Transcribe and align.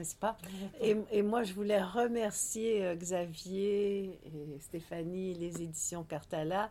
n'est-ce 0.00 0.16
pas? 0.16 0.36
Et, 0.80 0.96
et, 1.12 1.22
moi, 1.22 1.42
je 1.42 1.52
voulais 1.52 1.82
remercier 1.82 2.84
euh, 2.84 2.94
Xavier 2.94 4.18
et 4.24 4.60
Stéphanie, 4.60 5.34
les 5.34 5.62
éditions 5.62 6.02
Cartala, 6.02 6.70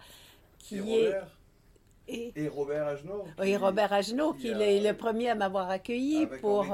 qui 0.58 0.80
et 0.80 1.12
est... 2.08 2.32
Et, 2.36 2.48
Robert 2.48 2.88
Agenot. 2.88 3.26
Oui, 3.40 3.56
Robert 3.56 3.94
Agenot, 3.94 4.34
qui, 4.34 4.48
est 4.48 4.82
le 4.82 4.98
premier 4.98 5.30
à 5.30 5.36
m'avoir 5.36 5.70
accueilli 5.70 6.28
pour... 6.42 6.66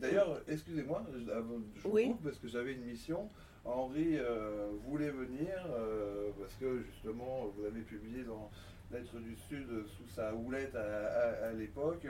D'ailleurs, 0.00 0.40
excusez-moi, 0.46 1.04
je, 1.12 1.82
coupe 1.82 2.22
parce 2.22 2.38
que 2.38 2.46
j'avais 2.46 2.74
une 2.74 2.84
mission. 2.84 3.28
Henri 3.64 4.18
euh, 4.18 4.68
voulait 4.86 5.10
venir 5.10 5.54
euh, 5.70 6.30
parce 6.38 6.52
que 6.54 6.82
justement, 6.82 7.52
vous 7.56 7.64
avez 7.64 7.80
publié 7.80 8.22
dans 8.22 8.50
Lettres 8.92 9.18
du 9.18 9.34
Sud 9.36 9.66
sous 9.96 10.08
sa 10.14 10.34
houlette 10.34 10.76
à, 10.76 11.52
l'époque. 11.52 12.06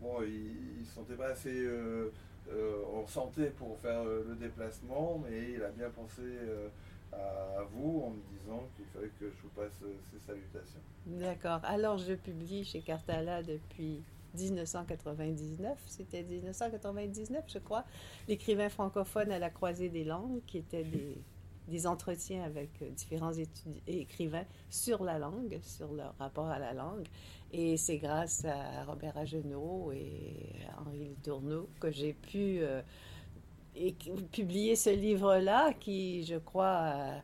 Bon, 0.00 0.22
il 0.22 0.80
ne 0.80 0.84
se 0.84 0.94
sentait 0.94 1.14
pas 1.14 1.28
assez 1.28 1.54
euh, 1.54 2.12
en 2.94 3.06
santé 3.06 3.46
pour 3.50 3.78
faire 3.78 4.04
le 4.04 4.36
déplacement, 4.36 5.22
mais 5.24 5.52
il 5.52 5.62
a 5.62 5.70
bien 5.70 5.90
pensé 5.90 6.22
à 7.12 7.62
vous 7.72 8.02
en 8.06 8.10
me 8.10 8.20
disant 8.38 8.62
qu'il 8.76 8.86
fallait 8.86 9.10
que 9.20 9.30
je 9.30 9.42
vous 9.42 9.48
passe 9.48 9.82
ses 10.12 10.18
salutations. 10.18 10.80
D'accord. 11.06 11.60
Alors, 11.64 11.98
je 11.98 12.14
publie 12.14 12.64
chez 12.64 12.80
Cartala 12.80 13.42
depuis 13.42 14.02
1999, 14.36 15.78
c'était 15.86 16.22
1999, 16.22 17.44
je 17.48 17.58
crois, 17.58 17.84
l'écrivain 18.28 18.68
francophone 18.68 19.32
à 19.32 19.38
la 19.38 19.50
croisée 19.50 19.88
des 19.88 20.04
langues, 20.04 20.40
qui 20.46 20.58
était 20.58 20.84
des, 20.84 21.16
des 21.68 21.86
entretiens 21.86 22.42
avec 22.44 22.70
euh, 22.82 22.90
différents 22.90 23.32
écrivains 23.86 24.44
sur 24.70 25.04
la 25.04 25.18
langue, 25.18 25.58
sur 25.62 25.92
leur 25.92 26.14
rapport 26.18 26.46
à 26.46 26.58
la 26.58 26.72
langue. 26.72 27.06
Et 27.52 27.76
c'est 27.76 27.98
grâce 27.98 28.44
à 28.44 28.84
Robert 28.84 29.16
Agenot 29.16 29.92
et 29.92 30.54
Henri 30.78 31.16
Tourneau 31.22 31.68
que 31.80 31.90
j'ai 31.90 32.12
pu 32.12 32.58
euh, 32.60 32.82
publier 34.32 34.76
ce 34.76 34.90
livre-là, 34.90 35.72
qui, 35.74 36.24
je 36.24 36.36
crois, 36.36 37.22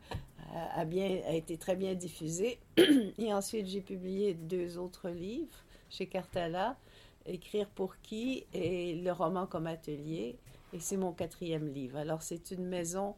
a, 0.53 0.85
bien, 0.85 1.19
a 1.27 1.33
été 1.33 1.57
très 1.57 1.75
bien 1.75 1.93
diffusé. 1.95 2.59
et 3.17 3.33
ensuite, 3.33 3.67
j'ai 3.67 3.81
publié 3.81 4.33
deux 4.33 4.77
autres 4.77 5.09
livres 5.09 5.63
chez 5.89 6.07
Cartala. 6.07 6.77
Écrire 7.25 7.67
pour 7.69 7.95
qui 8.01 8.45
et 8.53 8.95
le 8.95 9.11
roman 9.11 9.45
comme 9.47 9.67
atelier. 9.67 10.35
Et 10.73 10.79
c'est 10.79 10.97
mon 10.97 11.13
quatrième 11.13 11.67
livre. 11.67 11.97
Alors 11.97 12.23
c'est 12.23 12.51
une 12.51 12.65
maison 12.65 13.15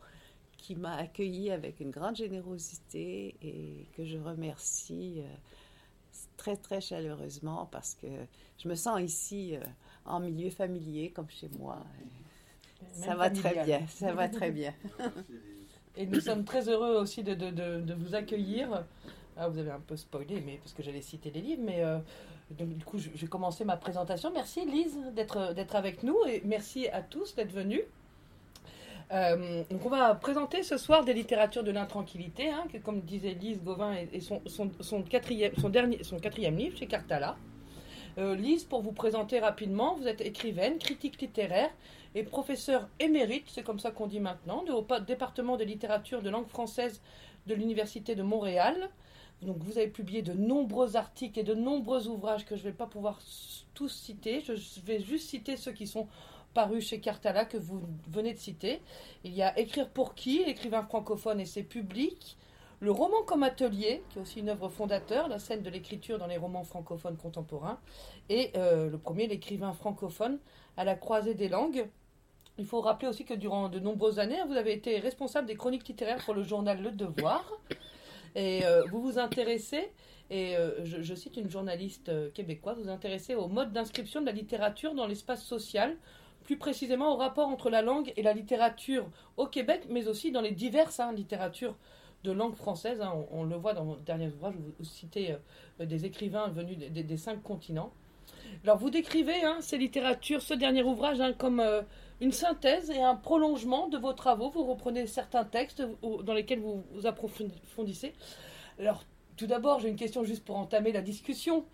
qui 0.57 0.75
m'a 0.75 0.95
accueilli 0.95 1.51
avec 1.51 1.79
une 1.79 1.91
grande 1.91 2.15
générosité 2.15 3.35
et 3.41 3.87
que 3.95 4.05
je 4.05 4.17
remercie 4.17 5.15
euh, 5.17 5.35
très 6.37 6.55
très 6.55 6.81
chaleureusement 6.81 7.67
parce 7.71 7.95
que 7.95 8.07
je 8.57 8.67
me 8.67 8.75
sens 8.75 8.99
ici 9.01 9.55
euh, 9.55 9.59
en 10.05 10.19
milieu 10.19 10.49
familier 10.49 11.11
comme 11.11 11.29
chez 11.29 11.49
moi. 11.59 11.83
ça 12.93 13.15
va 13.15 13.29
très 13.29 13.63
bien, 13.63 13.85
ça 13.87 14.13
va 14.13 14.29
très 14.29 14.51
bien. 14.51 14.73
Et 15.97 16.05
nous 16.05 16.19
sommes 16.19 16.43
très 16.43 16.67
heureux 16.67 16.95
aussi 16.97 17.23
de, 17.23 17.33
de, 17.33 17.51
de, 17.51 17.93
vous 17.93 18.15
accueillir. 18.15 18.83
Ah, 19.37 19.47
vous 19.47 19.57
avez 19.59 19.71
un 19.71 19.79
peu 19.79 19.95
spoilé, 19.95 20.41
mais 20.45 20.57
parce 20.57 20.73
que 20.73 20.83
j'allais 20.83 21.01
citer 21.01 21.31
les 21.31 21.41
livres, 21.41 21.61
mais 21.63 21.83
euh, 21.83 21.99
donc, 22.51 22.77
du 22.77 22.83
coup, 22.83 22.97
je 22.97 23.09
vais 23.09 23.27
commencer 23.27 23.65
ma 23.65 23.77
présentation. 23.77 24.31
Merci 24.33 24.65
Lise 24.65 24.97
d'être 25.13 25.75
avec 25.75 26.03
nous 26.03 26.17
et 26.27 26.41
merci 26.45 26.87
à 26.89 27.01
tous 27.01 27.35
d'être 27.35 27.51
venus. 27.51 27.81
Euh, 29.11 29.63
donc 29.69 29.85
on 29.85 29.89
va 29.89 30.15
présenter 30.15 30.63
ce 30.63 30.77
soir 30.77 31.05
des 31.05 31.13
littératures 31.13 31.63
de 31.63 31.71
l'intranquillité, 31.71 32.49
hein, 32.49 32.65
comme 32.83 33.01
disait 33.01 33.33
Lise 33.33 33.61
Gauvin 33.61 33.93
et, 33.93 34.19
son, 34.19 34.41
quatrième, 35.03 35.53
dernier, 35.69 36.03
son 36.03 36.17
quatrième 36.17 36.57
livre 36.57 36.77
chez 36.77 36.87
Cartala. 36.87 37.37
Euh, 38.17 38.35
Lise, 38.35 38.63
pour 38.63 38.81
vous 38.81 38.93
présenter 38.93 39.39
rapidement, 39.39 39.95
vous 39.95 40.07
êtes 40.07 40.21
écrivaine, 40.21 40.77
critique 40.79 41.21
littéraire 41.21 41.69
et 42.15 42.23
professeur 42.23 42.87
émérite, 42.99 43.45
c'est 43.47 43.63
comme 43.63 43.79
ça 43.79 43.91
qu'on 43.91 44.07
dit 44.07 44.21
maintenant, 44.21 44.63
au 44.69 44.85
département 45.01 45.57
de 45.57 45.65
littérature 45.65 46.21
de 46.21 46.29
langue 46.29 46.47
française 46.47 47.01
de 47.45 47.53
l'Université 47.53 48.15
de 48.15 48.23
Montréal. 48.23 48.89
Donc 49.41 49.57
vous 49.59 49.77
avez 49.77 49.89
publié 49.89 50.21
de 50.21 50.33
nombreux 50.33 50.95
articles 50.95 51.37
et 51.37 51.43
de 51.43 51.53
nombreux 51.53 52.07
ouvrages 52.07 52.45
que 52.45 52.55
je 52.55 52.61
ne 52.61 52.69
vais 52.69 52.75
pas 52.75 52.87
pouvoir 52.87 53.19
tous 53.73 53.89
citer. 53.89 54.39
Je 54.41 54.53
vais 54.85 55.01
juste 55.01 55.29
citer 55.29 55.57
ceux 55.57 55.73
qui 55.73 55.85
sont 55.85 56.07
parus 56.55 56.87
chez 56.87 56.99
Cartala 56.99 57.45
que 57.45 57.57
vous 57.57 57.81
venez 58.09 58.33
de 58.33 58.39
citer. 58.39 58.81
Il 59.23 59.33
y 59.35 59.43
a 59.43 59.57
Écrire 59.59 59.89
pour 59.89 60.15
qui, 60.15 60.43
l'écrivain 60.43 60.81
francophone 60.81 61.39
et 61.39 61.45
ses 61.45 61.61
publics. 61.61 62.37
Le 62.79 62.91
roman 62.91 63.23
comme 63.23 63.43
atelier, 63.43 64.01
qui 64.09 64.17
est 64.17 64.21
aussi 64.21 64.39
une 64.39 64.49
œuvre 64.49 64.69
fondateur, 64.69 65.27
la 65.27 65.37
scène 65.37 65.61
de 65.61 65.69
l'écriture 65.69 66.17
dans 66.17 66.27
les 66.27 66.37
romans 66.37 66.63
francophones 66.63 67.17
contemporains. 67.17 67.79
Et 68.29 68.51
euh, 68.55 68.89
le 68.89 68.97
premier, 68.97 69.27
l'écrivain 69.27 69.73
francophone 69.73 70.39
à 70.77 70.83
la 70.83 70.95
croisée 70.95 71.35
des 71.35 71.49
langues. 71.49 71.87
Il 72.57 72.65
faut 72.65 72.79
rappeler 72.79 73.09
aussi 73.09 73.25
que 73.25 73.33
durant 73.33 73.67
de 73.67 73.79
nombreuses 73.79 74.17
années, 74.17 74.39
vous 74.47 74.55
avez 74.55 74.73
été 74.73 74.97
responsable 74.99 75.47
des 75.47 75.55
chroniques 75.55 75.87
littéraires 75.87 76.23
pour 76.23 76.33
le 76.33 76.43
journal 76.43 76.81
Le 76.81 76.91
Devoir. 76.91 77.43
Et 78.35 78.65
euh, 78.65 78.83
vous 78.91 79.01
vous 79.01 79.19
intéressez, 79.19 79.91
et 80.29 80.57
euh, 80.57 80.83
je, 80.83 81.15
cite 81.15 81.37
une 81.37 81.49
journaliste 81.49 82.11
québécoise, 82.33 82.77
vous 82.77 82.83
vous 82.83 82.89
intéressez 82.89 83.35
au 83.35 83.47
mode 83.47 83.71
d'inscription 83.71 84.19
de 84.21 84.25
la 84.25 84.33
littérature 84.33 84.93
dans 84.93 85.07
l'espace 85.07 85.43
social, 85.43 85.95
plus 86.45 86.57
précisément 86.57 87.13
au 87.13 87.17
rapport 87.17 87.49
entre 87.49 87.69
la 87.69 87.81
langue 87.81 88.13
et 88.15 88.23
la 88.23 88.33
littérature 88.33 89.09
au 89.37 89.47
Québec, 89.47 89.87
mais 89.89 90.07
aussi 90.07 90.31
dans 90.31 90.41
les 90.41 90.51
diverses 90.51 90.99
hein, 90.99 91.11
littératures 91.11 91.75
de 92.23 92.31
langue 92.31 92.55
française. 92.55 93.01
Hein. 93.01 93.13
on, 93.31 93.43
le 93.43 93.55
voit 93.55 93.73
dans 93.73 93.85
mon 93.85 93.95
dernier 93.97 94.27
ouvrage, 94.27 94.53
vous, 94.55 94.71
vous 94.79 94.85
citez 94.85 95.35
des 95.79 96.05
écrivains 96.05 96.47
venus 96.47 96.77
des, 96.77 97.17
cinq 97.17 97.41
continents. 97.43 97.91
Alors 98.63 98.77
vous 98.77 98.89
décrivez 98.89 99.43
hein, 99.43 99.57
ces 99.59 99.77
littératures, 99.77 100.41
ce 100.41 100.53
dernier 100.53 100.83
ouvrage, 100.83 101.19
comme 101.37 101.61
une 102.21 102.31
synthèse 102.31 102.89
et 102.89 103.01
un 103.01 103.15
prolongement 103.15 103.87
de 103.87 103.97
vos 103.97 104.13
travaux. 104.13 104.49
Vous 104.49 104.63
reprenez 104.63 105.07
certains 105.07 105.43
textes 105.43 105.83
dans 106.01 106.33
lesquels 106.33 106.59
vous, 106.59 106.83
vous 106.93 107.05
approfondissez. 107.05 108.13
Alors, 108.79 109.03
tout 109.37 109.47
d'abord, 109.47 109.79
j'ai 109.79 109.89
une 109.89 109.95
question 109.95 110.23
juste 110.23 110.45
pour 110.45 110.57
entamer 110.57 110.91
la 110.91 111.01
discussion. 111.01 111.65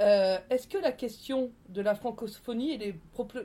Euh, 0.00 0.38
est-ce 0.50 0.68
que 0.68 0.78
la 0.78 0.92
question 0.92 1.50
de 1.68 1.80
la 1.80 1.94
francophonie 1.94 2.72
et 2.72 2.78
les 2.78 3.00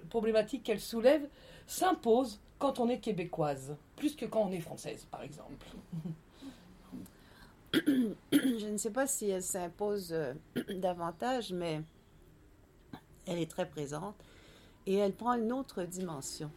problématiques 0.10 0.64
qu'elle 0.64 0.82
soulève 0.82 1.28
s'impose 1.66 2.40
quand 2.60 2.80
on 2.80 2.90
est 2.90 3.00
québécoise, 3.00 3.76
plus 3.96 4.16
que 4.16 4.26
quand 4.26 4.44
on 4.44 4.52
est 4.52 4.60
française, 4.60 5.08
par 5.10 5.24
exemple? 5.24 5.66
Je 7.74 8.68
ne 8.68 8.78
sais 8.78 8.92
pas 8.92 9.08
si 9.08 9.30
elle 9.30 9.44
s'impose 9.44 10.12
euh, 10.12 10.34
davantage, 10.76 11.54
mais 11.54 11.82
elle 13.26 13.40
est 13.40 13.50
très 13.50 13.68
présente. 13.68 14.16
Et 14.86 14.96
elle 14.96 15.14
prend 15.14 15.34
une 15.34 15.54
autre 15.54 15.84
dimension 15.84 16.52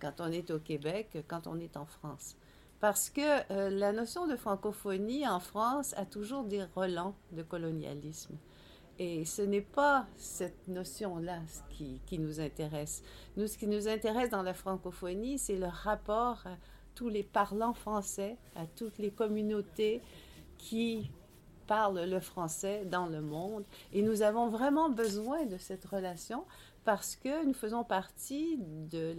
quand 0.00 0.20
on 0.20 0.32
est 0.32 0.50
au 0.50 0.58
Québec, 0.58 1.18
quand 1.28 1.46
on 1.46 1.58
est 1.58 1.76
en 1.76 1.86
France. 1.86 2.36
Parce 2.80 3.10
que 3.10 3.52
euh, 3.52 3.70
la 3.70 3.92
notion 3.92 4.26
de 4.26 4.36
francophonie 4.36 5.26
en 5.26 5.40
France 5.40 5.94
a 5.96 6.06
toujours 6.06 6.44
des 6.44 6.64
relents 6.76 7.14
de 7.32 7.42
colonialisme. 7.42 8.36
Et 8.98 9.24
ce 9.24 9.42
n'est 9.42 9.60
pas 9.60 10.06
cette 10.16 10.66
notion-là 10.66 11.40
qui, 11.70 12.18
nous 12.18 12.40
intéresse. 12.40 13.02
Nous, 13.36 13.46
ce 13.46 13.56
qui 13.56 13.68
nous 13.68 13.86
intéresse 13.86 14.30
dans 14.30 14.42
la 14.42 14.54
francophonie, 14.54 15.38
c'est 15.38 15.56
le 15.56 15.68
rapport 15.68 16.42
à 16.46 16.56
tous 16.96 17.08
les 17.08 17.22
parlants 17.22 17.74
français, 17.74 18.36
à 18.56 18.66
toutes 18.66 18.98
les 18.98 19.12
communautés 19.12 20.02
qui 20.56 21.10
parlent 21.68 22.04
le 22.04 22.18
français 22.18 22.84
dans 22.86 23.06
le 23.06 23.20
monde. 23.20 23.64
Et 23.92 24.02
nous 24.02 24.22
avons 24.22 24.48
vraiment 24.48 24.90
besoin 24.90 25.46
de 25.46 25.58
cette 25.58 25.84
relation 25.84 26.44
parce 26.88 27.16
que 27.16 27.44
nous 27.44 27.52
faisons 27.52 27.84
partie 27.84 28.58
de, 28.90 29.14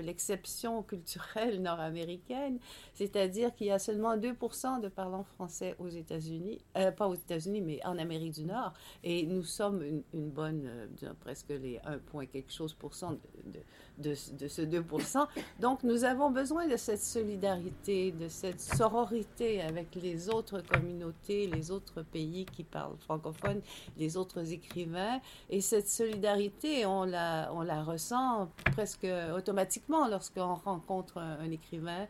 l'exception 0.00 0.82
culturelle 0.82 1.62
nord-américaine, 1.62 2.58
c'est-à-dire 2.94 3.54
qu'il 3.54 3.68
y 3.68 3.70
a 3.70 3.78
seulement 3.78 4.16
2% 4.16 4.80
de 4.80 4.88
parlants 4.88 5.22
français 5.22 5.76
aux 5.78 5.88
États-Unis, 5.88 6.58
euh, 6.76 6.90
pas 6.90 7.06
aux 7.06 7.14
États-Unis, 7.14 7.60
mais 7.60 7.78
en 7.86 7.96
Amérique 7.96 8.32
du 8.32 8.44
Nord, 8.44 8.72
et 9.04 9.24
nous 9.24 9.44
sommes 9.44 10.02
une, 10.12 10.30
bonne, 10.30 10.66
euh, 10.66 11.14
presque 11.20 11.50
les 11.50 11.78
1 11.84 11.98
point 11.98 12.26
quelque 12.26 12.52
chose 12.52 12.74
pour 12.74 12.92
cent 12.92 13.12
de, 13.12 13.60
de, 14.02 14.14
ce 14.14 14.62
2%. 14.62 15.26
Donc 15.60 15.82
nous 15.82 16.04
avons 16.04 16.30
besoin 16.30 16.66
de 16.66 16.76
cette 16.76 17.02
solidarité, 17.02 18.12
de 18.12 18.28
cette 18.28 18.60
sororité 18.60 19.62
avec 19.62 19.94
les 19.94 20.28
autres 20.28 20.60
communautés, 20.60 21.46
les 21.46 21.70
autres 21.70 22.02
pays 22.02 22.44
qui 22.44 22.64
parlent 22.64 22.96
francophone, 22.98 23.60
les 23.96 24.16
autres 24.16 24.52
écrivains, 24.52 25.20
et 25.48 25.60
cette 25.60 25.88
solidarité, 25.88 26.84
on 26.84 27.04
la 27.04 27.82
ressent 27.82 28.48
presque 28.72 29.06
automatiquement 29.34 30.08
lorsqu'on 30.08 30.54
rencontre 30.54 31.18
un, 31.18 31.50
écrivain 31.50 32.06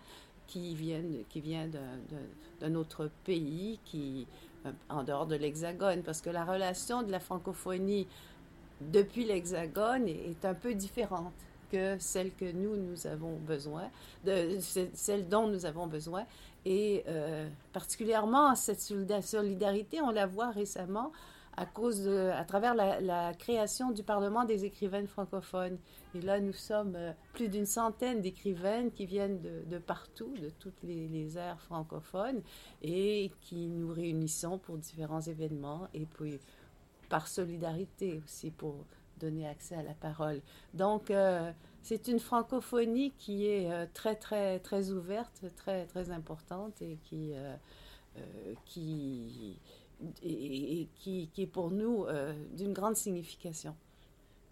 qui 0.47 0.75
vient, 0.75 1.03
qui 1.29 1.41
vient 1.41 1.69
d'un 2.61 2.75
autre 2.75 3.11
pays, 3.25 3.79
qui, 3.85 4.27
euh, 4.67 4.73
en 4.89 5.03
dehors 5.03 5.27
de 5.27 5.35
l'Hexagone, 5.35 6.03
parce 6.03 6.21
que 6.21 6.31
la 6.31 6.45
relation 6.45 7.03
de 7.03 7.11
la 7.11 7.21
francophonie 7.21 8.07
depuis 8.81 9.25
l'Hexagone 9.25 10.09
est, 10.09 10.45
un 10.45 10.55
peu 10.55 10.75
différente 10.75 11.33
que 11.73 11.97
celle 11.99 12.33
que 12.35 12.53
nous, 12.53 12.77
nous 12.77 13.07
avons 13.07 13.37
besoin, 13.37 13.85
de 14.25 14.59
celle 14.61 15.29
dont 15.29 15.49
nous 15.49 15.65
avons 15.65 15.87
besoin. 15.87 16.25
Et 16.65 17.03
euh, 17.09 17.49
particulièrement, 17.73 18.55
cette 18.55 18.81
solidarité, 18.81 20.01
on 20.03 20.11
la 20.11 20.27
voit 20.27 20.51
récemment 20.51 21.11
à 21.57 21.67
cause 21.67 22.09
à 22.09 22.45
travers 22.45 22.75
la, 22.75 23.35
création 23.35 23.91
du 23.91 24.03
Parlement 24.03 24.45
des 24.45 24.65
écrivaines 24.65 25.07
francophones. 25.07 25.79
Et 26.15 26.21
là, 26.21 26.41
nous 26.41 26.53
sommes 26.53 26.95
euh, 26.97 27.13
plus 27.35 27.49
d'une 27.49 27.67
centaine 27.67 28.21
d'écrivaines 28.21 28.91
qui 28.91 29.07
viennent 29.07 29.41
de, 29.41 29.79
partout, 29.79 30.33
de 30.41 30.51
toutes 30.51 30.83
les, 30.83 31.09
les, 31.09 31.37
aires 31.37 31.61
francophones, 31.61 32.43
et 32.83 33.31
qui 33.41 33.69
nous 33.69 33.93
réunissons 33.93 34.59
pour 34.59 34.79
différents 34.79 35.21
événements 35.21 35.89
et 35.95 36.07
puis 36.07 36.39
par 37.09 37.29
solidarité 37.29 38.23
aussi 38.25 38.51
pour 38.51 38.77
donner 39.23 39.47
accès 39.47 39.75
à 39.75 39.83
la 39.83 39.95
parole. 39.95 40.41
Donc, 40.75 41.11
euh, 41.11 41.51
c'est 41.83 42.09
une 42.09 42.21
francophonie 42.21 43.13
qui 43.19 43.47
est 43.47 43.71
euh, 43.71 43.87
très, 43.95 44.17
très, 44.17 44.59
très 44.59 44.91
ouverte, 44.91 45.45
très, 45.57 45.87
très 45.87 46.11
importante 46.11 46.81
et 46.83 46.99
qui, 47.05 47.33
et, 50.23 50.89
qui, 50.97 51.29
est 51.39 51.47
pour 51.47 51.71
nous 51.71 52.05
euh, 52.05 52.35
d'une 52.57 52.73
grande 52.73 52.97
signification. 52.97 53.75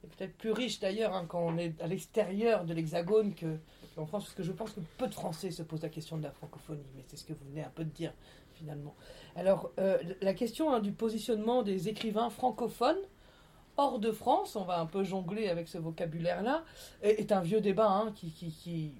Et 0.05 0.06
peut-être 0.06 0.37
plus 0.37 0.52
riche 0.52 0.81
d'ailleurs 0.81 1.14
hein, 1.14 1.26
quand 1.28 1.40
on 1.40 1.58
est 1.58 1.81
à 1.82 1.87
l'extérieur 1.87 2.64
de 2.64 2.73
l'Hexagone 2.73 3.34
qu'en 3.34 4.06
France, 4.06 4.25
parce 4.25 4.34
que 4.34 4.43
je 4.43 4.52
pense 4.52 4.70
que 4.70 4.81
peu 4.96 5.08
de 5.08 5.14
Français 5.14 5.50
se 5.50 5.62
posent 5.62 5.82
la 5.82 5.90
question 5.90 6.16
de 6.16 6.23
la 6.23 6.31
francophonie, 6.31 6.87
mais 6.96 7.02
c'est 7.06 7.16
ce 7.16 7.25
que 7.25 7.34
vous 7.34 7.44
venez 7.50 7.62
un 7.62 7.70
peu 7.70 7.84
de 7.84 7.90
dire 7.90 8.12
finalement. 8.55 8.94
Alors, 9.37 9.70
euh, 9.78 9.99
la 10.20 10.34
question 10.34 10.73
hein, 10.73 10.81
du 10.81 10.93
positionnement 10.93 11.62
des 11.62 11.88
écrivains 11.88 12.31
francophones 12.31 13.00
hors 13.80 13.98
de 13.98 14.12
France, 14.12 14.56
on 14.56 14.64
va 14.64 14.78
un 14.78 14.86
peu 14.86 15.04
jongler 15.04 15.48
avec 15.48 15.66
ce 15.66 15.78
vocabulaire-là, 15.78 16.64
est, 17.02 17.32
un 17.32 17.40
vieux 17.40 17.60
débat 17.60 17.88
hein, 17.88 18.12
qui, 18.14 18.92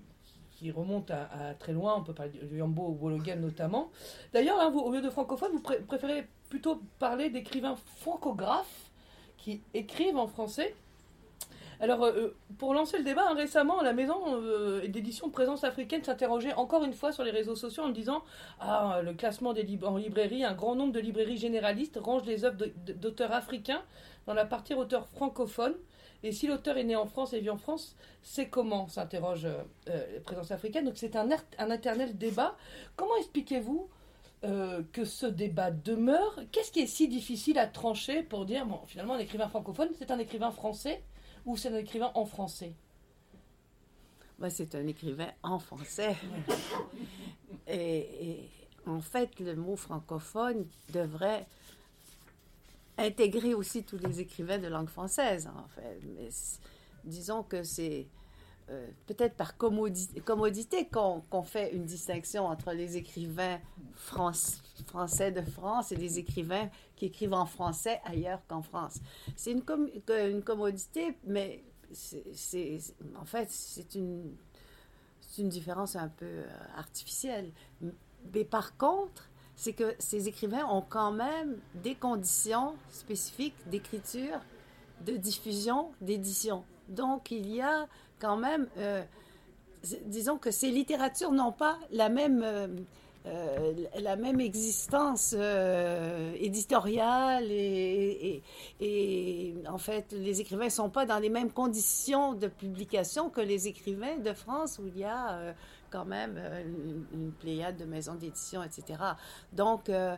remonte 0.75 1.11
à, 1.11 1.55
très 1.59 1.73
loin, 1.73 1.97
on 1.99 2.03
peut 2.03 2.15
parler 2.15 2.33
de 2.33 2.57
Yambo 2.57 2.83
ou 2.83 2.99
Wologan 3.01 3.41
notamment. 3.41 3.91
D'ailleurs, 4.33 4.75
au 4.75 4.91
lieu 4.91 5.03
de 5.03 5.11
francophone, 5.11 5.53
vous 5.53 5.63
préférez 5.87 6.27
plutôt 6.49 6.81
parler 6.99 7.29
d'écrivains 7.29 7.77
francographes 7.99 8.91
qui 9.37 9.61
écrivent 9.75 10.17
en 10.17 10.27
français. 10.27 10.75
Alors, 11.83 12.05
euh, 12.05 12.37
pour 12.59 12.75
lancer 12.75 12.99
le 12.99 13.05
débat, 13.05 13.25
hein, 13.31 13.35
récemment, 13.35 13.81
la 13.81 13.95
maison 13.95 14.17
euh, 14.27 14.87
d'édition 14.87 15.31
Présence 15.31 15.65
africaine 15.65 16.05
s'interrogeait 16.05 16.53
encore 16.55 16.85
une 16.85 16.93
fois 16.93 17.11
sur 17.11 17.25
les 17.25 17.31
réseaux 17.31 17.55
sociaux 17.55 17.85
en 17.85 17.89
disant 17.89 18.23
Ah, 18.61 19.01
le 19.03 19.15
classement 19.15 19.55
des 19.55 19.67
en 19.83 19.97
librairie, 19.97 20.45
un 20.45 20.53
grand 20.53 20.75
nombre 20.75 20.93
de 20.93 21.01
librairies 21.01 21.39
généralistes 21.39 21.99
rangent 21.99 22.27
les 22.27 22.45
œuvres 22.45 22.67
d'auteurs 22.97 23.33
africains 23.33 23.83
dans 24.31 24.35
la 24.35 24.47
partie 24.47 24.75
auteur 24.75 25.09
francophone. 25.09 25.75
Et 26.23 26.31
si 26.31 26.47
l'auteur 26.47 26.77
est 26.77 26.85
né 26.85 26.95
en 26.95 27.07
France 27.07 27.33
et 27.33 27.41
vit 27.41 27.51
en 27.51 27.57
France, 27.57 27.97
c'est 28.23 28.49
comment 28.49 28.87
s'interroge 28.87 29.49
euh, 29.89 30.21
Présence 30.21 30.53
africaine. 30.53 30.85
Donc 30.85 30.97
c'est 30.97 31.17
un, 31.17 31.29
un 31.59 31.71
éternel 31.71 32.17
débat. 32.17 32.57
Comment 32.95 33.17
expliquez-vous 33.17 33.89
euh, 34.45 34.85
que 34.93 35.05
ce 35.05 35.27
débat 35.27 35.73
demeure? 35.73 36.39
Qu'est-ce 36.53 36.71
qui 36.71 36.79
est 36.79 36.87
si 36.87 37.09
difficile 37.09 37.59
à 37.59 37.67
trancher 37.67 38.23
pour 38.23 38.45
dire, 38.45 38.67
bon, 38.67 38.79
finalement, 38.87 39.15
un 39.15 39.19
écrivain 39.19 39.49
francophone, 39.49 39.89
c'est 39.99 40.13
un 40.13 40.19
écrivain 40.21 40.53
français 40.53 41.03
ou 41.45 41.57
c'est 41.57 41.71
un 41.71 41.77
écrivain 41.77 42.13
en 42.15 42.25
français? 42.25 42.75
Bah, 44.39 44.49
C'est 44.49 44.77
un 44.77 44.87
écrivain 44.87 45.33
en 45.43 45.59
français. 45.59 46.15
et 47.67 48.49
en 48.87 49.01
fait, 49.01 49.41
le 49.41 49.57
mot 49.57 49.75
francophone 49.75 50.69
devrait 50.93 51.49
intégrer 53.01 53.55
aussi 53.55 53.85
tous 53.85 53.99
les 53.99 54.21
écrivains 54.21 54.59
de 54.59 54.69
langue 54.69 54.89
française, 54.89 55.49
fait. 55.69 56.01
Mais 56.17 56.29
disons 57.05 57.43
que 57.43 57.63
c'est 57.63 58.07
euh, 58.71 58.87
peut-être 59.07 59.35
par 59.35 59.57
commodité, 59.57 60.89
qu'on 60.89 61.43
fait 61.43 61.73
une 61.73 61.87
distinction 61.87 62.47
entre 62.47 62.73
les 62.73 62.97
écrivains 62.97 63.59
français 63.97 65.33
de 65.33 65.43
France 65.43 65.91
et 65.91 65.97
les 65.97 66.21
écrivains 66.21 66.71
qui 66.95 67.07
écrivent 67.07 67.35
en 67.35 67.47
français 67.47 68.01
ailleurs 68.05 68.41
qu'en 68.47 68.63
France. 68.63 69.01
C'est 69.35 69.51
une, 69.51 69.63
commodité, 69.63 71.17
mais 71.25 71.65
en 73.17 73.25
fait, 73.25 73.51
c'est 73.51 73.97
une, 73.97 74.37
une 75.39 75.49
différence 75.49 75.97
un 75.97 76.09
peu 76.09 76.27
euh, 76.27 76.47
artificielle. 76.77 77.51
Mais 78.33 78.45
par 78.45 78.77
contre, 78.77 79.30
c'est 79.61 79.75
que 79.75 79.95
ces 79.99 80.27
écrivains 80.27 80.65
ont 80.71 80.81
quand 80.81 81.13
même 81.13 81.59
des 81.75 81.95
conditions 81.95 82.77
spécifiques 82.89 83.57
d'écriture, 83.67 84.41
de 85.05 85.19
diffusion, 85.19 85.91
d'édition. 86.01 86.65
Donc, 86.89 87.31
il 87.31 87.47
y 87.55 87.61
a 87.61 87.87
quand 88.19 88.39
même, 88.39 88.69
euh, 88.79 89.03
disons 90.07 90.39
que 90.39 90.51
ces 90.51 90.71
littératures 90.71 91.31
n'ont 91.31 91.53
pas 91.53 91.79
la 91.91 92.09
même, 92.09 92.41
euh, 92.43 92.69
euh, 93.27 93.75
la 94.01 94.17
même 94.17 94.41
existence 94.41 95.35
éditoriale 96.41 97.45
et, 97.51 98.43
et, 98.81 99.55
en 99.69 99.77
fait, 99.77 100.13
les 100.13 100.41
écrivains 100.41 100.65
ne 100.65 100.71
sont 100.71 100.89
pas 100.89 101.05
dans 101.05 101.19
les 101.19 101.29
mêmes 101.29 101.53
conditions 101.53 102.33
de 102.33 102.47
publication 102.47 103.29
que 103.29 103.43
les 103.43 103.69
écrivains 103.69 104.17
de 104.17 104.33
France 104.33 104.79
où 104.79 104.87
il 104.87 104.97
y 104.97 105.05
a 105.05 105.55
quand 105.91 106.05
même 106.05 106.35
euh, 106.37 106.63
une, 107.13 107.33
pléiade 107.33 107.77
de 107.77 107.85
maisons 107.85 108.15
d'édition, 108.15 108.63
etc. 108.63 109.03
Donc, 109.53 109.89
euh, 109.89 110.17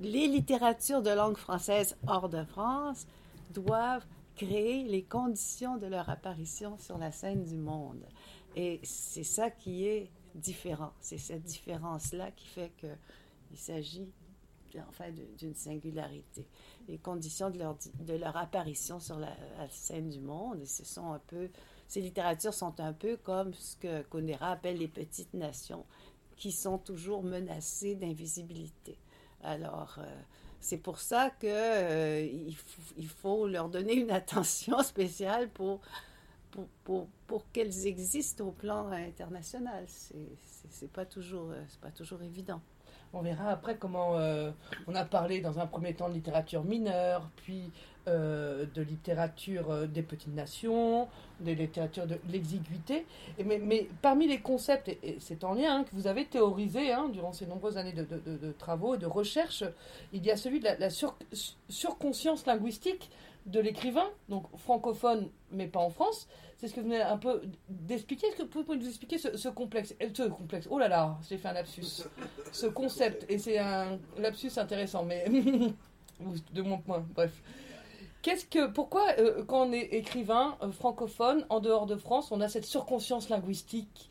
les 0.00 0.26
littératures 0.28 1.02
de 1.02 1.10
langue 1.10 1.36
française 1.36 1.96
hors 2.06 2.28
de 2.28 2.44
France 2.44 3.06
doivent 3.50 4.06
créer 4.34 4.84
les 4.84 5.02
conditions 5.02 5.76
de 5.76 5.86
leur 5.86 6.08
apparition 6.08 6.78
sur 6.78 6.98
la 6.98 7.12
scène 7.12 7.44
du 7.44 7.56
monde. 7.56 8.04
Et 8.56 8.80
c'est 8.82 9.24
ça 9.24 9.50
qui 9.50 9.86
est 9.86 10.10
différent. 10.34 10.92
C'est 11.00 11.18
cette 11.18 11.44
différence-là 11.44 12.30
qui 12.32 12.46
fait 12.46 12.72
qu'il 12.78 13.58
s'agit 13.58 14.08
enfin 14.88 15.10
d'une 15.38 15.54
singularité. 15.54 16.46
Les 16.88 16.98
conditions 16.98 17.50
de 17.50 17.58
leur, 17.58 17.76
de 18.00 18.14
leur 18.14 18.36
apparition 18.36 19.00
sur 19.00 19.18
la, 19.18 19.34
la, 19.58 19.68
scène 19.68 20.08
du 20.08 20.20
monde, 20.20 20.64
ce 20.64 20.84
sont 20.84 21.12
un 21.12 21.18
peu 21.26 21.50
ces 21.92 22.00
littératures 22.00 22.54
sont 22.54 22.80
un 22.80 22.94
peu 22.94 23.18
comme 23.18 23.52
ce 23.52 23.76
que 23.76 24.00
Conera 24.04 24.52
appelle 24.52 24.78
les 24.78 24.88
petites 24.88 25.34
nations, 25.34 25.84
qui 26.38 26.50
sont 26.50 26.78
toujours 26.78 27.22
menacées 27.22 27.96
d'invisibilité. 27.96 28.96
Alors, 29.42 29.96
euh, 29.98 30.20
c'est 30.58 30.78
pour 30.78 31.00
ça 31.00 31.28
qu'il 31.38 31.50
euh, 31.50 32.50
faut 33.18 33.46
leur 33.46 33.68
donner 33.68 33.92
une 33.92 34.10
attention 34.10 34.82
spéciale 34.82 35.50
pour, 35.50 35.82
pour, 36.84 37.08
qu'elles 37.52 37.86
existent 37.86 38.46
au 38.46 38.52
plan 38.52 38.90
international. 38.90 39.84
C'est 39.86 40.90
pas, 40.90 41.02
euh, 41.02 41.64
pas 41.82 41.90
toujours 41.90 42.22
évident. 42.22 42.62
On 43.12 43.20
verra 43.20 43.50
après 43.50 43.76
comment 43.76 44.12
on 44.86 44.94
a 44.94 45.04
parlé 45.04 45.42
dans 45.42 45.58
un 45.58 45.66
premier 45.66 45.92
temps 45.92 46.08
de 46.08 46.14
littérature 46.14 46.64
mineure, 46.64 47.28
puis 47.36 47.70
euh, 48.08 48.64
de 48.74 48.82
littérature 48.82 49.70
euh, 49.70 49.86
des 49.86 50.02
petites 50.02 50.34
nations, 50.34 51.06
de 51.38 51.52
littérature 51.52 52.04
de 52.04 52.18
l'exiguïté. 52.30 53.06
Mais, 53.44 53.88
parmi 54.00 54.26
les 54.26 54.40
concepts, 54.40 54.88
et, 54.88 55.18
c'est 55.20 55.44
en 55.44 55.54
lien 55.54 55.76
hein, 55.76 55.84
que 55.84 55.94
vous 55.94 56.08
avez 56.08 56.24
théorisé 56.24 56.92
hein, 56.92 57.08
durant 57.12 57.32
ces 57.32 57.46
nombreuses 57.46 57.76
années 57.76 57.92
de, 57.92 58.52
travaux 58.58 58.96
et 58.96 58.98
de 58.98 59.06
recherche, 59.06 59.62
il 60.12 60.26
y 60.26 60.32
a 60.32 60.36
celui 60.36 60.58
de 60.58 60.68
la, 60.78 60.88
surconscience 61.68 62.44
linguistique 62.44 63.08
de 63.46 63.60
l'écrivain, 63.60 64.08
donc 64.28 64.46
francophone 64.58 65.28
mais 65.52 65.68
pas 65.68 65.80
en 65.80 65.90
France. 65.90 66.26
C'est 66.58 66.66
ce 66.66 66.74
que 66.74 66.80
vous 66.80 66.88
venez 66.88 67.02
un 67.02 67.18
peu 67.18 67.42
d'expliquer. 67.68 68.26
Est-ce 68.28 68.36
que 68.36 68.42
vous 68.42 68.64
pouvez 68.64 68.78
nous 68.78 68.88
expliquer 68.88 69.18
ce, 69.18 69.48
complexe 69.48 69.94
Ce 70.00 70.22
complexe, 70.24 70.66
oh 70.70 70.78
là 70.78 70.88
là, 70.88 71.18
j'ai 71.28 71.38
fait 71.38 71.48
un 71.48 71.52
lapsus. 71.52 72.04
Ce 72.50 72.66
concept, 72.66 73.26
et 73.28 73.38
c'est 73.38 73.58
un 73.58 73.98
lapsus 74.18 74.50
intéressant, 74.56 75.04
mais 75.04 75.24
de 76.52 76.62
mon 76.62 76.78
point, 76.78 77.04
bref. 77.14 77.32
Qu'est-ce 78.22 78.46
que, 78.46 78.68
pourquoi, 78.68 79.18
euh, 79.18 79.44
quand 79.44 79.68
on 79.68 79.72
est 79.72 79.94
écrivain 79.94 80.56
euh, 80.62 80.70
francophone 80.70 81.44
en 81.50 81.58
dehors 81.58 81.86
de 81.86 81.96
France, 81.96 82.30
on 82.30 82.40
a 82.40 82.48
cette 82.48 82.64
surconscience 82.64 83.28
linguistique? 83.28 84.10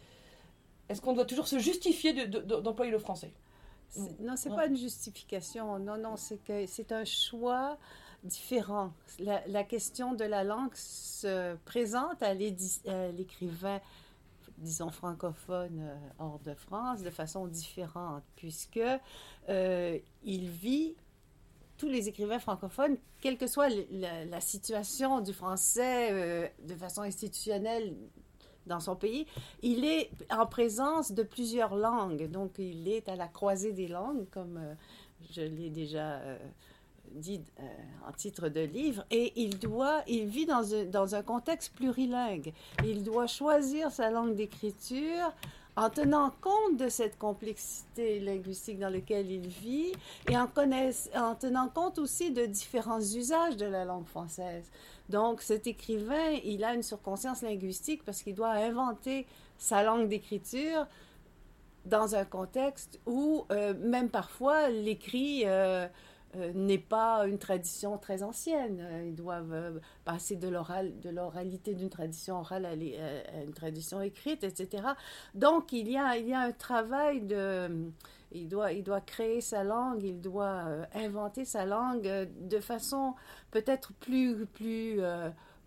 Est-ce 0.90 1.02
qu'on 1.02 1.14
doit 1.14 1.26
toujours 1.26 1.48
se 1.48 1.58
justifier 1.58 2.28
d'employer 2.28 2.92
le 2.92 3.00
français? 3.00 3.32
Non, 4.20 4.36
c'est 4.36 4.50
pas 4.50 4.68
une 4.68 4.76
justification. 4.76 5.80
Non, 5.80 5.98
non, 5.98 6.18
c'est 6.18 6.44
que 6.44 6.66
c'est 6.66 6.92
un 6.92 7.06
choix 7.06 7.78
différent. 8.26 8.92
La, 9.20 9.64
question 9.64 10.14
de 10.14 10.26
la 10.26 10.44
langue 10.44 10.76
se 10.76 11.56
présente 11.64 12.22
à 12.22 12.34
l'écrivain, 12.34 13.80
disons 14.58 14.90
francophone 14.90 15.80
euh, 15.80 15.96
hors 16.20 16.40
de 16.40 16.54
France, 16.54 17.02
de 17.02 17.10
façon 17.10 17.48
différente, 17.48 18.24
puisque 18.36 18.82
il 19.48 20.50
vit 20.50 20.96
tous 21.82 21.90
les 21.90 22.08
écrivains 22.08 22.38
francophones, 22.38 22.96
quelle 23.22 23.40
que 23.40 23.48
soit 23.48 23.70
la, 23.90 24.40
situation 24.40 25.20
du 25.20 25.34
français 25.34 26.10
euh, 26.12 26.48
de 26.68 26.76
façon 26.76 27.02
institutionnelle 27.02 27.96
dans 28.68 28.80
son 28.80 28.96
pays, 28.96 29.26
il 29.64 29.84
est 29.84 30.12
en 30.30 30.46
présence 30.46 31.12
de 31.12 31.24
plusieurs 31.24 31.76
langues. 31.76 32.30
Donc, 32.30 32.60
il 32.60 32.88
est 32.88 33.10
à 33.10 33.16
la 33.16 33.28
croisée 33.28 33.72
des 33.72 33.88
langues, 33.88 34.30
comme 34.30 34.58
euh, 34.58 34.76
je 35.32 35.42
l'ai 35.42 35.72
déjà 35.72 36.18
euh, 36.18 36.38
dit 37.14 37.42
en 38.08 38.12
titre 38.12 38.48
de 38.48 38.62
livre, 38.62 39.04
et 39.10 39.34
il 39.36 39.58
doit, 39.58 40.04
il 40.06 40.28
vit 40.28 40.46
dans 40.46 40.76
un, 40.76 40.86
dans 40.86 41.16
un 41.16 41.24
contexte 41.24 41.74
plurilingue. 41.74 42.54
Il 42.86 43.02
doit 43.02 43.26
choisir 43.26 43.90
sa 43.90 44.12
langue 44.12 44.36
d'écriture 44.36 45.34
en 45.78 45.90
tenant 45.90 46.32
compte 46.42 46.78
de 46.78 46.90
cette 46.90 47.18
complexité 47.18 48.20
linguistique 48.20 48.80
dans 48.80 48.90
laquelle 48.90 49.32
il 49.32 49.48
vit 49.48 49.94
et 50.30 50.38
en, 50.38 50.50
en 51.16 51.36
tenant 51.36 51.70
compte 51.70 51.98
aussi 51.98 52.32
de 52.32 52.46
différents 52.46 53.00
usages 53.00 53.58
de 53.58 53.66
la 53.66 53.86
langue 53.86 54.08
française. 54.08 54.66
Donc 55.10 55.42
cet 55.42 55.68
écrivain, 55.68 56.38
il 56.44 56.64
a 56.64 56.74
une 56.74 56.84
surconscience 56.84 57.42
linguistique 57.42 58.04
parce 58.06 58.22
qu'il 58.22 58.36
doit 58.36 58.52
inventer 58.52 59.26
sa 59.58 59.84
langue 59.84 60.08
d'écriture 60.08 60.88
dans 61.86 62.16
un 62.16 62.26
contexte 62.26 63.00
où 63.06 63.46
euh, 63.52 63.74
même 63.74 64.10
parfois 64.10 64.70
l'écrit 64.70 65.44
euh, 65.46 65.88
euh, 66.38 66.54
n'est 66.54 66.78
pas 66.78 67.28
une 67.28 67.38
tradition 67.38 67.98
très 67.98 68.24
ancienne. 68.24 68.80
Euh, 68.80 69.06
ils 69.08 69.16
doivent 69.16 69.52
euh, 69.52 69.80
passer 70.06 70.38
de 70.38 70.48
l'oral, 70.48 70.98
de 71.02 71.10
l'oralité 71.10 71.74
d'une 71.74 71.90
tradition 71.90 72.40
orale 72.40 72.66
à, 72.66 72.74
une 72.74 73.54
tradition 73.54 74.02
écrite, 74.02 74.46
etc. 74.46 74.84
Donc 75.36 75.74
il 75.74 75.90
y 75.90 75.98
a, 75.98 76.12
un 76.40 76.52
travail 76.54 77.22
de, 77.22 77.92
il 78.32 78.48
doit, 78.48 79.02
créer 79.02 79.42
sa 79.42 79.66
langue, 79.66 80.04
il 80.04 80.22
doit 80.22 80.64
inventer 80.94 81.44
sa 81.44 81.66
langue 81.66 82.30
de 82.40 82.60
façon 82.60 83.16
peut-être 83.52 83.92
plus 83.94 84.48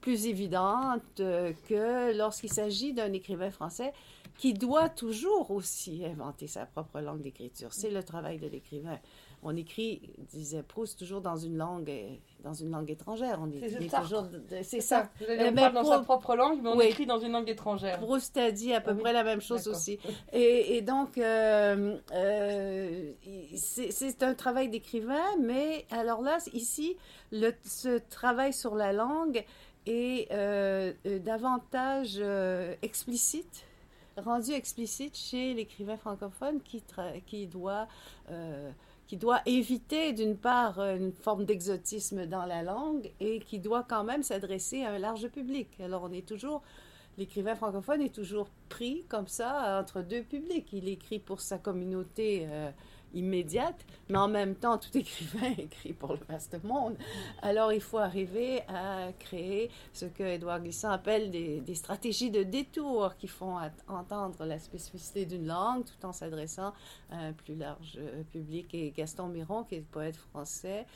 évidente 0.07 1.03
que 1.17 2.17
lorsqu'il 2.17 2.53
s'agit 2.53 2.95
d'un 2.95 3.13
écrivain 3.13 3.51
français 3.51 3.93
qui 4.37 4.55
doit 4.55 4.89
toujours 4.89 5.51
aussi 5.51 6.05
inventer 6.05 6.47
sa 6.47 6.67
propre 6.67 7.01
langue 7.01 7.23
d'écriture. 7.23 7.73
C'est 7.73 7.91
le 7.91 8.03
travail 8.03 8.39
de 8.39 8.49
l'écrivain 8.49 8.99
on 9.45 9.55
écrit, 9.57 10.01
disait 10.31 10.63
Proust, 10.63 10.99
toujours 10.99 11.21
dans 11.21 11.37
une 11.37 11.59
langue, 11.59 11.93
dans 12.41 12.55
une 12.55 12.71
langue 12.71 12.91
étrangère. 12.91 13.39
On 13.43 13.51
écrit 13.51 13.89
toujours, 13.89 14.27
c'est 14.63 14.81
ça. 14.81 15.11
On 15.21 15.53
parle 15.53 15.75
dans 15.75 15.85
sa 15.85 15.99
propre 16.01 16.35
langue, 16.35 16.61
mais 16.63 16.71
on 16.71 16.81
écrit 16.81 17.05
dans 17.05 17.19
une 17.19 17.33
langue 17.33 17.49
étrangère. 17.51 18.01
Proust 18.01 18.37
a 18.39 18.51
dit 18.51 18.73
à 18.73 18.81
peu 18.81 18.93
ah 18.93 19.01
près 19.01 19.13
la 19.13 19.23
même 19.23 19.43
chose 19.43 19.69
aussi. 19.69 19.99
Et, 20.33 20.81
donc, 20.81 21.19
euh, 21.19 21.99
euh, 22.13 23.13
c'est 23.55 24.23
un 24.23 24.35
travail 24.35 24.71
d'écrivain, 24.71 25.37
mais 25.39 25.85
alors 25.91 26.23
là, 26.23 26.39
ici, 26.55 26.97
le, 27.31 27.53
ce 27.65 27.99
travail 27.99 28.55
sur 28.55 28.75
la 28.75 28.95
langue 28.95 29.45
est 29.87 30.33
euh, 30.33 30.93
davantage 31.21 32.19
explicite 32.81 33.67
rendu 34.17 34.53
explicite 34.53 35.17
chez 35.17 35.55
l'écrivain 35.55 35.97
francophone 35.97 36.61
qui, 36.63 36.85
qui 37.27 37.49
doit 37.49 37.89
qui 39.15 39.19
doit 39.21 39.43
éviter 39.47 40.13
d'une 40.13 40.37
part 40.37 40.81
une 40.81 41.13
forme 41.13 41.45
d'exotisme 41.45 42.27
dans 42.27 42.47
la 42.47 42.65
langue 42.65 43.13
et 43.21 43.39
qui 43.39 43.61
doit 43.61 43.85
quand 43.89 44.03
même 44.03 44.25
s'adresser 44.25 44.83
à 44.83 44.91
un 44.91 44.99
large 44.99 45.29
public. 45.29 45.69
Alors 45.79 46.03
on 46.03 46.13
est 46.13 46.27
toujours, 46.27 46.63
l'écrivain 47.17 47.55
francophone 47.55 48.03
est 48.03 48.13
toujours 48.13 48.49
pris 48.69 49.05
comme 49.09 49.29
ça 49.29 49.79
entre 49.81 50.03
deux 50.03 50.23
publics. 50.23 50.73
Il 50.73 50.89
écrit 50.89 51.21
pour 51.21 51.41
sa 51.41 51.59
communauté 51.59 52.49
euh, 52.51 52.73
immédiate, 53.15 53.85
mais 54.09 54.19
en 54.19 54.29
même 54.29 54.55
temps, 54.55 54.79
tout 54.79 54.97
écrivain 54.97 55.53
écrit 55.59 55.93
pour 55.93 56.13
le 56.13 56.21
vaste 56.29 56.63
monde. 56.65 56.97
Alors, 57.43 57.73
il 57.73 57.81
faut 57.81 57.99
arriver 57.99 58.63
à 58.69 59.13
créer 59.19 59.71
ce 59.93 60.07
que 60.07 60.23
Édouard 60.23 60.61
Glissant 60.61 60.91
appelle 60.91 61.31
des, 61.31 61.75
stratégies 61.75 62.31
de 62.31 62.43
détour 62.43 63.17
qui 63.17 63.27
font 63.27 63.59
entendre 63.89 64.45
la 64.45 64.59
spécificité 64.59 65.27
d'une 65.27 65.47
langue 65.47 65.85
tout 65.85 66.07
en 66.07 66.13
s'adressant 66.13 66.73
à 67.11 67.17
un 67.17 67.33
plus 67.33 67.57
large 67.57 67.99
euh, 67.99 68.23
public. 68.33 68.75
Et 68.75 68.91
Gaston 68.91 69.29
Miron, 69.29 69.65
qui 69.65 69.77
est 69.77 69.81
poète 69.81 70.17
français, 70.17 70.87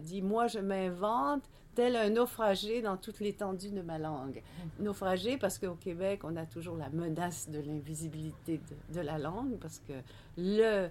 dit 0.00 0.22
Moi, 0.22 0.48
je 0.48 0.58
m'invente 0.58 1.42
tel 1.76 1.94
un 1.94 2.08
naufragé 2.08 2.80
dans 2.80 2.96
toute 2.96 3.20
l'étendue 3.20 3.70
de 3.70 3.82
ma 3.82 3.98
langue. 3.98 4.42
Naufragé 4.80 5.36
parce 5.36 5.58
qu'au 5.58 5.74
Québec, 5.74 6.22
on 6.24 6.34
a 6.36 6.46
toujours 6.46 6.76
la 6.76 6.88
menace 6.88 7.50
de 7.50 7.60
l'invisibilité 7.60 8.60
de, 8.92 9.00
la 9.00 9.18
langue, 9.18 9.58
parce 9.60 9.80
que 9.80 9.92
le, 10.38 10.88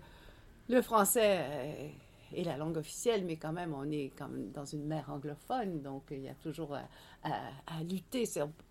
le 0.70 0.82
français 0.82 1.94
est 2.36 2.44
la 2.44 2.58
langue 2.58 2.78
officielle, 2.78 3.24
mais 3.26 3.38
quand 3.38 3.54
même, 3.54 3.74
on 3.74 3.90
est 3.92 4.12
comme 4.18 4.52
dans 4.52 4.66
une 4.66 4.86
mer 4.86 5.10
anglophone, 5.10 5.82
donc 5.82 6.04
il 6.12 6.22
y 6.22 6.30
a 6.30 6.34
toujours 6.36 6.76
à, 7.24 7.84
lutter, 7.84 8.26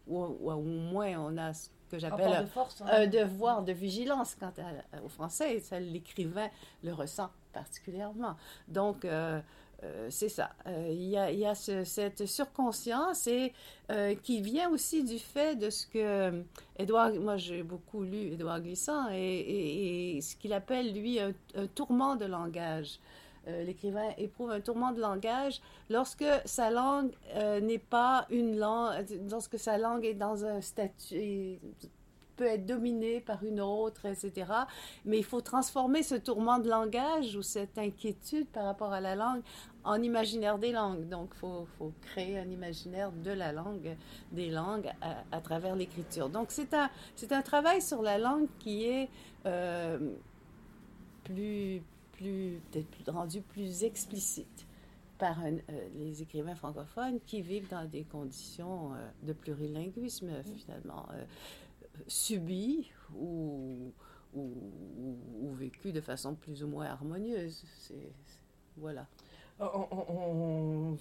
ou, 0.06 0.22
au 0.22 0.62
moins 0.62 1.16
on 1.18 1.36
a 1.38 1.52
ce 1.52 1.68
que 1.90 1.98
j'appelle 1.98 2.32
un, 2.32 2.86
hein. 2.86 3.06
devoir 3.06 3.62
de 3.62 3.72
vigilance 3.72 4.34
quant 4.34 4.52
au 5.04 5.08
français, 5.08 5.56
et 5.56 5.60
ça, 5.60 5.78
l'écrivain 5.78 6.48
le 6.82 6.92
ressent 6.92 7.30
particulièrement. 7.52 8.36
Donc, 8.68 9.04
euh, 9.04 9.40
euh, 9.82 10.06
c'est 10.10 10.28
ça. 10.28 10.50
Euh, 10.66 10.88
il 10.90 11.08
y 11.08 11.16
a, 11.46 11.54
cette 11.54 12.26
surconscience 12.26 13.26
et 13.26 13.52
euh, 13.90 14.14
qui 14.14 14.40
vient 14.40 14.70
aussi 14.70 15.04
du 15.04 15.18
fait 15.18 15.56
de 15.56 15.70
ce 15.70 15.86
que 15.86 16.42
Edouard, 16.78 17.12
moi 17.14 17.36
j'ai 17.36 17.62
beaucoup 17.62 18.02
lu 18.02 18.32
Édouard 18.32 18.60
Glissant 18.60 19.08
et, 19.12 20.18
ce 20.22 20.36
qu'il 20.36 20.52
appelle 20.52 20.92
lui 20.92 21.18
un, 21.20 21.32
tourment 21.74 22.16
de 22.16 22.26
langage. 22.26 22.98
L'écrivain 23.46 24.08
éprouve 24.16 24.52
un 24.52 24.60
tourment 24.62 24.92
de 24.92 25.02
langage 25.02 25.60
lorsque 25.90 26.24
sa 26.46 26.70
langue 26.70 27.10
n'est 27.60 27.78
pas 27.78 28.26
une 28.30 28.56
langue, 28.56 29.04
lorsque 29.30 29.58
sa 29.58 29.76
langue 29.76 30.06
est 30.06 30.14
dans 30.14 30.46
un 30.46 30.62
statut 30.62 31.58
peut 32.36 32.46
être 32.46 32.66
dominé 32.66 33.20
par 33.20 33.44
une 33.44 33.60
autre, 33.60 34.06
etc. 34.06 34.50
Mais 35.04 35.18
il 35.18 35.24
faut 35.24 35.40
transformer 35.40 36.02
ce 36.02 36.14
tourment 36.14 36.58
de 36.58 36.68
langage 36.68 37.36
ou 37.36 37.42
cette 37.42 37.78
inquiétude 37.78 38.46
par 38.48 38.64
rapport 38.64 38.92
à 38.92 39.00
la 39.00 39.14
langue 39.14 39.42
en 39.84 40.02
imaginaire 40.02 40.58
des 40.58 40.72
langues. 40.72 41.08
Donc, 41.08 41.30
il 41.34 41.38
faut, 41.38 41.92
créer 42.02 42.38
un 42.38 42.48
imaginaire 42.50 43.12
de 43.12 43.30
la 43.30 43.52
langue, 43.52 43.96
des 44.32 44.50
langues 44.50 44.90
à, 45.30 45.40
travers 45.40 45.76
l'écriture. 45.76 46.28
Donc, 46.28 46.48
c'est 46.50 46.74
un, 46.74 47.42
travail 47.42 47.82
sur 47.82 48.02
la 48.02 48.18
langue 48.18 48.48
qui 48.58 48.84
est 48.84 49.08
euh, 49.46 49.98
plus, 51.24 51.82
plus, 52.12 52.60
peut-être 52.70 53.12
rendu 53.12 53.42
plus 53.42 53.84
explicite 53.84 54.66
par 55.18 55.36
euh, 55.44 55.52
les 55.96 56.22
écrivains 56.22 56.54
francophones 56.54 57.20
qui 57.26 57.42
vivent 57.42 57.68
dans 57.68 57.84
des 57.84 58.04
conditions 58.04 58.94
euh, 58.94 59.08
de 59.22 59.32
plurilinguisme, 59.32 60.30
finalement 60.56 61.06
subi 62.06 62.90
ou, 63.14 63.92
ou, 64.34 65.52
vécu 65.52 65.92
de 65.92 66.00
façon 66.00 66.34
plus 66.34 66.62
ou 66.62 66.68
moins 66.68 66.86
harmonieuse. 66.86 67.64
C'est, 67.78 68.12
voilà. 68.76 69.06
On, 69.60 70.96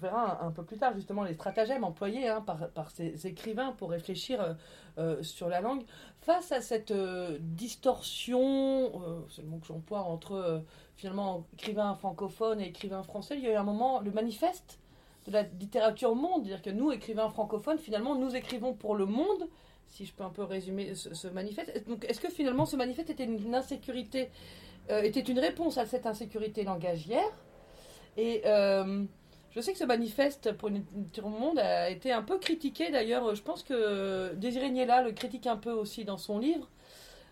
verra 0.00 0.44
un 0.44 0.52
peu 0.52 0.62
plus 0.62 0.76
tard 0.76 0.94
justement 0.94 1.24
les 1.24 1.34
stratagèmes 1.34 1.82
employés 1.82 2.28
hein, 2.28 2.40
par, 2.40 2.70
par, 2.70 2.90
ces 2.92 3.26
écrivains 3.26 3.72
pour 3.72 3.90
réfléchir 3.90 4.40
euh, 4.40 4.54
euh, 4.98 5.22
sur 5.24 5.48
la 5.48 5.60
langue. 5.60 5.82
Face 6.20 6.52
à 6.52 6.60
cette 6.60 6.92
euh, 6.92 7.38
distorsion, 7.40 8.92
c'est 9.28 9.42
le 9.42 9.48
mot 9.48 9.58
que 9.58 9.66
j'emploie, 9.66 10.02
entre 10.02 10.62
finalement 10.94 11.44
écrivain 11.54 11.94
francophone 11.96 12.60
et 12.60 12.68
écrivain 12.68 13.02
français, 13.02 13.36
il 13.36 13.42
y 13.42 13.48
a 13.48 13.54
eu 13.54 13.56
un 13.56 13.64
moment, 13.64 14.00
le 14.00 14.12
manifeste 14.12 14.78
de 15.26 15.32
la 15.32 15.42
littérature 15.42 16.14
monde, 16.14 16.44
c'est-à-dire 16.44 16.62
que 16.62 16.70
nous, 16.70 16.92
écrivains 16.92 17.28
francophones, 17.30 17.78
finalement, 17.78 18.14
nous 18.14 18.36
écrivons 18.36 18.74
pour 18.74 18.94
le 18.94 19.06
monde, 19.06 19.48
si 19.88 20.04
je 20.04 20.12
peux 20.12 20.24
un 20.24 20.30
peu 20.30 20.44
résumer 20.44 20.94
ce, 20.94 21.28
manifeste. 21.28 21.88
Donc, 21.88 22.04
est-ce 22.04 22.20
que 22.20 22.28
finalement 22.30 22.66
ce 22.66 22.76
manifeste 22.76 23.10
était 23.10 23.24
une, 23.24 23.54
insécurité, 23.54 24.30
euh, 24.90 25.02
était 25.02 25.20
une 25.20 25.38
réponse 25.38 25.78
à 25.78 25.86
cette 25.86 26.06
insécurité 26.06 26.62
langagière? 26.62 27.32
Et 28.16 28.42
euh, 28.46 29.04
je 29.50 29.60
sais 29.60 29.72
que 29.72 29.78
ce 29.78 29.84
manifeste 29.84 30.52
pour 30.52 30.68
une 30.68 30.84
le 31.16 31.22
monde 31.22 31.58
a 31.58 31.90
été 31.90 32.12
un 32.12 32.22
peu 32.22 32.38
critiqué 32.38 32.90
d'ailleurs. 32.90 33.34
Je 33.34 33.42
pense 33.42 33.62
que 33.62 34.34
Désiré 34.34 34.70
Niela 34.70 35.02
le 35.02 35.12
critique 35.12 35.46
un 35.46 35.56
peu 35.56 35.72
aussi 35.72 36.04
dans 36.04 36.18
son 36.18 36.38
livre. 36.38 36.68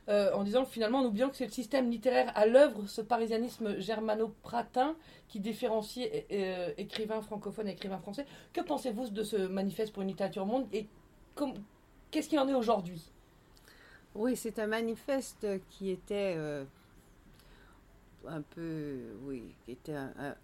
Euh, 0.08 0.32
en 0.34 0.44
disant 0.44 0.64
finalement, 0.64 1.00
en 1.00 1.04
oubliant 1.04 1.28
que 1.28 1.34
c'est 1.36 1.46
le 1.46 1.50
système 1.50 1.90
littéraire 1.90 2.30
à 2.36 2.46
l'œuvre, 2.46 2.86
ce 2.86 3.00
parisianisme 3.00 3.80
germano-pratin 3.80 4.94
qui 5.26 5.40
différencie 5.40 6.08
écrivain 6.78 7.20
francophone 7.22 7.66
et 7.66 7.72
écrivain 7.72 7.98
français. 7.98 8.24
Que 8.52 8.60
pensez-vous 8.60 9.08
de 9.08 9.24
ce 9.24 9.36
manifeste 9.36 9.92
pour 9.92 10.02
une 10.02 10.08
littérature 10.08 10.46
monde? 10.46 10.68
Et 10.72 10.86
Qu'est-ce 12.10 12.28
qu'il 12.28 12.38
en 12.38 12.48
est 12.48 12.54
aujourd'hui? 12.54 13.02
Oui, 14.14 14.36
c'est 14.36 14.58
un 14.58 14.66
manifeste 14.66 15.46
qui 15.68 15.90
était 15.90 16.34
euh, 16.36 16.64
un 18.26 18.40
peu, 18.40 18.98
oui, 19.24 19.54
qui 19.64 19.72
était 19.72 19.94
un, 19.94 20.34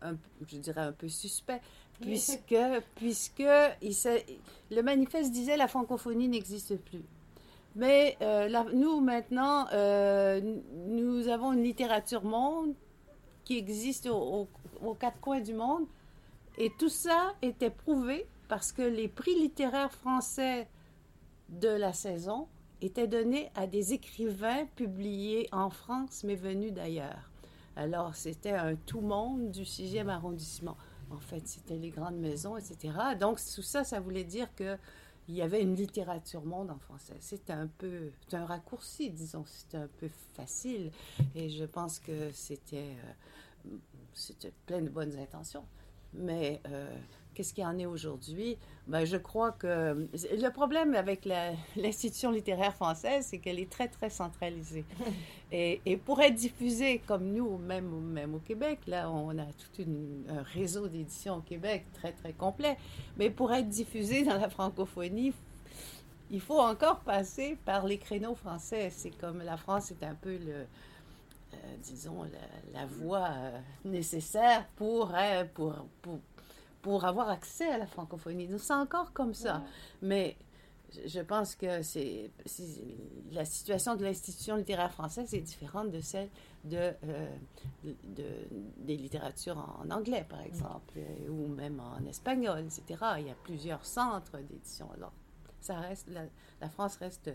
je 0.46 0.56
dirais 0.58 0.82
un 0.82 0.92
peu 0.92 1.08
suspect, 1.08 1.60
puisque, 2.00 2.54
puisque 2.96 3.44
il 3.80 3.96
le 4.70 4.82
manifeste 4.82 5.32
disait 5.32 5.56
la 5.56 5.68
francophonie 5.68 6.28
n'existe 6.28 6.76
plus. 6.76 7.04
Mais 7.74 8.18
euh, 8.20 8.64
nous, 8.74 9.00
maintenant, 9.00 9.66
euh, 9.72 10.40
nous 10.88 11.28
avons 11.28 11.52
une 11.52 11.62
littérature 11.62 12.24
monde 12.24 12.74
qui 13.44 13.56
existe 13.56 14.06
aux 14.06 14.48
quatre 15.00 15.18
coins 15.20 15.40
du 15.40 15.54
monde. 15.54 15.86
Et 16.58 16.70
tout 16.78 16.90
ça 16.90 17.32
était 17.40 17.70
prouvé 17.70 18.26
parce 18.48 18.72
que 18.72 18.82
les 18.82 19.08
prix 19.08 19.34
littéraires 19.34 19.92
français 19.92 20.68
de 21.52 21.68
la 21.68 21.92
saison 21.92 22.48
était 22.80 23.06
donné 23.06 23.50
à 23.54 23.66
des 23.66 23.92
écrivains 23.92 24.66
publiés 24.76 25.48
en 25.52 25.70
France 25.70 26.24
mais 26.24 26.34
venus 26.34 26.72
d'ailleurs. 26.72 27.30
Alors 27.76 28.14
c'était 28.14 28.52
un 28.52 28.74
tout 28.74 29.00
monde 29.00 29.50
du 29.50 29.62
6e 29.62 30.08
arrondissement. 30.08 30.76
En 31.10 31.20
fait, 31.20 31.46
c'était 31.46 31.76
les 31.76 31.90
grandes 31.90 32.18
maisons, 32.18 32.56
etc. 32.56 32.94
Donc 33.20 33.38
tout 33.54 33.62
ça, 33.62 33.84
ça 33.84 34.00
voulait 34.00 34.24
dire 34.24 34.54
que 34.54 34.78
il 35.28 35.36
y 35.36 35.42
avait 35.42 35.62
une 35.62 35.74
littérature 35.74 36.44
monde 36.44 36.70
en 36.70 36.78
français. 36.78 37.16
C'était 37.20 37.52
un 37.52 37.68
peu, 37.68 38.10
un 38.32 38.44
raccourci, 38.44 39.10
disons, 39.10 39.44
c'était 39.46 39.76
un 39.76 39.88
peu 39.98 40.08
facile. 40.34 40.90
Et 41.34 41.48
je 41.48 41.64
pense 41.64 42.00
que 42.00 42.30
c'était, 42.32 42.96
euh, 43.64 44.50
plein 44.66 44.82
de 44.82 44.88
bonnes 44.88 45.16
intentions. 45.18 45.64
Mais 46.12 46.60
euh, 46.68 46.92
qu'est-ce 47.34 47.54
qu'il 47.54 47.64
y 47.64 47.66
en 47.66 47.78
est 47.78 47.86
aujourd'hui? 47.86 48.58
Ben, 48.86 49.04
je 49.04 49.16
crois 49.16 49.52
que 49.52 50.08
le 50.12 50.48
problème 50.50 50.94
avec 50.94 51.28
l'institution 51.76 52.30
littéraire 52.30 52.74
française, 52.74 53.26
c'est 53.28 53.38
qu'elle 53.38 53.58
est 53.58 53.70
très, 53.70 53.88
très 53.88 54.10
centralisée. 54.10 54.84
et, 55.52 55.80
et, 55.86 55.96
pour 55.96 56.20
être 56.20 56.34
diffusée 56.34 57.00
comme 57.06 57.32
nous, 57.32 57.58
même, 57.58 57.88
même 58.00 58.34
au 58.34 58.40
Québec, 58.40 58.80
là, 58.86 59.10
on 59.10 59.38
a 59.38 59.44
tout 59.44 59.82
un 60.28 60.42
réseau 60.42 60.88
d'édition 60.88 61.36
au 61.36 61.40
Québec 61.40 61.84
très, 61.94 62.12
très 62.12 62.32
complet. 62.32 62.76
Mais 63.16 63.30
pour 63.30 63.52
être 63.52 63.68
diffusée 63.68 64.24
dans 64.24 64.38
la 64.38 64.48
francophonie, 64.48 65.32
il 66.30 66.40
faut 66.40 66.58
encore 66.58 67.00
passer 67.00 67.58
par 67.64 67.86
les 67.86 67.98
créneaux 67.98 68.34
français. 68.34 68.90
C'est 68.90 69.10
comme 69.10 69.42
la 69.42 69.58
France 69.58 69.90
est 69.90 70.02
un 70.02 70.14
peu 70.14 70.38
le, 70.38 70.66
euh, 71.54 71.76
disons, 71.82 72.22
la, 72.22 72.80
la 72.80 72.86
voie 72.86 73.28
euh, 73.28 73.58
nécessaire 73.84 74.66
pour, 74.76 75.12
euh, 75.14 75.44
pour, 75.52 75.74
pour, 76.00 76.18
pour 76.82 77.04
avoir 77.04 77.30
accès 77.30 77.68
à 77.68 77.78
la 77.78 77.86
francophonie. 77.86 78.48
C'est 78.58 78.74
encore 78.74 79.12
comme 79.12 79.34
ça. 79.34 79.62
Mais 80.02 80.36
je 81.06 81.20
pense 81.20 81.56
que 81.56 81.82
c'est 81.82 82.30
la 83.32 83.44
situation 83.44 83.96
de 83.96 84.04
l'institution 84.04 84.56
littéraire 84.56 84.92
française 84.92 85.32
est 85.32 85.40
différente 85.40 85.90
de 85.90 86.00
celle 86.00 86.28
de, 86.64 86.92
euh, 87.04 87.36
de, 87.82 88.24
des 88.76 88.96
littératures 88.96 89.58
en 89.82 89.90
anglais, 89.90 90.24
par 90.28 90.40
exemple, 90.42 90.94
euh, 90.98 91.28
ou 91.28 91.48
même 91.48 91.80
en 91.80 92.04
espagnol, 92.06 92.60
etc. 92.60 93.04
Il 93.18 93.26
y 93.26 93.30
a 93.30 93.36
plusieurs 93.42 93.84
centres 93.84 94.38
d'édition. 94.38 94.88
Alors, 94.96 95.12
ça 95.60 95.78
reste, 95.80 96.08
la, 96.08 96.22
la, 96.60 96.68
France 96.68 96.96
reste 96.96 97.30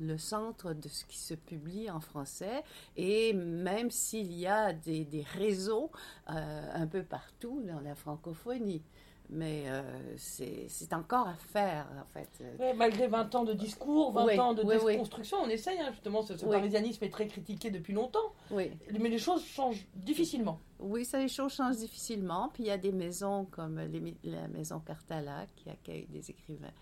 le 0.00 0.18
centre 0.18 0.72
de 0.72 0.88
ce 0.88 1.04
qui 1.04 1.18
se 1.18 1.34
publie 1.34 1.90
en 1.90 2.00
français, 2.00 2.62
et 2.96 3.32
même 3.32 3.90
s'il 3.90 4.32
y 4.32 4.46
a 4.46 4.72
des, 4.72 5.04
des 5.04 5.22
réseaux 5.22 5.90
euh, 6.30 6.70
un 6.74 6.86
peu 6.86 7.02
partout 7.02 7.62
dans 7.66 7.80
la 7.80 7.94
francophonie. 7.94 8.82
Mais 9.30 9.64
euh, 9.66 9.82
c'est 10.16 10.94
encore 10.94 11.28
à 11.28 11.34
faire, 11.34 11.86
en 12.00 12.06
fait. 12.06 12.74
malgré 12.76 13.08
20 13.08 13.34
ans 13.34 13.44
de 13.44 13.52
discours, 13.52 14.12
20 14.12 14.38
ans 14.38 14.54
de 14.54 14.62
déconstruction, 14.62 15.36
on 15.42 15.50
essaye, 15.50 15.78
hein, 15.78 15.90
justement, 15.92 16.22
ce, 16.22 16.32
parisianisme 16.32 17.04
est 17.04 17.10
très 17.10 17.26
critiqué 17.26 17.70
depuis 17.70 17.92
longtemps, 17.92 18.32
mais 18.50 18.70
les 18.90 19.18
choses 19.18 19.44
changent 19.44 19.86
difficilement. 19.94 20.60
Oui, 20.78 21.04
ça, 21.04 21.18
les 21.18 21.28
choses 21.28 21.52
changent 21.52 21.76
difficilement, 21.76 22.48
puis 22.54 22.62
il 22.62 22.66
y 22.68 22.70
a 22.70 22.78
des 22.78 22.92
maisons 22.92 23.46
comme 23.50 23.78
la 24.24 24.48
maison 24.48 24.80
Cartala 24.80 25.44
qui 25.56 25.68
accueille 25.68 26.06
des 26.06 26.30
écrivains 26.30 26.72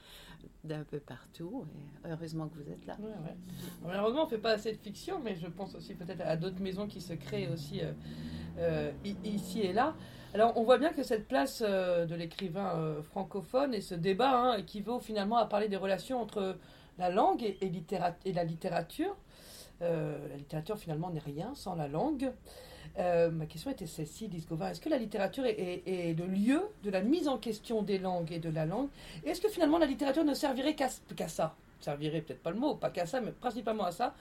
d'un 0.65 0.85
peu 0.85 0.99
partout, 0.99 1.65
et 2.05 2.11
heureusement 2.11 2.49
que 2.49 2.57
vous 2.57 2.71
êtes 2.71 2.87
là. 2.87 2.97
Malheureusement, 3.85 4.23
on 4.23 4.25
ne 4.25 4.31
fait 4.31 4.39
pas 4.39 4.53
assez 4.53 4.73
de 4.73 4.79
fiction, 4.79 5.21
mais 5.23 5.37
je 5.37 5.47
pense 5.47 5.75
aussi 5.75 5.95
peut-être 5.95 6.23
à 6.23 6.37
d'autres 6.37 6.61
maisons 6.61 6.87
qui 6.87 7.01
se 7.01 7.13
créent 7.13 7.49
aussi 7.49 7.81
euh, 7.81 7.93
euh, 8.59 8.93
ici 9.25 9.61
et 9.61 9.73
là. 9.73 9.95
Alors, 10.35 10.57
on 10.57 10.65
voit 10.65 10.79
bien 10.79 10.93
que 10.93 11.03
cette 11.03 11.29
place 11.29 11.63
euh, 11.67 12.05
de 12.05 12.15
l'écrivain 12.15 12.97
francophone 13.11 13.75
et 13.75 13.81
ce 13.81 13.95
débat 13.95 14.39
hein, 14.39 14.57
équivaut 14.57 14.99
finalement 14.99 15.37
à 15.37 15.47
parler 15.47 15.69
des 15.69 15.77
relations 15.77 16.21
entre 16.21 16.57
la 16.99 17.11
langue 17.11 17.43
et, 17.43 17.59
la 18.33 18.45
littérature. 18.45 19.17
La 19.81 20.37
littérature, 20.37 20.79
finalement, 20.79 21.11
n'est 21.11 21.21
rien 21.21 21.55
sans 21.55 21.75
la 21.75 21.89
langue. 21.89 22.33
Ma 22.99 23.47
question 23.47 23.71
était 23.71 23.87
celle-ci, 23.87 24.29
Lise 24.29 24.47
Est-ce 24.71 24.81
que 24.81 24.89
la 24.89 24.99
littérature 24.99 25.45
est, 25.45 26.15
le 26.17 26.27
lieu 26.27 26.63
de 26.83 26.91
la 26.91 27.03
mise 27.03 27.29
en 27.29 27.39
question 27.39 27.83
des 27.83 27.99
langues 27.99 28.33
et 28.33 28.39
de 28.39 28.49
la 28.49 28.67
langue? 28.67 28.89
Est-ce 29.25 29.41
que 29.41 29.49
finalement 29.49 29.79
la 29.79 29.87
littérature 29.87 30.25
ne 30.25 30.35
servirait 30.35 30.75
qu'à 30.75 30.89
ça? 31.29 31.55
Servirait 31.81 32.23
peut-être 32.23 32.43
pas 32.43 32.51
le 32.51 32.59
mot, 32.59 32.75
pas 32.75 32.91
qu'à 32.91 33.07
ça, 33.07 33.21
mais 33.21 33.33
principalement 33.33 33.85
à 33.85 33.93
ça, 33.93 34.15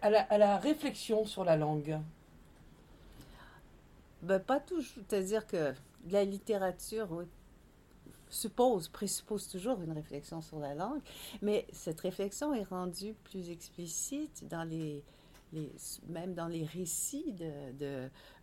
à 0.00 0.10
la, 0.10 0.22
à 0.22 0.38
la 0.38 0.58
réflexion 0.58 1.24
sur 1.24 1.44
la 1.44 1.56
langue. 1.56 1.98
Ben, 4.22 4.38
pas 4.38 4.60
toujours. 4.60 5.02
C'est-à-dire 5.08 5.46
que 5.46 5.74
la 6.10 6.24
littérature 6.24 7.08
suppose, 8.30 8.88
présuppose 8.88 9.48
toujours 9.48 9.80
une 9.82 9.92
réflexion 9.92 10.40
sur 10.40 10.58
la 10.58 10.74
langue, 10.74 11.00
mais 11.42 11.66
cette 11.72 12.00
réflexion 12.00 12.54
est 12.54 12.64
rendue 12.64 13.14
plus 13.24 13.50
explicite 13.50 14.46
dans 14.48 14.64
les, 14.64 15.02
même 16.08 16.34
dans 16.34 16.48
les 16.48 16.64
récits 16.64 17.34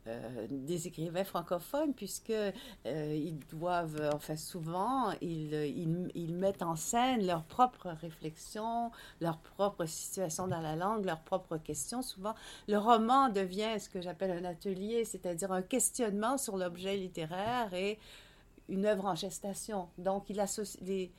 euh, 0.07 0.47
des 0.49 0.87
écrivains 0.87 1.23
francophones, 1.23 1.93
puisque 1.93 2.29
euh, 2.29 2.53
ils 2.85 3.39
doivent, 3.47 4.09
enfin 4.13 4.37
souvent, 4.37 5.11
ils, 5.21 6.33
mettent 6.33 6.61
en 6.61 6.75
scène 6.75 7.25
leurs 7.25 7.43
propres 7.43 7.89
réflexions, 7.89 8.91
leur 9.19 9.39
propre 9.39 9.85
situation 9.85 10.47
dans 10.47 10.61
la 10.61 10.75
langue, 10.75 11.05
leurs 11.05 11.21
propres 11.21 11.57
questions. 11.57 12.01
Souvent, 12.01 12.35
le 12.67 12.77
roman 12.77 13.29
devient 13.29 13.79
ce 13.79 13.89
que 13.89 13.99
j'appelle 13.99 14.31
un 14.31 14.45
atelier, 14.45 15.03
c'est-à-dire 15.03 15.51
un 15.51 15.61
questionnement 15.61 16.37
sur 16.37 16.55
l'objet 16.55 16.95
littéraire 16.95 17.73
et 17.73 17.99
une 18.69 18.85
œuvre 18.85 19.05
en 19.05 19.15
gestation. 19.15 19.89
Donc, 19.97 20.29
il 20.29 20.39
associe, 20.39 21.09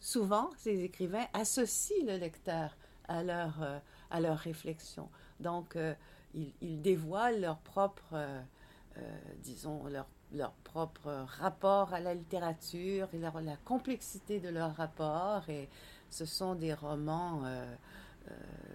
souvent, 0.00 0.50
ces 0.56 0.82
écrivains 0.82 1.26
associent 1.32 2.06
le 2.06 2.16
lecteur 2.16 2.76
à 3.08 3.22
leur, 3.22 3.62
euh, 3.62 3.78
à 4.10 4.20
leur 4.20 4.38
réflexion. 4.38 5.08
Donc, 5.42 5.76
euh, 5.76 5.92
ils, 6.34 6.80
dévoilent 6.80 7.40
leur 7.40 7.58
propre, 7.58 8.14
euh, 8.14 8.40
euh, 8.96 9.00
disons, 9.42 9.82
leur, 9.90 10.06
leur, 10.32 10.52
propre 10.64 11.26
rapport 11.40 11.92
à 11.92 12.00
la 12.00 12.14
littérature 12.14 13.08
et 13.12 13.18
leur, 13.18 13.40
la 13.42 13.56
complexité 13.64 14.40
de 14.40 14.48
leur 14.48 14.74
rapport. 14.76 15.42
Et 15.50 15.68
ce 16.08 16.24
sont 16.24 16.54
des 16.54 16.72
romans, 16.72 17.42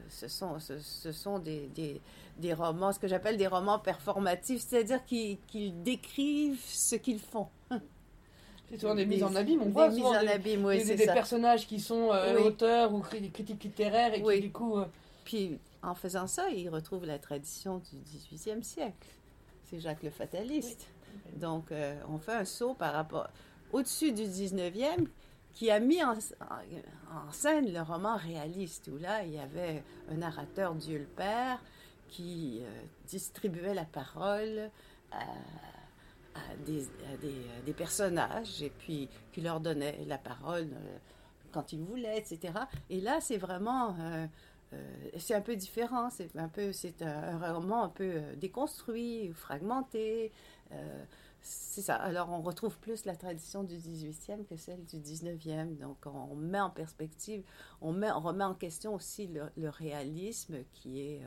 ce 0.10 0.27
sont, 0.27 0.60
ce, 0.60 1.12
sont 1.12 1.39
des, 1.39 1.67
des, 1.67 2.01
des, 2.38 2.53
romans, 2.53 2.91
ce 2.91 2.99
que 2.99 3.08
j'appelle 3.08 3.38
des 3.38 3.47
romans 3.47 3.80
performatifs, 3.80 4.62
c'est-à-dire 4.62 5.03
qu'ils 5.06 5.84
décrivent 5.84 6.63
ce 6.65 6.95
qu'ils 6.95 7.19
font. 7.19 7.47
C'est 8.69 8.82
souvent 8.82 8.95
des 8.95 9.06
mises 9.06 9.23
en 9.23 9.34
abîme, 9.34 9.62
on 9.62 9.69
voit 9.69 9.89
souvent 9.89 10.19
des, 10.19 10.27
abîme, 10.27 10.65
oui, 10.65 10.84
des, 10.84 10.95
des 10.95 11.06
personnages 11.06 11.65
qui 11.67 11.80
sont 11.80 12.12
auteurs 12.43 12.93
ou 12.93 12.99
critiques 12.99 13.63
littéraires 13.63 14.13
et 14.13 14.21
qui 14.21 14.41
du 14.41 14.51
coup... 14.51 14.77
Puis 15.28 15.60
en 15.84 15.94
faisant 15.94 16.26
ça, 16.26 16.50
il 16.52 16.70
retrouve 16.70 17.06
la 17.06 17.20
tradition 17.20 17.80
du 17.80 17.98
18e 17.98 18.63
siècle. 18.63 19.10
C'est 19.66 19.78
Jacques 19.78 20.04
le 20.04 20.10
Fataliste. 20.10 20.88
Donc, 21.36 21.74
euh, 21.74 22.00
on 22.08 22.18
fait 22.18 22.32
un 22.32 22.46
saut 22.46 22.74
par 22.74 22.94
rapport 22.94 23.28
au-dessus 23.74 24.13
du 24.13 24.22
19e 24.24 25.06
qui 25.52 25.70
a 25.70 25.82
mis 25.82 26.02
en, 26.02 26.16
scène 27.32 27.74
le 27.74 27.82
roman 27.82 28.16
réaliste, 28.16 28.88
où 28.88 28.98
là, 28.98 29.26
il 29.26 29.34
y 29.34 29.38
avait 29.38 29.84
un 30.10 30.16
narrateur, 30.16 30.74
Dieu 30.76 31.00
le 31.00 31.06
Père, 31.06 31.60
qui 32.08 32.62
euh, 32.62 32.82
distribuait 33.06 33.74
la 33.74 33.84
parole 33.84 34.72
à, 35.12 35.26
des, 36.66 36.88
des, 37.66 37.74
personnages 37.74 38.62
et 38.62 38.70
puis 38.70 39.10
qui 39.34 39.42
leur 39.42 39.60
donnait 39.60 40.06
la 40.06 40.18
parole 40.18 40.70
euh, 40.72 40.98
quand 41.52 41.74
ils 41.74 41.82
voulaient, 41.82 42.18
etc. 42.18 42.54
Et 42.90 43.02
là, 43.02 43.20
c'est 43.20 43.38
vraiment 43.38 43.96
euh, 44.00 44.28
c'est 45.17 45.34
un 45.34 45.41
peu 45.41 45.56
différent, 45.56 46.10
c'est 46.10 46.36
un 46.36 46.49
peu, 46.49 46.71
c'est 46.73 47.01
un, 47.01 47.53
roman 47.53 47.84
un 47.84 47.89
peu 47.89 48.03
euh, 48.15 48.36
déconstruit, 48.36 49.32
fragmenté. 49.34 50.32
Euh, 50.71 51.03
c'est 51.41 51.82
ça. 51.82 51.95
Alors, 51.95 52.30
on 52.30 52.41
retrouve 52.41 52.77
plus 52.80 53.06
la 53.06 53.15
tradition 53.15 53.63
du 53.63 53.75
18e 53.75 54.45
que 54.45 54.58
celle 54.58 54.84
du 54.86 54.97
19e. 54.97 55.77
Donc, 55.77 55.97
on 56.06 56.36
met 56.36 56.60
en 56.60 56.69
perspective, 56.69 57.43
on, 57.82 57.93
met, 57.93 58.12
on 58.12 58.19
remet 58.19 58.43
en 58.43 58.56
question 58.56 58.93
aussi 58.93 59.27
le, 59.27 59.69
réalisme 59.69 60.58
qui 60.73 61.01
est, 61.01 61.21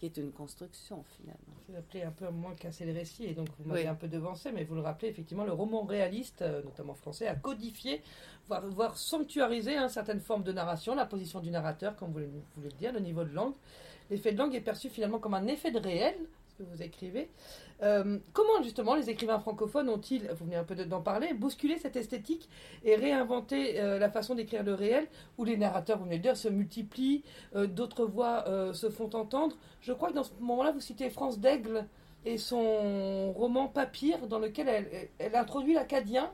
qui 0.00 0.06
est 0.06 0.16
une 0.16 0.32
construction, 0.32 1.04
finalement. 1.14 1.54
Vous 1.68 1.76
appelez 1.76 2.02
un 2.04 2.10
peu 2.10 2.26
à 2.26 2.30
moins 2.30 2.54
casser 2.54 2.86
le 2.86 2.94
récit, 2.94 3.26
et 3.26 3.34
donc 3.34 3.48
vous 3.58 3.68
m'avez 3.68 3.86
un 3.86 3.94
peu 3.94 4.08
devancé, 4.08 4.50
mais 4.50 4.64
vous 4.64 4.74
le 4.74 4.80
rappelez, 4.80 5.10
effectivement, 5.10 5.44
le 5.44 5.52
roman 5.52 5.82
réaliste, 5.84 6.42
notamment 6.64 6.94
français, 6.94 7.26
a 7.26 7.34
codifié 7.34 8.00
voire, 8.48 8.96
sanctuariser 8.96 9.76
hein, 9.76 9.90
certaines 9.90 10.20
formes 10.20 10.42
de 10.42 10.52
narration, 10.52 10.94
la 10.94 11.04
position 11.04 11.40
du 11.40 11.50
narrateur, 11.50 11.96
comme 11.96 12.12
vous 12.12 12.20
voulez 12.56 12.70
le 12.70 12.78
dire, 12.78 12.94
le 12.94 13.00
niveau 13.00 13.24
de 13.24 13.32
langue. 13.34 13.52
L'effet 14.08 14.32
de 14.32 14.38
langue 14.38 14.54
est 14.54 14.62
perçu 14.62 14.88
finalement 14.88 15.18
comme 15.18 15.34
un 15.34 15.46
effet 15.46 15.70
de 15.70 15.78
réel, 15.78 16.16
que 16.60 16.70
vous 16.70 16.82
écrivez. 16.82 17.28
Euh, 17.82 18.18
comment 18.32 18.62
justement 18.62 18.94
les 18.94 19.08
écrivains 19.08 19.38
francophones 19.38 19.88
ont-ils, 19.88 20.28
vous 20.28 20.44
venez 20.44 20.56
un 20.56 20.64
peu 20.64 20.74
d'en 20.74 21.00
parler, 21.00 21.32
bousculé 21.32 21.78
cette 21.78 21.96
esthétique 21.96 22.48
et 22.84 22.94
réinventé 22.94 23.80
euh, 23.80 23.98
la 23.98 24.10
façon 24.10 24.34
d'écrire 24.34 24.62
le 24.62 24.74
réel, 24.74 25.06
où 25.38 25.44
les 25.44 25.56
narrateurs, 25.56 25.98
vous 25.98 26.04
venez 26.04 26.18
de 26.18 26.22
dire, 26.22 26.36
se 26.36 26.48
multiplient, 26.48 27.22
euh, 27.56 27.66
d'autres 27.66 28.04
voix 28.04 28.44
se 28.72 28.90
font 28.90 29.10
entendre? 29.14 29.56
Je 29.80 29.92
crois 29.92 30.10
que 30.10 30.14
dans 30.14 30.24
ce 30.24 30.32
moment-là, 30.40 30.72
vous 30.72 30.80
citez 30.80 31.08
France 31.10 31.38
d'Aigle 31.38 31.86
et 32.24 32.36
son 32.36 33.32
roman 33.32 33.68
Papyre, 33.68 34.26
dans 34.26 34.38
lequel 34.38 34.68
elle, 34.68 35.08
elle 35.18 35.34
introduit 35.34 35.74
l'acadien 35.74 36.30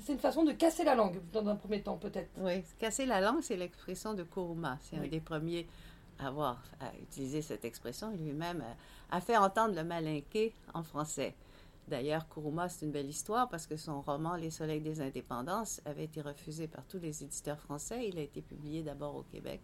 c'est 0.00 0.12
une 0.12 0.18
façon 0.18 0.44
de 0.44 0.52
casser 0.52 0.84
la 0.84 0.94
langue, 0.94 1.20
dans 1.32 1.46
un 1.48 1.56
premier 1.56 1.82
temps 1.82 1.96
peut-être. 1.96 2.30
Oui, 2.38 2.62
casser 2.78 3.04
la 3.04 3.20
langue, 3.20 3.40
c'est 3.42 3.56
l'expression 3.56 4.14
de 4.14 4.22
Kuruma. 4.22 4.78
C'est 4.82 4.96
un 4.96 5.06
des 5.06 5.20
premiers 5.20 5.66
avoir 6.18 6.62
à 6.80 6.92
utiliser 7.00 7.42
cette 7.42 7.64
expression. 7.64 8.10
Lui-même 8.10 8.64
a 9.10 9.20
fait 9.20 9.36
entendre 9.36 9.74
le 9.74 9.84
malinqué 9.84 10.54
en 10.74 10.82
français. 10.82 11.34
D'ailleurs, 11.88 12.28
Kuruma, 12.28 12.68
c'est 12.68 12.84
une 12.84 12.92
belle 12.92 13.08
histoire 13.08 13.48
parce 13.48 13.66
que 13.66 13.76
son 13.76 14.02
roman 14.02 14.36
Les 14.36 14.50
Soleils 14.50 14.80
des 14.80 15.00
Indépendances 15.00 15.80
avait 15.86 16.04
été 16.04 16.20
refusé 16.20 16.68
par 16.68 16.84
tous 16.86 16.98
les 16.98 17.22
éditeurs 17.22 17.58
français. 17.58 18.08
Il 18.08 18.18
a 18.18 18.22
été 18.22 18.42
publié 18.42 18.82
d'abord 18.82 19.16
au 19.16 19.22
Québec 19.22 19.60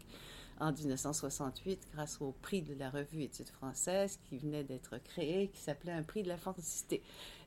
en 0.61 0.73
1968 0.73 1.89
grâce 1.93 2.21
au 2.21 2.33
prix 2.41 2.63
de 2.63 2.75
la 2.75 2.89
revue 2.91 3.23
Études 3.23 3.49
françaises 3.49 4.19
qui 4.29 4.39
venait 4.39 4.65
d'être 4.65 4.99
créé, 4.99 5.49
qui 5.49 5.61
s'appelait 5.61 5.93
un 5.93 6.03
prix 6.03 6.23
de 6.23 6.29
la 6.29 6.37
fantasticité. 6.37 7.03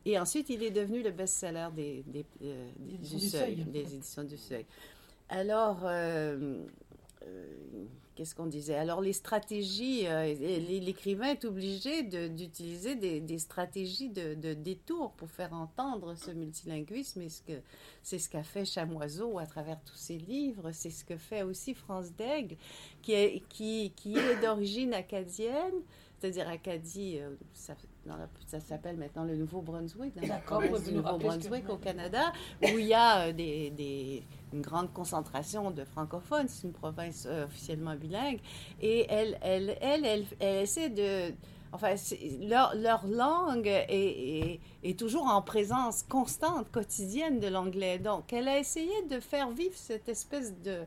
Et 0.06 0.20
ensuite, 0.20 0.50
il 0.50 0.64
est 0.64 0.72
devenu 0.72 1.02
le 1.04 1.12
best-seller 1.12 1.70
des, 1.76 2.04
des, 2.08 2.26
euh, 2.44 2.70
du, 2.80 3.20
Seuil, 3.20 3.56
des 3.66 3.96
éditions 3.96 4.24
du 4.24 4.38
Seuil. 4.38 4.66
Alors, 5.30 5.80
euh, 5.84 6.64
euh, 7.24 7.86
qu'est-ce 8.18 8.34
qu'on 8.34 8.48
disait? 8.48 8.76
Alors, 8.76 9.00
les 9.00 9.14
stratégies, 9.14 10.08
l'écrivain 10.82 11.28
est 11.28 11.46
obligé 11.46 12.02
d'utiliser 12.02 12.96
des, 12.96 13.40
stratégies 13.40 14.10
de, 14.10 14.34
de, 14.34 14.56
détour 14.56 15.12
pour 15.12 15.30
faire 15.30 15.54
entendre 15.54 16.16
ce 16.16 16.32
multilinguisme. 16.32 17.22
C'est 18.02 18.18
ce 18.18 18.28
qu'a 18.28 18.44
fait 18.44 18.66
Chamoiseau 18.66 19.38
à 19.38 19.46
travers 19.46 19.80
tous 19.84 19.96
ses 19.96 20.18
livres. 20.18 20.72
C'est 20.72 20.90
ce 20.90 21.06
que 21.06 21.16
fait 21.16 21.44
aussi 21.44 21.76
France 21.76 22.12
Daigle, 22.18 22.58
qui 23.04 23.14
est, 23.14 24.42
d'origine 24.42 24.96
acadienne 24.96 25.84
c'est-à-dire 26.20 26.50
Acadie, 26.50 27.20
euh, 27.20 27.36
ça 28.46 28.60
s'appelle 28.60 28.98
maintenant 28.98 29.24
le 29.24 29.36
Nouveau-Brunswick, 29.36 30.14
dans 30.16 30.62
Nouveau-Brunswick 30.92 31.70
au 31.70 31.78
Canada, 31.78 32.32
où 32.62 32.78
il 32.78 32.86
y 32.86 32.94
a 32.94 33.28
euh, 33.28 33.34
des, 33.34 33.70
des, 33.72 34.24
une 34.54 34.62
grande 34.62 34.92
concentration 34.94 35.72
de 35.72 35.84
francophones. 35.84 36.48
C'est 36.48 36.68
une 36.68 36.74
province 36.74 37.28
euh, 37.30 37.46
officiellement 37.46 37.96
bilingue. 37.96 38.40
Et 38.82 39.06
elle, 39.10 39.38
elle, 39.42 39.78
elle, 39.82 40.06
elle, 40.06 40.26
elle 40.40 40.64
essaie 40.64 40.90
de... 40.90 41.34
Enfin, 41.74 41.96
leur, 42.42 42.74
leur, 42.76 43.06
langue 43.06 43.68
est, 43.68 43.88
est, 43.90 44.60
est, 44.84 44.98
toujours 44.98 45.26
en 45.26 45.42
présence 45.42 46.02
constante, 46.04 46.72
quotidienne 46.72 47.42
de 47.42 47.48
l'anglais. 47.48 48.00
Donc, 48.00 48.32
elle 48.32 48.48
a 48.48 48.58
essayé 48.58 49.04
de 49.10 49.20
faire 49.20 49.50
vivre 49.50 49.76
cette 49.76 50.08
espèce 50.08 50.58
de 50.62 50.86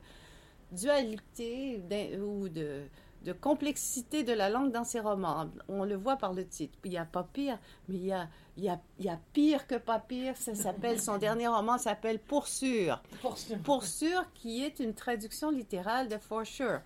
dualité 0.73 1.83
ou 2.19 2.49
de 2.49 2.83
de 3.25 3.33
complexité 3.33 4.25
de 4.25 4.33
la 4.33 4.49
langue 4.49 4.73
dans 4.73 4.85
ses 4.85 5.01
romans. 5.01 5.51
On 5.69 5.85
le 5.85 5.97
voit 5.97 6.17
par 6.17 6.33
le 6.33 6.47
titre. 6.47 6.79
Il 6.85 6.91
n'y 6.91 6.99
a 6.99 7.05
pas 7.05 7.25
pire, 7.25 7.59
mais 7.89 7.97
il 7.97 8.07
y 8.07 8.13
a, 8.13 8.29
il 8.57 8.65
y 8.65 8.69
a, 8.69 8.81
il 8.99 9.05
y 9.05 9.09
a 9.09 9.19
pire 9.33 9.67
que 9.67 9.77
pas 9.77 9.99
pire. 9.99 10.37
Ça 10.37 10.55
s'appelle, 10.55 11.01
son 11.01 11.19
dernier 11.19 11.49
roman 11.49 11.79
s'appelle 11.79 12.19
Pour 12.19 12.47
sûr. 12.49 13.03
Pour 13.65 13.85
sûr. 13.85 14.25
qui 14.35 14.65
est 14.65 14.81
une 14.81 14.95
traduction 14.95 15.51
littérale 15.51 16.09
de 16.09 16.19
For 16.19 16.47
sure 16.47 16.81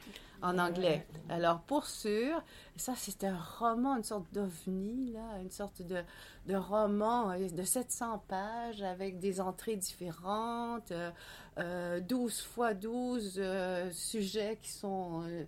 en 0.44 0.58
anglais. 0.58 1.06
Alors, 1.30 1.60
pour 1.60 1.86
sûr, 1.86 2.42
ça, 2.76 2.92
c'est 2.96 3.24
un 3.24 3.38
roman, 3.58 3.96
une 3.96 4.04
sorte 4.04 4.26
d'ovni, 4.32 5.12
là, 5.12 5.38
une 5.40 5.50
sorte 5.50 5.80
de, 5.82 6.02
de 6.46 6.54
roman 6.54 7.30
euh, 7.30 7.48
de 7.48 7.62
700 7.62 8.22
pages 8.28 8.82
avec 8.82 9.18
des 9.18 9.40
entrées 9.40 9.76
différentes, 9.76 10.92
euh, 11.58 12.00
12 12.00 12.40
euh, 12.40 12.52
fois 12.52 12.74
12 12.74 13.36
euh, 13.38 13.90
sujets 13.92 14.58
qui 14.60 14.70
sont 14.70 15.22
euh, 15.26 15.44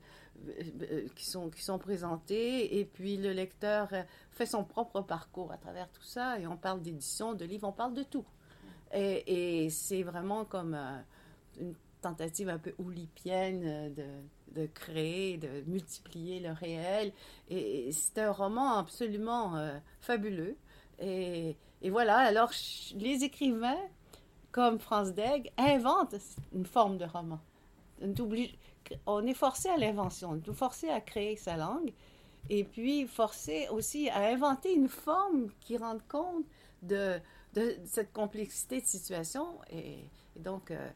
qui 1.15 1.25
sont, 1.25 1.51
qui 1.51 1.63
sont 1.63 1.79
présentés 1.79 2.79
et 2.79 2.85
puis 2.85 3.17
le 3.17 3.33
lecteur 3.33 3.89
fait 4.31 4.47
son 4.47 4.65
propre 4.65 5.01
parcours 5.01 5.53
à 5.53 5.57
travers 5.57 5.91
tout 5.91 6.03
ça 6.03 6.39
et 6.39 6.47
on 6.47 6.57
parle 6.57 6.83
d'édition, 6.83 7.35
de 7.35 7.45
livres, 7.45 7.69
on 7.69 7.73
parle 7.73 7.95
de 7.95 8.03
tout. 8.03 8.25
Et, 8.93 9.69
c'est 9.71 10.03
vraiment 10.03 10.45
comme 10.45 10.75
euh, 10.75 10.99
une 11.61 11.75
tentative 12.01 12.49
un 12.49 12.59
peu 12.59 12.75
oulipienne 12.79 13.93
de, 13.95 14.61
de, 14.61 14.67
créer, 14.67 15.39
de 15.39 15.63
multiplier 15.67 16.41
le 16.41 16.53
réel. 16.53 17.13
Et, 17.49 17.91
c'est 17.93 18.19
un 18.19 18.31
roman 18.31 18.79
absolument 18.79 19.57
euh, 19.57 19.77
fabuleux. 20.01 20.57
Et, 20.99 21.57
et, 21.83 21.91
voilà, 21.91 22.19
alors 22.19 22.51
les 22.95 23.25
écrivains 23.25 23.77
comme 24.53 24.79
France 24.79 25.13
Degg 25.13 25.51
inventent 25.59 26.15
une 26.55 26.65
forme 26.65 26.97
de 26.97 27.05
roman 27.05 27.41
on 29.07 29.27
est 29.27 29.35
forcé 29.35 29.69
à 29.69 29.77
l'invention, 29.77 30.31
on 30.31 30.37
est 30.53 30.55
forcé 30.55 30.89
à 30.89 31.01
créer 31.01 31.37
sa 31.37 31.57
langue 31.57 31.93
et 32.49 32.65
puis 32.65 33.07
forcé 33.07 33.69
aussi 33.71 34.09
à 34.11 34.27
inventer 34.29 34.73
une 34.75 34.89
forme 34.89 35.49
qui 35.61 35.77
rende 35.77 36.01
compte 36.09 36.45
de, 36.83 37.21
cette 37.85 38.13
complexité 38.13 38.81
de 38.81 38.87
situation 38.87 39.47
et, 39.71 40.05
donc 40.37 40.71
euh, 40.71 40.89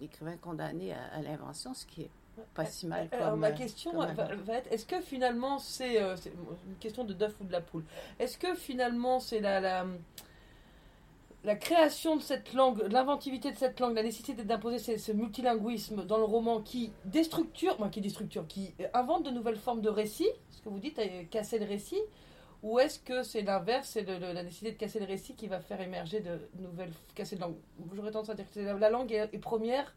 l'écrivain 0.00 0.36
condamné 0.36 0.92
à, 0.92 1.20
l'invention, 1.20 1.74
ce 1.74 1.84
qui 1.86 2.02
est 2.02 2.10
pas 2.54 2.66
si 2.66 2.86
mal. 2.86 3.08
Comme, 3.08 3.20
Alors 3.20 3.36
ma 3.36 3.50
question 3.50 3.92
va, 3.98 4.12
être 4.12 4.70
est-ce 4.70 4.86
que 4.86 5.00
finalement 5.00 5.58
c'est 5.58 6.00
euh, 6.00 6.14
une 6.68 6.76
question 6.76 7.04
de 7.04 7.14
d'œuf 7.14 7.34
ou 7.40 7.44
de 7.44 7.52
la 7.52 7.60
poule 7.60 7.84
Est-ce 8.18 8.38
que 8.38 8.54
finalement 8.54 9.20
c'est 9.20 9.40
la 9.40 9.60
la 9.60 9.86
création 11.54 12.16
de 12.16 12.22
cette 12.22 12.54
langue, 12.54 12.82
l'inventivité 12.90 13.52
de 13.52 13.56
cette 13.56 13.78
langue, 13.78 13.94
la 13.94 14.02
nécessité 14.02 14.42
d'imposer 14.42 14.98
ce, 14.98 15.12
multilinguisme 15.12 16.04
dans 16.04 16.18
le 16.18 16.24
roman 16.24 16.60
qui 16.60 16.92
déstructure, 17.04 17.76
qui 17.92 18.00
déstructure, 18.00 18.46
qui 18.48 18.74
invente 18.94 19.24
de 19.24 19.30
nouvelles 19.30 19.56
formes 19.56 19.80
de 19.80 19.88
récit, 19.88 20.28
ce 20.50 20.60
que 20.60 20.68
vous 20.68 20.80
dites, 20.80 20.98
euh, 20.98 21.22
casser 21.30 21.60
le 21.60 21.66
récit, 21.66 22.00
ou 22.64 22.80
est-ce 22.80 22.98
que 22.98 23.22
c'est 23.22 23.42
l'inverse, 23.42 23.90
c'est 23.90 24.02
la 24.02 24.42
nécessité 24.42 24.72
de 24.72 24.76
casser 24.76 24.98
le 24.98 25.06
récit 25.06 25.34
qui 25.34 25.46
va 25.46 25.60
faire 25.60 25.80
émerger 25.80 26.18
de 26.18 26.48
nouvelles, 26.58 26.92
casser 27.14 27.36
de 27.36 27.42
langue 27.42 27.54
J'aurais 27.94 28.10
tendance 28.10 28.30
à 28.30 28.34
dire 28.34 28.50
que 28.50 28.58
la, 28.58 28.90
langue 28.90 29.12
est, 29.12 29.38
première 29.38 29.94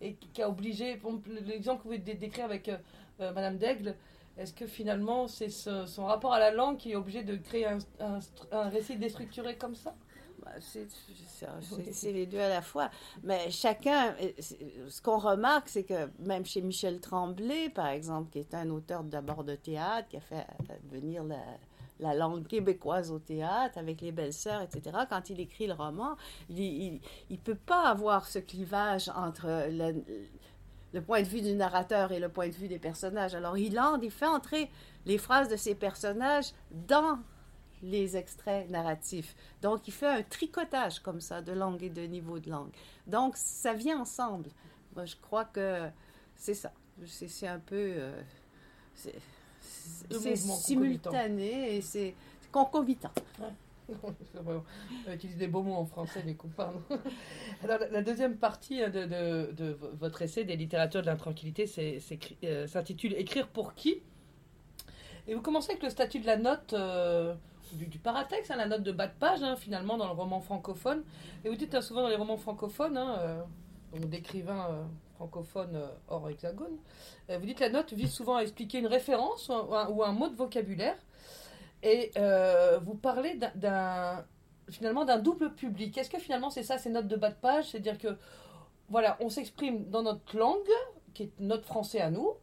et 0.00 0.14
qui 0.14 0.42
a 0.42 0.48
obligé, 0.48 1.00
l'exemple 1.46 1.82
que 1.82 1.88
vous 1.88 1.94
venez 1.94 2.14
décrire 2.14 2.46
avec 2.46 2.68
euh, 2.68 2.78
euh, 3.20 3.32
Madame 3.32 3.58
Daigle, 3.58 3.94
est-ce 4.38 4.52
que 4.52 4.66
finalement 4.66 5.28
c'est 5.28 5.50
son 5.50 6.06
rapport 6.06 6.32
à 6.32 6.40
la 6.40 6.50
langue 6.50 6.78
qui 6.78 6.92
est 6.92 6.96
obligé 6.96 7.22
de 7.22 7.36
créer 7.36 7.66
un, 7.66 7.78
un 8.50 8.68
récit 8.70 8.96
déstructuré 8.96 9.56
comme 9.56 9.76
ça? 9.76 9.94
Bah, 10.50 10.56
c'est 11.92 12.12
les 12.12 12.26
deux 12.26 12.38
à 12.38 12.48
la 12.48 12.62
fois. 12.62 12.90
Mais 13.22 13.50
chacun, 13.50 14.14
euh, 14.20 14.30
ce 14.88 15.00
qu'on 15.02 15.18
remarque, 15.18 15.68
c'est 15.68 15.84
que 15.84 16.08
même 16.18 16.44
chez 16.44 16.60
Michel 16.60 17.00
Tremblay, 17.00 17.68
par 17.70 17.88
exemple, 17.88 18.30
qui 18.30 18.38
est 18.38 18.54
un 18.54 18.70
auteur 18.70 19.04
d'abord 19.04 19.44
de 19.44 19.54
théâtre, 19.54 20.08
qui 20.08 20.16
a 20.16 20.20
fait 20.20 20.46
euh, 20.70 20.74
venir 20.90 21.24
la, 21.24 21.38
la 22.00 22.14
langue 22.14 22.46
québécoise 22.46 23.10
au 23.10 23.18
théâtre 23.18 23.78
avec 23.78 24.00
les 24.00 24.12
belles-sœurs, 24.12 24.62
etc., 24.62 24.98
quand 25.08 25.30
il 25.30 25.40
écrit 25.40 25.66
le 25.66 25.74
roman, 25.74 26.16
il 26.48 27.00
ne 27.30 27.36
peut 27.36 27.54
pas 27.54 27.88
avoir 27.88 28.26
ce 28.26 28.38
clivage 28.38 29.10
entre 29.14 29.68
le, 29.70 30.02
le 30.92 31.02
point 31.02 31.22
de 31.22 31.26
vue 31.26 31.42
du 31.42 31.54
narrateur 31.54 32.12
et 32.12 32.18
le 32.18 32.28
point 32.28 32.48
de 32.48 32.54
vue 32.54 32.68
des 32.68 32.78
personnages. 32.78 33.34
Alors 33.34 33.56
il, 33.56 33.78
entre, 33.78 34.04
il 34.04 34.10
fait 34.10 34.26
entrer 34.26 34.70
les 35.06 35.18
phrases 35.18 35.48
de 35.48 35.56
ces 35.56 35.74
personnages 35.74 36.52
dans 36.70 37.18
les 37.82 38.16
extraits 38.16 38.68
narratifs. 38.70 39.34
Donc, 39.62 39.88
il 39.88 39.92
fait 39.92 40.06
un 40.06 40.22
tricotage 40.22 41.00
comme 41.00 41.20
ça 41.20 41.40
de 41.42 41.52
langue 41.52 41.82
et 41.82 41.90
de 41.90 42.02
niveau 42.02 42.38
de 42.38 42.50
langue. 42.50 42.70
Donc, 43.06 43.36
ça 43.36 43.72
vient 43.72 44.00
ensemble. 44.00 44.50
Moi, 44.94 45.06
je 45.06 45.16
crois 45.16 45.44
que 45.44 45.88
c'est 46.36 46.54
ça. 46.54 46.72
C'est 47.06 47.46
un 47.46 47.58
peu... 47.58 47.92
Euh, 47.96 48.22
c'est 48.94 50.36
simultané 50.36 51.76
et 51.76 51.80
c'est 51.80 52.14
concomitant. 52.52 53.12
On 55.08 55.12
utilise 55.12 55.36
des 55.38 55.46
beaux 55.46 55.62
mots 55.62 55.74
en 55.74 55.86
français, 55.86 56.22
les 56.24 56.34
copains. 56.36 56.72
Alors, 57.62 57.78
la 57.90 58.02
deuxième 58.02 58.36
partie 58.36 58.82
hein, 58.82 58.90
de, 58.90 59.04
de, 59.04 59.52
de 59.52 59.78
votre 59.98 60.22
essai 60.22 60.44
des 60.44 60.56
littératures 60.56 61.02
de 61.02 61.06
l'intranquillité 61.06 61.70
euh, 62.44 62.66
s'intitule 62.66 63.14
Écrire 63.14 63.48
pour 63.48 63.74
qui? 63.74 64.02
Et 65.26 65.34
vous 65.34 65.42
commencez 65.42 65.70
avec 65.70 65.82
le 65.82 65.90
statut 65.90 66.20
de 66.20 66.26
la 66.26 66.36
note. 66.36 66.72
Euh, 66.72 67.34
du, 67.72 67.98
paratexte, 67.98 68.50
hein, 68.50 68.56
la 68.56 68.66
note 68.66 68.82
de 68.82 68.92
bas 68.92 69.06
de 69.06 69.12
page, 69.18 69.42
hein, 69.42 69.56
finalement, 69.56 69.96
dans 69.96 70.06
le 70.06 70.12
roman 70.12 70.40
francophone. 70.40 71.02
Et 71.44 71.48
vous 71.48 71.56
dites 71.56 71.74
hein, 71.74 71.80
souvent 71.80 72.02
dans 72.02 72.08
les 72.08 72.16
romans 72.16 72.36
francophones, 72.36 72.98
euh, 72.98 73.40
donc 73.92 74.08
d'écrivains 74.08 74.66
euh, 74.70 74.84
francophones 75.16 75.76
euh, 75.76 75.88
hors 76.08 76.28
hexagone, 76.28 76.76
vous 77.28 77.46
dites 77.46 77.60
la 77.60 77.68
note 77.68 77.92
vise 77.92 78.12
souvent 78.12 78.36
à 78.36 78.42
expliquer 78.42 78.78
une 78.78 78.88
référence 78.88 79.50
ou 79.50 80.02
un, 80.02 80.12
mot 80.12 80.28
de 80.28 80.34
vocabulaire. 80.34 80.96
Et 81.82 82.10
vous 82.82 82.94
parlez 82.94 83.38
d'un 83.54 84.24
finalement 84.68 85.04
d'un 85.04 85.18
double 85.18 85.54
public. 85.54 85.96
Est-ce 85.98 86.10
que 86.10 86.18
finalement 86.18 86.50
c'est 86.50 86.62
ça, 86.62 86.78
ces 86.78 86.90
notes 86.90 87.08
de 87.08 87.16
bas 87.16 87.30
de 87.30 87.36
page? 87.36 87.70
C'est-à-dire 87.70 87.98
que, 87.98 88.16
voilà, 88.88 89.16
on 89.20 89.28
s'exprime 89.28 89.88
dans 89.90 90.02
notre 90.02 90.36
langue, 90.36 90.58
qui 91.14 91.24
est 91.24 91.32
notre 91.38 91.66
français 91.66 92.00
à 92.00 92.10
nous, 92.10 92.34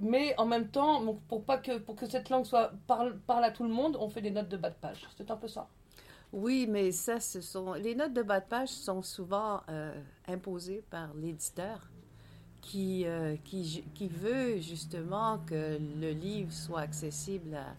mais 0.00 0.34
en 0.38 0.46
même 0.46 0.68
temps, 0.68 1.18
pour, 1.28 1.44
pas 1.44 1.58
que, 1.58 1.78
pour 1.78 1.96
que 1.96 2.06
cette 2.06 2.30
langue 2.30 2.44
soit 2.44 2.72
parle, 2.86 3.18
parle 3.26 3.44
à 3.44 3.50
tout 3.50 3.64
le 3.64 3.70
monde, 3.70 3.96
on 4.00 4.08
fait 4.08 4.22
des 4.22 4.30
notes 4.30 4.48
de 4.48 4.56
bas 4.56 4.70
de 4.70 4.76
page. 4.76 5.08
C'est 5.16 5.30
un 5.30 5.36
peu 5.36 5.48
ça. 5.48 5.68
Oui, 6.32 6.66
mais 6.68 6.92
ça, 6.92 7.20
ce 7.20 7.40
sont 7.40 7.72
les 7.72 7.94
notes 7.94 8.12
de 8.12 8.22
bas 8.22 8.40
de 8.40 8.46
page 8.46 8.68
sont 8.68 9.02
souvent 9.02 9.62
euh, 9.70 9.94
imposées 10.26 10.84
par 10.90 11.14
l'éditeur 11.14 11.88
qui, 12.60 13.06
euh, 13.06 13.36
qui, 13.44 13.82
qui, 13.94 14.08
veut 14.08 14.58
justement 14.58 15.38
que 15.46 15.78
le 15.78 16.10
livre 16.10 16.52
soit 16.52 16.80
accessible 16.80 17.54
à, 17.54 17.74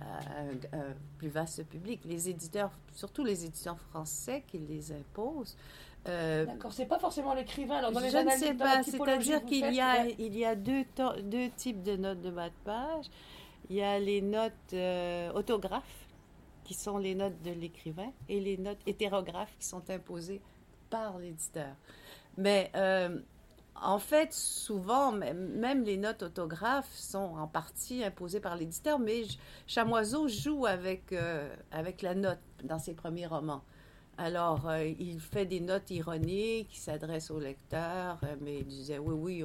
un, 0.00 0.78
plus 1.18 1.28
vaste 1.28 1.64
public. 1.64 2.00
Les 2.04 2.28
éditeurs, 2.28 2.70
surtout 2.94 3.24
les 3.24 3.44
éditeurs 3.44 3.78
français 3.78 4.44
qui 4.46 4.58
les 4.58 4.92
imposent, 4.92 5.56
euh, 6.08 6.46
D'accord, 6.46 6.72
c'est 6.72 6.86
pas 6.86 6.98
forcément 6.98 7.34
l'écrivain. 7.34 7.76
Alors 7.76 7.92
dans 7.92 8.00
les 8.00 8.10
je 8.10 8.16
ne 8.16 8.30
sais 8.30 8.54
pas, 8.54 8.82
c'est-à-dire 8.82 9.44
qu'il 9.44 9.74
y 9.74 9.80
a, 9.80 10.06
il 10.06 10.36
y 10.36 10.44
a 10.46 10.54
deux, 10.54 10.84
deux 11.24 11.50
types 11.50 11.82
de 11.82 11.96
notes 11.96 12.22
de 12.22 12.30
bas 12.30 12.48
de 12.48 12.54
page. 12.64 13.06
Il 13.68 13.76
y 13.76 13.82
a 13.82 13.98
les 13.98 14.22
notes 14.22 14.52
euh, 14.72 15.30
autographes 15.32 16.06
qui 16.64 16.74
sont 16.74 16.98
les 16.98 17.14
notes 17.14 17.42
de 17.42 17.50
l'écrivain, 17.50 18.12
et 18.28 18.38
les 18.38 18.56
notes 18.56 18.78
hétérographes 18.86 19.52
qui 19.58 19.66
sont 19.66 19.82
imposées 19.90 20.40
par 20.88 21.18
l'éditeur. 21.18 21.74
Mais 22.36 22.70
euh, 22.76 23.18
en 23.82 23.98
fait, 23.98 24.32
souvent, 24.32 25.12
même 25.12 25.84
les 25.84 25.96
notes 25.96 26.22
autographes 26.22 26.94
sont 26.94 27.36
en 27.38 27.46
partie 27.46 28.04
imposées 28.04 28.40
par 28.40 28.56
l'éditeur, 28.56 28.98
mais 28.98 29.22
Chamoiseau 29.66 30.28
joue 30.28 30.66
avec, 30.66 31.12
euh, 31.12 31.48
avec 31.70 32.02
la 32.02 32.14
note 32.14 32.40
dans 32.64 32.78
ses 32.78 32.94
premiers 32.94 33.26
romans. 33.26 33.62
Alors, 34.18 34.68
euh, 34.68 34.84
il 34.84 35.18
fait 35.18 35.46
des 35.46 35.60
notes 35.60 35.90
ironiques, 35.90 36.68
il 36.74 36.78
s'adresse 36.78 37.30
au 37.30 37.40
lecteur, 37.40 38.18
euh, 38.24 38.36
mais 38.42 38.58
il 38.58 38.66
disait 38.66 38.98
oui, 38.98 39.14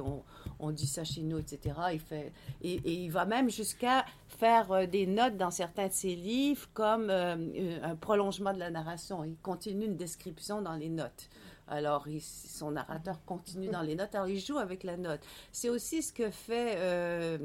on, 0.58 0.70
dit 0.70 0.86
ça 0.86 1.02
chez 1.02 1.22
nous, 1.22 1.38
etc. 1.38 1.74
Il 1.94 2.00
fait, 2.00 2.30
et 2.60 3.04
il 3.04 3.10
va 3.10 3.24
même 3.24 3.48
jusqu'à 3.48 4.04
faire 4.28 4.86
des 4.86 5.06
notes 5.06 5.38
dans 5.38 5.50
certains 5.50 5.88
de 5.88 5.92
ses 5.94 6.14
livres 6.14 6.68
comme 6.74 7.08
un 7.08 7.96
prolongement 7.96 8.52
de 8.52 8.58
la 8.58 8.70
narration. 8.70 9.24
Il 9.24 9.36
continue 9.38 9.86
une 9.86 9.96
description 9.96 10.60
dans 10.60 10.74
les 10.74 10.90
notes. 10.90 11.30
Alors, 11.68 12.06
son 12.20 12.72
narrateur 12.72 13.24
continue 13.24 13.68
dans 13.68 13.82
les 13.82 13.94
notes. 13.94 14.14
Alors, 14.14 14.28
il 14.28 14.38
joue 14.38 14.58
avec 14.58 14.84
la 14.84 14.96
note. 14.96 15.20
C'est 15.50 15.68
aussi 15.68 16.02
ce 16.02 16.12
que 16.12 16.30
fait 16.30 16.74
euh, 16.76 17.38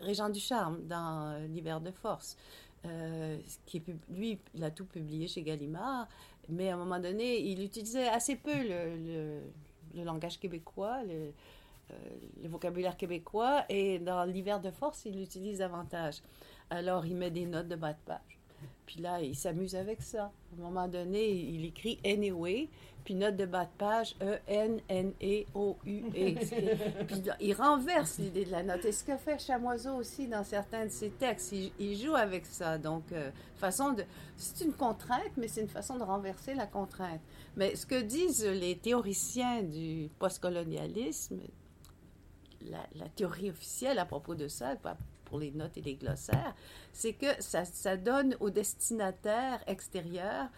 Régent 0.00 0.30
Ducharme 0.30 0.78
dans 0.86 1.38
L'hiver 1.48 1.80
de 1.80 1.90
force. 1.90 2.36
Euh, 2.84 3.38
qui 3.64 3.80
lui, 4.10 4.40
il 4.54 4.64
a 4.64 4.72
tout 4.72 4.84
publié 4.84 5.28
chez 5.28 5.42
Gallimard, 5.42 6.08
mais 6.48 6.68
à 6.68 6.74
un 6.74 6.76
moment 6.76 6.98
donné, 6.98 7.38
il 7.38 7.62
utilisait 7.62 8.08
assez 8.08 8.34
peu 8.34 8.50
le, 8.52 9.40
langage 10.02 10.40
québécois, 10.40 11.04
le, 11.04 11.32
euh, 11.92 11.94
le, 12.42 12.48
vocabulaire 12.48 12.96
québécois, 12.96 13.64
et 13.68 14.00
dans 14.00 14.24
L'hiver 14.24 14.60
de 14.60 14.72
force, 14.72 15.04
il 15.04 15.16
l'utilise 15.16 15.58
davantage. 15.58 16.22
Alors, 16.70 17.06
il 17.06 17.14
met 17.14 17.30
des 17.30 17.46
notes 17.46 17.68
de 17.68 17.76
bas 17.76 17.92
de 17.92 18.00
page. 18.04 18.41
Puis 18.86 19.00
là, 19.00 19.20
il 19.20 19.34
s'amuse 19.34 19.74
avec 19.74 20.02
ça. 20.02 20.24
À 20.24 20.30
un 20.58 20.62
moment 20.62 20.88
donné, 20.88 21.30
il 21.30 21.64
écrit 21.64 21.98
Anyway, 22.04 22.68
puis 23.04 23.14
note 23.14 23.36
de 23.36 23.46
bas 23.46 23.64
de 23.64 23.70
page 23.78 24.14
E-N-N-E-O-U-E. 24.20 26.04
puis 27.06 27.22
il 27.40 27.54
renverse 27.54 28.18
l'idée 28.18 28.44
de 28.44 28.50
la 28.50 28.62
note. 28.62 28.84
Et 28.84 28.92
ce 28.92 29.02
que 29.04 29.16
fait 29.16 29.38
Chamoiseau 29.38 29.94
aussi 29.94 30.28
dans 30.28 30.44
certains 30.44 30.84
de 30.86 30.90
ses 30.90 31.10
textes, 31.10 31.52
il, 31.52 31.96
joue 31.96 32.14
avec 32.14 32.46
ça. 32.46 32.78
Donc, 32.78 33.10
euh, 33.12 33.30
façon 33.56 33.92
de. 33.92 34.04
C'est 34.36 34.64
une 34.64 34.72
contrainte, 34.72 35.32
mais 35.36 35.48
c'est 35.48 35.62
une 35.62 35.68
façon 35.68 35.96
de 35.96 36.04
renverser 36.04 36.54
la 36.54 36.66
contrainte. 36.66 37.20
Mais 37.56 37.74
ce 37.76 37.86
que 37.86 38.00
disent 38.00 38.44
les 38.44 38.76
théoriciens 38.76 39.62
du 39.62 40.08
postcolonialisme, 40.18 41.40
la, 42.70 42.86
la 42.94 43.08
théorie 43.08 43.50
officielle 43.50 43.98
à 43.98 44.04
propos 44.04 44.34
de 44.34 44.48
ça, 44.48 44.76
pour 45.32 45.40
les 45.40 45.50
notes 45.50 45.78
et 45.78 45.80
les 45.80 45.94
glossaires, 45.94 46.54
c'est 46.92 47.14
que 47.14 47.24
ça, 47.40 47.96
donne 47.96 48.36
au 48.40 48.50
destinataire 48.50 49.64
extérieur 49.66 50.50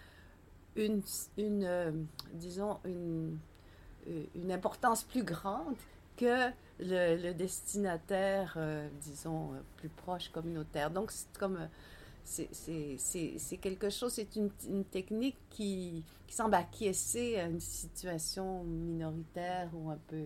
une, 0.74 1.00
euh, 1.38 1.92
disons, 2.32 2.80
une, 2.84 3.38
euh, 4.08 4.24
une, 4.34 4.50
importance 4.50 5.04
plus 5.04 5.22
grande 5.22 5.76
que 6.16 6.50
le, 6.80 7.32
destinataire, 7.34 8.54
euh, 8.56 8.88
disons, 9.00 9.50
plus 9.76 9.90
proche 9.90 10.28
communautaire. 10.30 10.90
Donc, 10.90 11.12
c'est 11.12 11.30
comme 11.38 11.68
c'est 12.24 13.58
quelque 13.60 13.90
chose, 13.90 14.14
c'est 14.14 14.34
une, 14.34 14.84
technique 14.86 15.36
qui, 15.50 16.02
qui, 16.26 16.34
semble 16.34 16.56
acquiescer 16.56 17.36
à 17.36 17.44
une 17.44 17.60
situation 17.60 18.64
minoritaire 18.64 19.68
ou 19.72 19.90
un 19.90 19.98
peu 20.08 20.24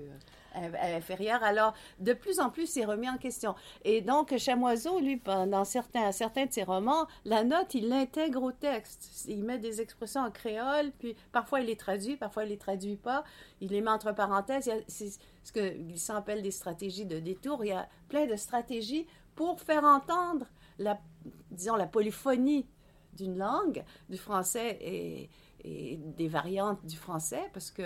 inférieure. 0.96 1.42
Alors, 1.42 1.74
de 1.98 2.12
plus 2.12 2.40
en 2.40 2.50
plus, 2.50 2.66
c'est 2.66 2.84
remis 2.84 3.08
en 3.08 3.18
question. 3.18 3.54
Et 3.84 4.00
donc, 4.00 4.36
Chamoiseau, 4.36 5.00
lui, 5.00 5.20
dans 5.24 5.64
certains, 5.64 6.12
certains 6.12 6.46
de 6.46 6.52
ses 6.52 6.64
romans, 6.64 7.06
la 7.24 7.44
note, 7.44 7.74
il 7.74 7.88
l'intègre 7.88 8.42
au 8.42 8.52
texte. 8.52 9.24
Il 9.28 9.44
met 9.44 9.58
des 9.58 9.80
expressions 9.80 10.22
en 10.22 10.30
créole, 10.30 10.92
puis 10.98 11.16
parfois 11.32 11.60
il 11.60 11.66
les 11.66 11.76
traduit, 11.76 12.16
parfois 12.16 12.44
il 12.44 12.50
les 12.50 12.58
traduit 12.58 12.96
pas. 12.96 13.24
Il 13.60 13.70
les 13.70 13.80
met 13.80 13.90
entre 13.90 14.12
parenthèses. 14.12 14.70
C'est 14.86 15.10
ce 15.42 15.52
que 15.52 15.78
Glissant 15.78 16.16
appelle 16.16 16.42
des 16.42 16.50
stratégies 16.50 17.06
de 17.06 17.18
détour. 17.18 17.64
Il 17.64 17.68
y 17.68 17.72
a 17.72 17.88
plein 18.08 18.26
de 18.26 18.36
stratégies 18.36 19.06
pour 19.34 19.60
faire 19.60 19.84
entendre 19.84 20.46
la, 20.78 20.98
disons, 21.50 21.76
la 21.76 21.86
polyphonie 21.86 22.66
d'une 23.12 23.38
langue, 23.38 23.84
du 24.08 24.16
français 24.16 24.78
et, 24.80 25.30
des 25.64 26.28
variantes 26.28 26.86
du 26.86 26.96
français, 26.96 27.42
parce 27.52 27.72
que 27.72 27.82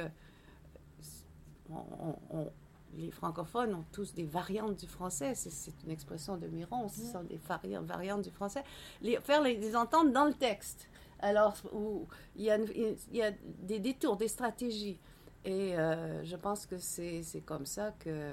les 2.96 3.11
francophones 3.11 3.74
ont 3.74 3.85
tous 3.92 4.14
des 4.14 4.24
variantes 4.24 4.76
du 4.76 4.87
français. 4.87 5.35
C'est 5.35 5.74
une 5.85 5.90
expression 5.90 6.37
de 6.37 6.46
Miron, 6.46 6.88
ce 6.88 7.02
sont 7.02 7.24
des 7.24 7.40
variantes 7.83 8.22
du 8.22 8.31
français. 8.31 8.62
Les, 9.00 9.18
faire 9.20 9.42
les, 9.42 9.76
entendre 9.76 10.12
dans 10.12 10.24
le 10.24 10.35
texte. 10.35 10.88
Alors, 11.20 11.57
où 11.72 12.09
il, 12.37 12.42
y 12.42 12.50
a, 12.50 12.59
il 12.59 12.96
y 13.16 13.22
a 13.22 13.31
des 13.61 13.78
détours, 13.78 14.16
des 14.16 14.28
stratégies. 14.28 14.98
Et 15.44 15.76
euh, 15.76 16.24
je 16.24 16.37
pense 16.37 16.66
que 16.66 16.78
c'est 16.78 17.42
comme 17.44 17.66
ça 17.66 17.92
que 17.98 18.33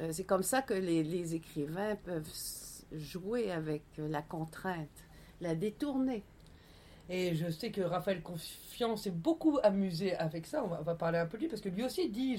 euh, 0.00 0.12
c'est 0.12 0.24
comme 0.24 0.42
ça 0.42 0.62
que 0.62 0.74
les, 0.74 1.02
les 1.02 1.34
écrivains 1.34 1.96
peuvent 1.96 2.30
jouer 2.92 3.50
avec 3.50 3.82
la 3.98 4.22
contrainte, 4.22 4.88
la 5.40 5.54
détourner. 5.54 6.24
Et 7.12 7.34
je 7.34 7.50
sais 7.50 7.72
que 7.72 7.80
Raphaël 7.80 8.22
Confiant 8.22 8.96
s'est 8.96 9.10
beaucoup 9.10 9.58
amusé 9.64 10.14
avec 10.14 10.46
ça. 10.46 10.62
On 10.62 10.68
va, 10.68 10.94
parler 10.94 11.18
un 11.18 11.26
peu 11.26 11.38
de 11.38 11.42
lui 11.42 11.48
parce 11.48 11.60
que 11.60 11.68
lui 11.68 11.84
aussi 11.84 12.08
dit 12.08 12.36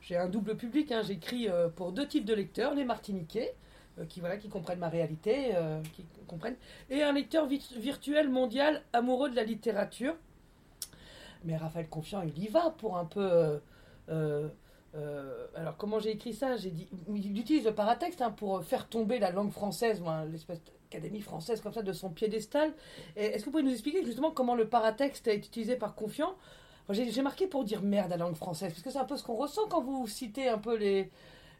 j'ai 0.00 0.16
un 0.16 0.28
double 0.28 0.56
public. 0.56 0.90
Hein. 0.90 1.02
J'écris 1.02 1.48
euh, 1.48 1.68
pour 1.68 1.92
deux 1.92 2.08
types 2.08 2.24
de 2.24 2.34
lecteurs 2.34 2.74
les 2.74 2.84
Martiniquais, 2.84 3.54
euh, 4.00 4.04
qui, 4.06 4.18
voilà, 4.18 4.36
qui 4.36 4.48
comprennent 4.48 4.80
ma 4.80 4.88
réalité, 4.88 5.54
euh, 5.54 5.80
qui 5.94 6.04
comprennent, 6.26 6.56
et 6.90 7.04
un 7.04 7.12
lecteur 7.12 7.46
virtuel 7.46 8.28
mondial 8.28 8.82
amoureux 8.92 9.30
de 9.30 9.36
la 9.36 9.44
littérature. 9.44 10.16
Mais 11.44 11.56
Raphaël 11.56 11.88
Confiant, 11.88 12.22
il 12.22 12.36
y 12.42 12.48
va 12.48 12.70
pour 12.70 12.98
un 12.98 13.04
peu 13.04 13.60
alors, 15.54 15.76
comment 15.76 16.00
j'ai 16.00 16.10
écrit 16.10 16.34
ça? 16.34 16.56
J'ai 16.56 16.70
dit, 16.70 16.88
il 17.08 17.38
utilise 17.38 17.64
le 17.64 17.72
paratexte 17.72 18.20
hein, 18.22 18.32
pour 18.32 18.64
faire 18.64 18.88
tomber 18.88 19.20
la 19.20 19.30
langue 19.30 19.52
française, 19.52 20.02
l'espèce 20.32 20.60
d'académie 20.90 21.20
française 21.20 21.60
comme 21.60 21.72
ça, 21.72 21.82
de 21.82 21.92
son 21.92 22.10
piédestal. 22.10 22.72
Est-ce 23.16 23.38
que 23.38 23.44
vous 23.46 23.50
pouvez 23.52 23.62
nous 23.62 23.72
expliquer 23.72 24.04
justement 24.04 24.30
comment 24.30 24.54
le 24.54 24.68
paratexte 24.68 25.28
est 25.28 25.36
utilisé 25.36 25.76
par 25.76 25.94
Confiant? 25.94 26.34
J'ai 26.90 27.22
marqué 27.22 27.46
pour 27.46 27.64
dire 27.64 27.82
merde 27.82 28.12
à 28.12 28.16
la 28.16 28.24
langue 28.24 28.34
française, 28.34 28.72
parce 28.72 28.82
que 28.82 28.90
c'est 28.90 28.98
un 28.98 29.04
peu 29.04 29.16
ce 29.16 29.22
qu'on 29.22 29.36
ressent 29.36 29.68
quand 29.68 29.80
vous 29.80 30.08
citez 30.08 30.48
un 30.48 30.58
peu 30.58 30.76
les, 30.76 31.08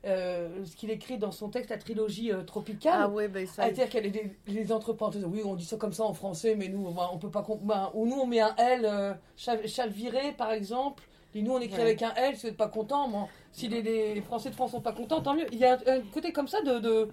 euh, 0.04 0.64
ce 0.64 0.74
qu'il 0.74 0.90
écrit 0.90 1.18
dans 1.18 1.30
son 1.30 1.50
texte, 1.50 1.70
la 1.70 1.78
trilogie 1.78 2.32
euh, 2.32 2.42
tropicale. 2.42 3.02
Ah 3.02 3.08
oui, 3.08 3.28
ben 3.28 3.46
ça. 3.46 3.64
C'est-à-dire 3.64 3.94
y 3.94 3.98
a 3.98 4.00
les, 4.00 4.36
les 4.48 5.24
oui, 5.24 5.42
on 5.44 5.54
dit 5.54 5.64
ça 5.64 5.76
comme 5.76 5.92
ça 5.92 6.02
en 6.02 6.14
français, 6.14 6.56
mais 6.56 6.68
nous, 6.68 6.92
on 7.12 7.18
peut 7.18 7.30
pas. 7.30 7.46
Ben, 7.62 7.90
ou 7.94 8.06
nous, 8.06 8.16
on 8.16 8.26
met 8.26 8.40
un 8.40 8.56
L, 8.56 8.84
euh, 8.84 9.14
chalviré, 9.36 10.32
par 10.32 10.50
exemple. 10.50 11.04
Et 11.32 11.42
nous, 11.42 11.52
on 11.52 11.60
écrit 11.60 11.80
avec 11.80 12.02
un 12.02 12.12
L, 12.14 12.34
si 12.34 12.42
vous 12.42 12.48
n'êtes 12.48 12.56
pas 12.56 12.66
content, 12.66 13.28
si 13.52 13.68
les, 13.68 14.20
Français 14.22 14.50
de 14.50 14.54
France 14.54 14.72
sont 14.72 14.80
pas 14.80 14.92
contents, 14.92 15.20
tant 15.20 15.34
mieux. 15.34 15.46
Il 15.52 15.58
y 15.58 15.64
a 15.64 15.78
un, 15.86 16.00
côté 16.12 16.32
comme 16.32 16.48
ça 16.48 16.62
de, 16.62 17.08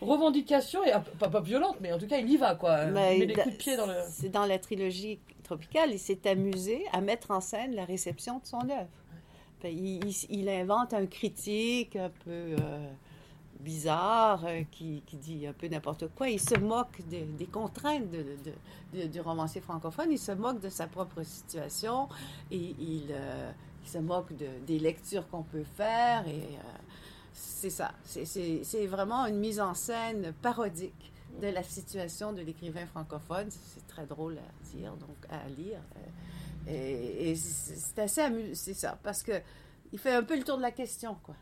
revendication, 0.00 0.84
et 0.84 0.92
pas, 1.18 1.28
pas, 1.28 1.40
violente, 1.40 1.76
mais 1.80 1.92
en 1.92 1.98
tout 1.98 2.06
cas, 2.06 2.18
il 2.18 2.30
y 2.30 2.36
va, 2.36 2.54
quoi. 2.54 2.84
il 2.84 2.92
met 2.92 3.26
des 3.26 3.34
coups 3.34 3.54
de 3.54 3.58
pied 3.58 3.76
dans 3.76 3.86
le... 3.86 3.94
C'est 4.10 4.28
dans 4.28 4.46
la 4.46 4.58
trilogie 4.58 5.18
tropicale, 5.42 5.92
il 5.92 5.98
s'est 5.98 6.28
amusé 6.28 6.84
à 6.92 7.00
mettre 7.00 7.30
en 7.30 7.40
scène 7.40 7.74
la 7.74 7.84
réception 7.84 8.38
de 8.38 8.46
son 8.46 8.68
œuvre. 8.68 8.88
Il, 9.64 10.48
invente 10.48 10.94
un 10.94 11.06
critique 11.06 11.96
un 11.96 12.10
peu 12.24 12.30
euh, 12.30 12.88
bizarre, 13.60 14.44
euh, 14.46 14.62
qui, 14.70 15.02
dit 15.12 15.46
un 15.46 15.52
peu 15.52 15.66
n'importe 15.66 16.08
quoi. 16.14 16.28
Il 16.28 16.40
se 16.40 16.56
moque 16.56 17.00
des 17.08 17.46
contraintes 17.46 18.04
du 18.92 19.20
romancier 19.20 19.60
francophone, 19.60 20.08
il 20.10 20.18
se 20.18 20.32
moque 20.32 20.60
de 20.60 20.68
sa 20.68 20.86
propre 20.86 21.22
situation, 21.24 22.08
et 22.50 22.74
il, 22.78 23.06
euh, 23.10 23.50
se 23.88 23.98
moque 23.98 24.32
des 24.66 24.78
lectures 24.78 25.28
qu'on 25.28 25.42
peut 25.42 25.64
faire, 25.64 26.26
et 26.28 26.42
c'est 27.32 27.70
ça. 27.70 27.92
C'est 28.04 28.86
vraiment 28.86 29.26
une 29.26 29.38
mise 29.38 29.60
en 29.60 29.74
scène 29.74 30.32
parodique 30.42 31.12
de 31.40 31.48
la 31.48 31.62
situation 31.62 32.32
de 32.32 32.42
l'écrivain 32.42 32.86
francophone. 32.86 33.48
C'est 33.50 33.86
très 33.86 34.06
drôle 34.06 34.38
à 34.38 34.76
dire, 34.76 34.92
donc 34.94 35.16
à 35.30 35.48
lire. 35.48 35.80
Et, 36.66 37.34
c'est 37.36 37.98
assez 38.00 38.20
amusant, 38.20 38.52
c'est 38.54 38.74
ça, 38.74 38.98
parce 39.02 39.22
que 39.22 39.32
il 39.92 39.98
fait 39.98 40.12
un 40.12 40.22
peu 40.22 40.36
le 40.36 40.44
tour 40.44 40.58
de 40.58 40.62
la 40.62 40.70
question, 40.70 41.16
quoi. 41.22 41.34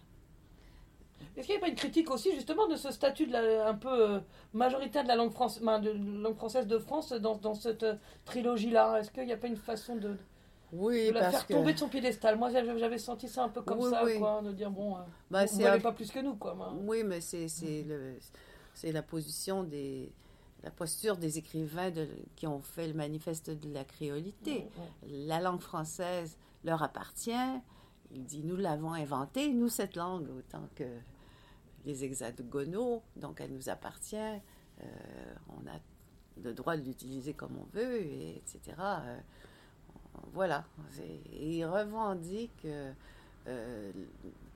Est-ce 1.36 1.46
qu'il 1.46 1.56
n'y 1.56 1.58
a 1.58 1.64
pas 1.64 1.68
une 1.68 1.76
critique 1.76 2.10
aussi 2.10 2.32
justement 2.34 2.66
de 2.66 2.76
ce 2.76 2.90
statut 2.90 3.28
un 3.34 3.74
peu 3.74 3.88
euh, 3.88 4.20
majoritaire 4.54 5.02
de 5.02 5.08
la 5.08 5.16
langue, 5.16 5.32
française 5.32 6.66
de 6.66 6.78
France 6.78 7.12
dans, 7.12 7.54
cette 7.54 7.82
euh, 7.82 7.96
trilogie-là? 8.24 9.00
Est-ce 9.00 9.10
qu'il 9.10 9.26
n'y 9.26 9.32
a 9.32 9.36
pas 9.36 9.48
une 9.48 9.56
façon 9.56 9.96
de, 9.96 10.16
oui, 10.72 11.10
la 11.12 11.30
faire 11.30 11.46
tomber 11.46 11.72
de 11.72 11.78
son 11.78 11.88
piédestal 11.88 12.38
Moi, 12.38 12.50
j'avais 12.50 12.98
senti 12.98 13.28
ça 13.28 13.44
un 13.44 13.48
peu 13.48 13.62
comme 13.62 13.82
ça, 13.90 14.04
quoi, 14.18 14.42
de 14.42 14.52
dire 14.52 14.70
bon, 14.70 14.96
euh, 14.96 15.00
bah, 15.30 15.46
vous 15.46 15.58
n'avez 15.60 15.82
pas 15.82 15.92
plus 15.92 16.10
que 16.10 16.20
nous, 16.20 16.34
quoi. 16.36 16.56
Oui, 16.82 17.02
mais 17.04 17.20
c'est 17.20 17.84
la 18.84 19.02
position 19.02 19.64
des 19.64 20.12
la 20.66 20.72
posture 20.72 21.16
des 21.16 21.38
écrivains 21.38 21.92
de, 21.92 22.08
qui 22.34 22.46
ont 22.46 22.60
fait 22.60 22.88
le 22.88 22.94
manifeste 22.94 23.50
de 23.50 23.72
la 23.72 23.84
créolité. 23.84 24.66
La 25.06 25.40
langue 25.40 25.60
française 25.60 26.36
leur 26.64 26.82
appartient. 26.82 27.30
Il 28.10 28.24
dit, 28.24 28.42
nous 28.42 28.56
l'avons 28.56 28.92
inventée, 28.92 29.52
nous, 29.52 29.68
cette 29.68 29.94
langue, 29.94 30.28
autant 30.36 30.68
que 30.74 30.84
les 31.84 32.04
hexagonaux, 32.04 33.02
donc 33.14 33.40
elle 33.40 33.52
nous 33.52 33.68
appartient. 33.68 34.16
Euh, 34.16 35.34
on 35.48 35.66
a 35.68 35.78
le 36.42 36.52
droit 36.52 36.76
de 36.76 36.82
l'utiliser 36.82 37.32
comme 37.32 37.56
on 37.58 37.76
veut, 37.76 38.00
et, 38.00 38.36
etc. 38.36 38.76
Euh, 38.78 39.18
voilà. 40.32 40.64
Et 41.32 41.58
il 41.58 41.64
revendique, 41.64 42.66
euh, 43.46 43.92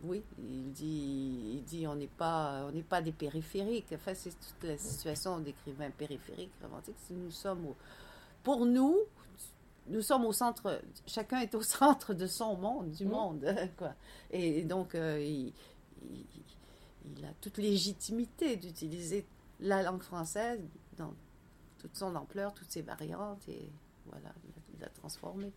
oui, 0.02 0.22
il 0.38 0.72
dit, 0.72 1.56
il 1.56 1.64
dit 1.64 1.86
on 1.86 1.94
n'est 1.94 2.06
pas, 2.06 2.66
on 2.68 2.72
n'est 2.72 2.82
pas 2.82 3.02
des 3.02 3.12
périphériques. 3.12 3.92
Enfin, 3.94 4.14
c'est 4.14 4.30
toute 4.30 4.68
la 4.68 4.78
situation 4.78 5.38
d'écrivain 5.38 5.90
périphérique 5.90 6.52
revendique. 6.62 6.96
Nous 7.10 7.30
sommes, 7.30 7.74
pour 8.42 8.66
nous, 8.66 8.98
nous 9.88 10.02
sommes 10.02 10.24
au 10.24 10.32
centre, 10.32 10.80
chacun 11.06 11.40
est 11.40 11.54
au 11.54 11.62
centre 11.62 12.14
de 12.14 12.26
son 12.26 12.56
monde, 12.56 12.90
du 12.90 13.04
mmh. 13.04 13.10
monde, 13.10 13.54
quoi. 13.76 13.94
Et, 14.30 14.62
donc, 14.62 14.94
il, 14.94 15.52
il, 17.16 17.24
a 17.24 17.32
toute 17.40 17.58
légitimité 17.58 18.56
d'utiliser 18.56 19.26
la 19.60 19.82
langue 19.82 20.02
française 20.02 20.60
dans 20.96 21.14
toute 21.78 21.96
son 21.96 22.14
ampleur, 22.14 22.52
toutes 22.54 22.70
ses 22.70 22.82
variantes, 22.82 23.48
et 23.48 23.70
voilà, 24.06 24.32
la 24.80 24.88
transformer. 24.88 25.52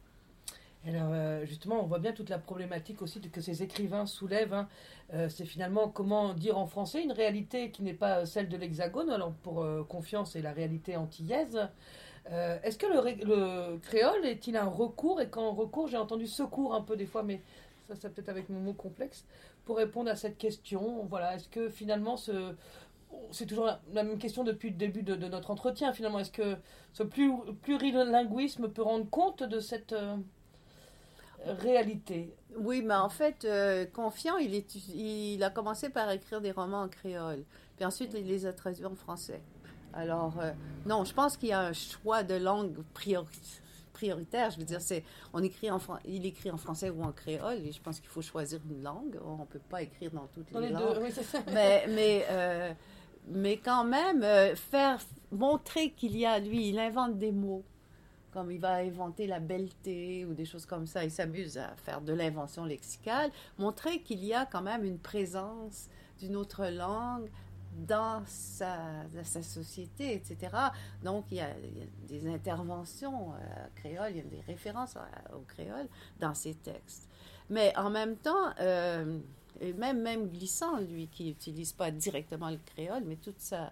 Alors 0.85 1.11
euh, 1.13 1.45
justement, 1.45 1.81
on 1.81 1.87
voit 1.87 1.99
bien 1.99 2.11
toute 2.11 2.29
la 2.29 2.39
problématique 2.39 3.01
aussi 3.01 3.21
que 3.21 3.41
ces 3.41 3.63
écrivains 3.63 4.05
soulèvent. 4.05 4.53
Hein. 4.53 4.67
Euh, 5.13 5.29
c'est 5.29 5.45
finalement 5.45 5.87
comment 5.87 6.33
dire 6.33 6.57
en 6.57 6.67
français 6.67 7.01
une 7.01 7.13
réalité 7.13 7.71
qui 7.71 7.83
n'est 7.83 7.93
pas 7.93 8.25
celle 8.25 8.49
de 8.49 8.57
l'Hexagone, 8.57 9.09
alors 9.09 9.31
pour 9.31 9.61
euh, 9.61 9.83
confiance 9.83 10.35
et 10.35 10.41
la 10.41 10.51
réalité 10.51 10.97
antillaise. 10.97 11.69
Est-ce 12.29 12.77
que 12.77 12.85
le 12.85 13.77
créole 13.79 14.25
est-il 14.25 14.55
un 14.55 14.69
recours? 14.69 15.19
Et 15.19 15.27
quand 15.27 15.51
recours, 15.51 15.89
j'ai 15.89 15.97
entendu 15.97 16.25
secours 16.25 16.73
un 16.73 16.79
peu 16.79 16.95
des 16.95 17.05
fois, 17.05 17.21
mais 17.21 17.41
ça 17.89 17.95
c'est 17.95 18.13
peut-être 18.13 18.29
avec 18.29 18.47
mon 18.47 18.61
mot 18.61 18.71
complexe, 18.71 19.25
pour 19.65 19.75
répondre 19.75 20.09
à 20.09 20.15
cette 20.15 20.37
question. 20.37 21.05
Voilà, 21.09 21.35
est-ce 21.35 21.49
que 21.49 21.67
finalement 21.67 22.15
ce, 22.15 22.55
c'est 23.33 23.45
toujours 23.45 23.65
la, 23.65 24.03
même 24.03 24.17
question 24.17 24.43
depuis 24.43 24.69
le 24.69 24.75
début 24.75 25.03
de, 25.03 25.15
notre 25.15 25.51
entretien, 25.51 25.91
finalement. 25.93 26.19
Est-ce 26.19 26.31
que 26.31 26.57
ce 26.93 27.03
plurilinguisme 27.03 28.69
peut 28.69 28.81
rendre 28.81 29.09
compte 29.09 29.43
de 29.43 29.59
cette 29.59 29.93
euh, 29.93 30.15
réalité? 31.45 32.35
Oui, 32.57 32.81
mais 32.83 32.93
en 32.93 33.09
fait, 33.09 33.45
euh, 33.45 33.85
Confiant, 33.85 34.37
il, 34.37 34.53
est, 34.53 34.75
il 34.95 35.43
a 35.43 35.49
commencé 35.49 35.89
par 35.89 36.09
écrire 36.11 36.41
des 36.41 36.51
romans 36.51 36.83
en 36.83 36.89
créole. 36.89 37.43
Puis 37.75 37.85
ensuite, 37.85 38.13
il 38.15 38.27
les 38.27 38.45
a 38.45 38.53
traduits 38.53 38.85
en 38.85 38.95
français. 38.95 39.41
Alors, 39.93 40.39
euh, 40.39 40.51
non, 40.85 41.03
je 41.03 41.13
pense 41.13 41.37
qu'il 41.37 41.49
y 41.49 41.53
a 41.53 41.61
un 41.61 41.73
choix 41.73 42.23
de 42.23 42.35
langue 42.35 42.83
prioritaire. 42.93 44.51
Je 44.51 44.57
veux 44.57 44.65
dire, 44.65 44.81
c'est, 44.81 45.03
on 45.33 45.43
écrit 45.43 45.69
en, 45.71 45.79
il 46.05 46.25
écrit 46.25 46.51
en 46.51 46.57
français 46.57 46.89
ou 46.89 47.03
en 47.03 47.11
créole, 47.11 47.59
et 47.65 47.71
je 47.71 47.81
pense 47.81 47.99
qu'il 47.99 48.09
faut 48.09 48.21
choisir 48.21 48.59
une 48.69 48.83
langue. 48.83 49.19
On 49.25 49.37
ne 49.37 49.45
peut 49.45 49.61
pas 49.69 49.81
écrire 49.81 50.11
dans 50.11 50.27
toutes 50.27 50.51
les, 50.51 50.69
langues. 50.69 50.99
oui, 51.01 51.11
ça. 51.11 51.39
Mais, 51.51 51.85
mais 51.89 52.25
mais 53.27 53.57
quand 53.57 53.83
même, 53.83 54.23
euh, 54.23 54.55
faire 54.55 54.99
montrer 55.31 55.91
qu'il 55.91 56.17
y 56.17 56.25
a, 56.25 56.39
lui, 56.39 56.69
il 56.69 56.79
invente 56.79 57.17
des 57.17 57.31
mots, 57.31 57.63
comme 58.31 58.51
il 58.51 58.59
va 58.59 58.75
inventer 58.75 59.27
la 59.27 59.39
belleté 59.39 60.25
ou 60.25 60.33
des 60.33 60.45
choses 60.45 60.65
comme 60.65 60.87
ça, 60.87 61.03
il 61.03 61.11
s'amuse 61.11 61.57
à 61.57 61.75
faire 61.77 62.01
de 62.01 62.13
l'invention 62.13 62.65
lexicale, 62.65 63.31
montrer 63.57 64.01
qu'il 64.01 64.23
y 64.23 64.33
a 64.33 64.45
quand 64.45 64.61
même 64.61 64.83
une 64.83 64.99
présence 64.99 65.87
d'une 66.19 66.35
autre 66.35 66.65
langue 66.65 67.29
dans 67.75 68.23
sa, 68.27 69.03
société, 69.41 70.13
etc. 70.13 70.55
Donc, 71.03 71.25
il 71.31 71.37
y, 71.37 71.41
a, 71.41 71.49
des 72.07 72.27
interventions 72.27 73.33
euh, 73.33 73.67
créoles, 73.75 74.11
il 74.11 74.17
y 74.17 74.19
a 74.19 74.23
des 74.23 74.41
références 74.41 74.95
au 75.35 75.39
créole 75.39 75.87
dans 76.19 76.33
ses 76.33 76.53
textes. 76.53 77.09
Mais 77.49 77.75
en 77.77 77.89
même 77.89 78.15
temps, 78.17 78.53
euh, 78.59 79.19
et 79.61 79.73
même, 79.73 80.01
même 80.01 80.27
Glissant, 80.29 80.79
lui, 80.79 81.07
qui 81.07 81.25
n'utilise 81.25 81.73
pas 81.73 81.91
directement 81.91 82.49
le 82.49 82.59
créole, 82.65 83.03
mais 83.05 83.15
toute 83.15 83.39
sa, 83.39 83.71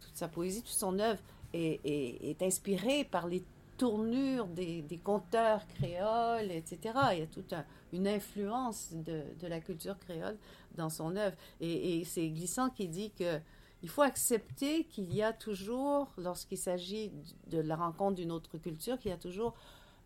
toute 0.00 0.16
sa 0.16 0.28
poésie, 0.28 0.62
toute 0.62 0.70
son 0.70 0.98
œuvre 0.98 1.20
est, 1.52 1.80
est, 1.84 2.42
inspirée 2.42 3.04
par 3.04 3.26
les 3.26 3.42
tournures 3.78 4.46
des, 4.46 4.82
des 4.82 4.98
conteurs 4.98 5.66
créoles, 5.68 6.50
etc. 6.50 6.78
Il 7.12 7.18
y 7.18 7.22
a 7.22 7.26
toute 7.26 7.54
une 7.92 8.08
influence 8.08 8.90
de, 8.92 9.22
de, 9.40 9.46
la 9.46 9.60
culture 9.60 9.98
créole 9.98 10.36
dans 10.76 10.90
son 10.90 11.16
œuvre. 11.16 11.36
Et, 11.60 11.98
et 12.00 12.04
c'est 12.04 12.28
Glissant 12.28 12.70
qui 12.70 12.88
dit 12.88 13.10
que 13.10 13.38
il 13.82 13.88
faut 13.88 14.02
accepter 14.02 14.84
qu'il 14.84 15.14
y 15.14 15.22
a 15.22 15.32
toujours, 15.32 16.08
lorsqu'il 16.16 16.58
s'agit 16.58 17.12
de 17.48 17.58
la 17.58 17.76
rencontre 17.76 18.16
d'une 18.16 18.32
autre 18.32 18.58
culture, 18.58 18.98
qu'il 18.98 19.10
y 19.10 19.14
a 19.14 19.18
toujours 19.18 19.54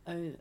un, 0.06 0.32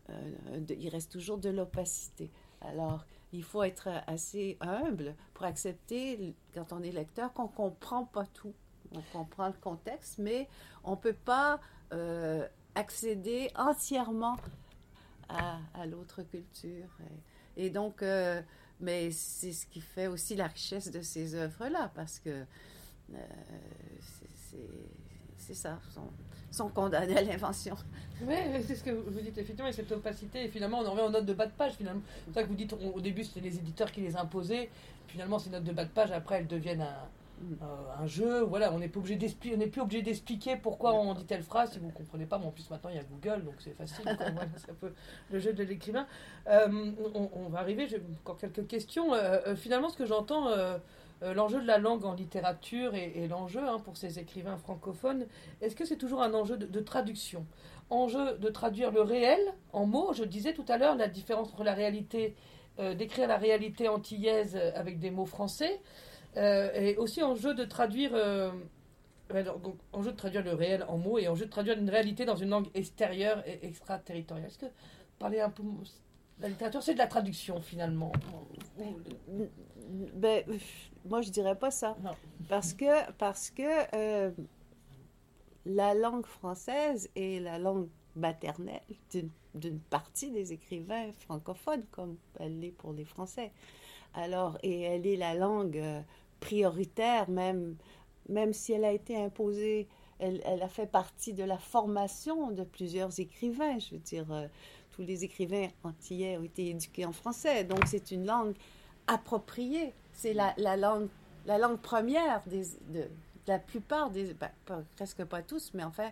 il 0.70 0.90
reste 0.90 1.12
toujours 1.12 1.38
de 1.38 1.50
l'opacité. 1.50 2.32
Alors, 2.62 3.06
il 3.32 3.44
faut 3.44 3.64
être 3.64 3.90
assez 4.08 4.58
humble 4.62 5.16
pour 5.34 5.46
accepter, 5.46 6.36
quand 6.54 6.74
on 6.74 6.82
est 6.82 6.92
lecteur, 6.92 7.34
qu'on 7.34 7.44
ne 7.44 7.50
comprend 7.50 8.06
pas 8.06 8.26
tout. 8.26 8.54
On 8.92 9.02
comprend 9.14 9.48
le 9.48 9.54
contexte, 9.54 10.18
mais 10.18 10.48
on 10.84 10.92
ne 10.92 10.96
peut 10.96 11.14
pas 11.14 11.60
euh, 11.94 12.48
accéder 12.76 13.52
entièrement 13.56 14.38
à, 15.28 15.86
l'autre 15.86 16.24
culture. 16.24 16.90
Et, 17.56 17.70
donc, 17.70 18.02
euh, 18.02 18.42
mais 18.80 19.12
c'est 19.12 19.52
ce 19.52 19.68
qui 19.68 19.82
fait 19.82 20.08
aussi 20.08 20.36
la 20.36 20.48
richesse 20.48 20.90
de 20.90 21.02
ces 21.02 21.36
œuvres-là, 21.36 21.92
parce 21.94 22.18
que 22.20 22.46
euh, 23.14 23.28
c'est 24.50 25.09
ça 25.54 25.80
sont 26.52 26.70
condamnés 26.70 27.18
à 27.18 27.22
l'invention. 27.22 27.76
Oui, 28.22 28.36
c'est 28.66 28.76
ce 28.76 28.84
que 28.84 28.92
vous 28.92 29.20
dites, 29.22 29.38
effectivement, 29.38 29.70
et 29.70 29.74
cette 29.74 29.92
opacité, 29.92 30.46
et 30.46 30.48
finalement, 30.50 30.80
on 30.80 30.86
en 30.86 30.92
revient 30.92 31.04
aux 31.04 31.10
notes 31.10 31.26
de 31.26 31.34
bas 31.34 31.46
de 31.46 31.52
page, 31.52 31.74
finalement. 31.74 32.02
C'est 32.28 32.34
ça 32.34 32.44
que 32.44 32.50
vous 32.50 32.56
dites, 32.56 32.74
au 32.74 33.00
début, 33.00 33.24
c'était 33.24 33.42
les 33.42 33.58
éditeurs 33.58 33.92
qui 33.92 34.02
les 34.02 34.16
imposaient, 34.16 34.70
finalement, 35.08 35.40
ces 35.40 35.50
notes 35.50 35.64
de 35.64 35.72
bas 35.72 35.86
de 35.86 35.90
page, 35.90 36.12
après, 36.12 36.40
elles 36.40 36.48
deviennent 36.48 36.82
un, 36.82 37.08
mm. 37.42 37.54
euh, 37.62 38.04
un 38.04 38.08
jeu, 38.08 38.42
voilà, 38.42 38.74
on 38.74 38.80
n'est 38.80 38.90
plus 38.90 39.00
obligé 39.00 40.02
d'expliquer 40.02 40.58
pourquoi 40.58 40.94
on 40.96 41.14
dit 41.14 41.26
telle 41.26 41.44
phrase, 41.44 41.72
si 41.72 41.80
vous 41.80 41.88
ne 41.88 41.92
comprenez 41.92 42.26
pas, 42.26 42.40
mais 42.40 42.46
en 42.46 42.52
plus, 42.52 42.70
maintenant, 42.70 42.90
il 42.90 42.98
y 42.98 43.00
a 43.00 43.04
Google, 43.04 43.46
donc 43.46 43.56
c'est 43.60 43.76
facile, 43.76 44.06
c'est 44.58 44.72
un 44.72 44.76
peu 44.76 44.92
le 45.32 45.40
jeu 45.40 45.54
de 45.54 45.64
l'écrivain. 45.64 46.08
Euh, 46.48 46.92
on, 47.34 47.48
va 47.50 47.60
arriver, 47.60 47.88
j'ai 47.88 48.02
encore 48.24 48.38
quelques 48.38 48.68
questions. 48.68 49.14
Euh, 49.14 49.56
finalement, 49.56 49.90
ce 49.90 49.98
que 49.98 50.06
j'entends 50.06 50.50
euh, 51.22 51.34
l'enjeu 51.34 51.62
de 51.62 51.68
la 51.68 51.78
langue 51.78 52.06
en 52.06 52.14
littérature 52.14 52.96
et, 52.96 53.28
l'enjeu 53.28 53.62
hein, 53.68 53.80
pour 53.80 53.98
ces 53.98 54.20
écrivains 54.20 54.58
francophones, 54.58 55.26
est-ce 55.62 55.76
que 55.76 55.86
c'est 55.86 55.98
toujours 55.98 56.22
un 56.22 56.34
enjeu 56.34 56.58
de, 56.58 56.80
traduction? 56.80 57.46
Enjeu 57.90 58.38
de 58.38 58.50
traduire 58.50 58.92
le 58.92 59.02
réel 59.02 59.40
en 59.74 59.86
mots, 59.86 60.14
je 60.14 60.24
disais 60.24 60.54
tout 60.54 60.66
à 60.68 60.78
l'heure 60.78 60.96
la 60.96 61.08
différence 61.08 61.50
entre 61.50 61.64
la 61.64 61.74
réalité, 61.74 62.36
euh, 62.80 62.94
d'écrire 62.94 63.28
la 63.28 63.38
réalité 63.38 63.90
antillaise 63.90 64.56
avec 64.76 65.00
des 65.00 65.12
mots 65.12 65.26
français, 65.26 65.82
euh, 66.38 66.72
et 66.74 66.96
aussi 66.98 67.22
enjeu 67.22 67.54
de 67.54 67.66
traduire... 67.66 68.12
enjeu 69.92 70.12
de 70.12 70.18
traduire 70.18 70.44
le 70.44 70.54
réel 70.54 70.86
en 70.88 70.98
mots 70.98 71.18
et 71.20 71.28
enjeu 71.28 71.46
de 71.46 71.52
traduire 71.52 71.78
une 71.78 71.90
réalité 71.90 72.26
dans 72.26 72.38
une 72.38 72.50
langue 72.50 72.70
extérieure 72.74 73.44
et 73.46 73.66
extraterritoriale. 73.66 74.48
Est-ce 74.48 74.58
que 74.58 74.68
parler 75.18 75.42
un 75.42 75.50
peu 75.50 75.64
la 76.42 76.48
littérature, 76.48 76.82
c'est 76.82 76.94
de 76.94 77.00
la 77.00 77.08
traduction 77.08 77.62
finalement? 77.62 78.12
Ben, 80.14 80.44
moi, 81.06 81.22
je 81.22 81.30
dirais 81.30 81.56
pas 81.56 81.72
ça. 81.72 81.96
Parce 82.48 82.74
que, 82.74 83.12
parce 83.14 83.50
que 83.50 83.96
euh, 83.96 84.32
la 85.66 85.94
langue 85.94 86.26
française 86.26 87.10
est 87.16 87.42
la 87.42 87.60
langue 87.60 87.88
maternelle 88.16 88.82
d'une 89.56 89.80
partie 89.80 90.32
des 90.32 90.54
écrivains 90.54 91.12
francophones, 91.20 91.86
comme 91.92 92.18
elle 92.40 92.60
l'est 92.60 92.72
pour 92.72 92.94
les 92.94 93.06
Français. 93.06 93.52
Alors, 94.14 94.58
et 94.64 94.82
elle 94.82 95.06
est 95.06 95.16
la 95.16 95.36
langue 95.36 95.78
euh, 95.78 96.02
prioritaire, 96.40 97.30
même, 97.30 97.76
même 98.28 98.54
si 98.54 98.74
elle 98.74 98.86
a 98.86 98.92
été 98.92 99.16
imposée, 99.16 99.88
elle, 100.20 100.42
elle, 100.46 100.62
a 100.62 100.68
fait 100.68 100.88
partie 100.88 101.34
de 101.34 101.44
la 101.44 101.58
formation 101.58 102.52
de 102.52 102.64
plusieurs 102.64 103.20
écrivains. 103.20 103.80
Je 103.80 103.92
veux 103.92 104.02
dire, 104.02 104.32
euh, 104.32 104.48
tous 104.92 105.04
les 105.04 105.24
écrivains 105.24 105.68
antillais 105.84 106.38
ont 106.38 106.44
été 106.44 106.70
éduqués 106.70 107.06
en 107.06 107.14
français, 107.14 107.64
donc 107.64 107.86
c'est 107.86 108.12
une 108.12 108.26
langue 108.26 108.56
appropriée 109.08 109.94
c'est 110.20 110.34
la, 110.34 110.54
langue, 110.76 111.08
la 111.46 111.58
langue 111.58 111.80
première 111.80 112.44
des, 112.46 112.66
de, 112.90 113.08
la 113.48 113.58
plupart 113.58 114.10
des, 114.10 114.34
ben, 114.34 114.52
presque 114.98 115.24
pas 115.24 115.42
tous, 115.42 115.72
mais 115.74 115.84
enfin, 115.84 116.12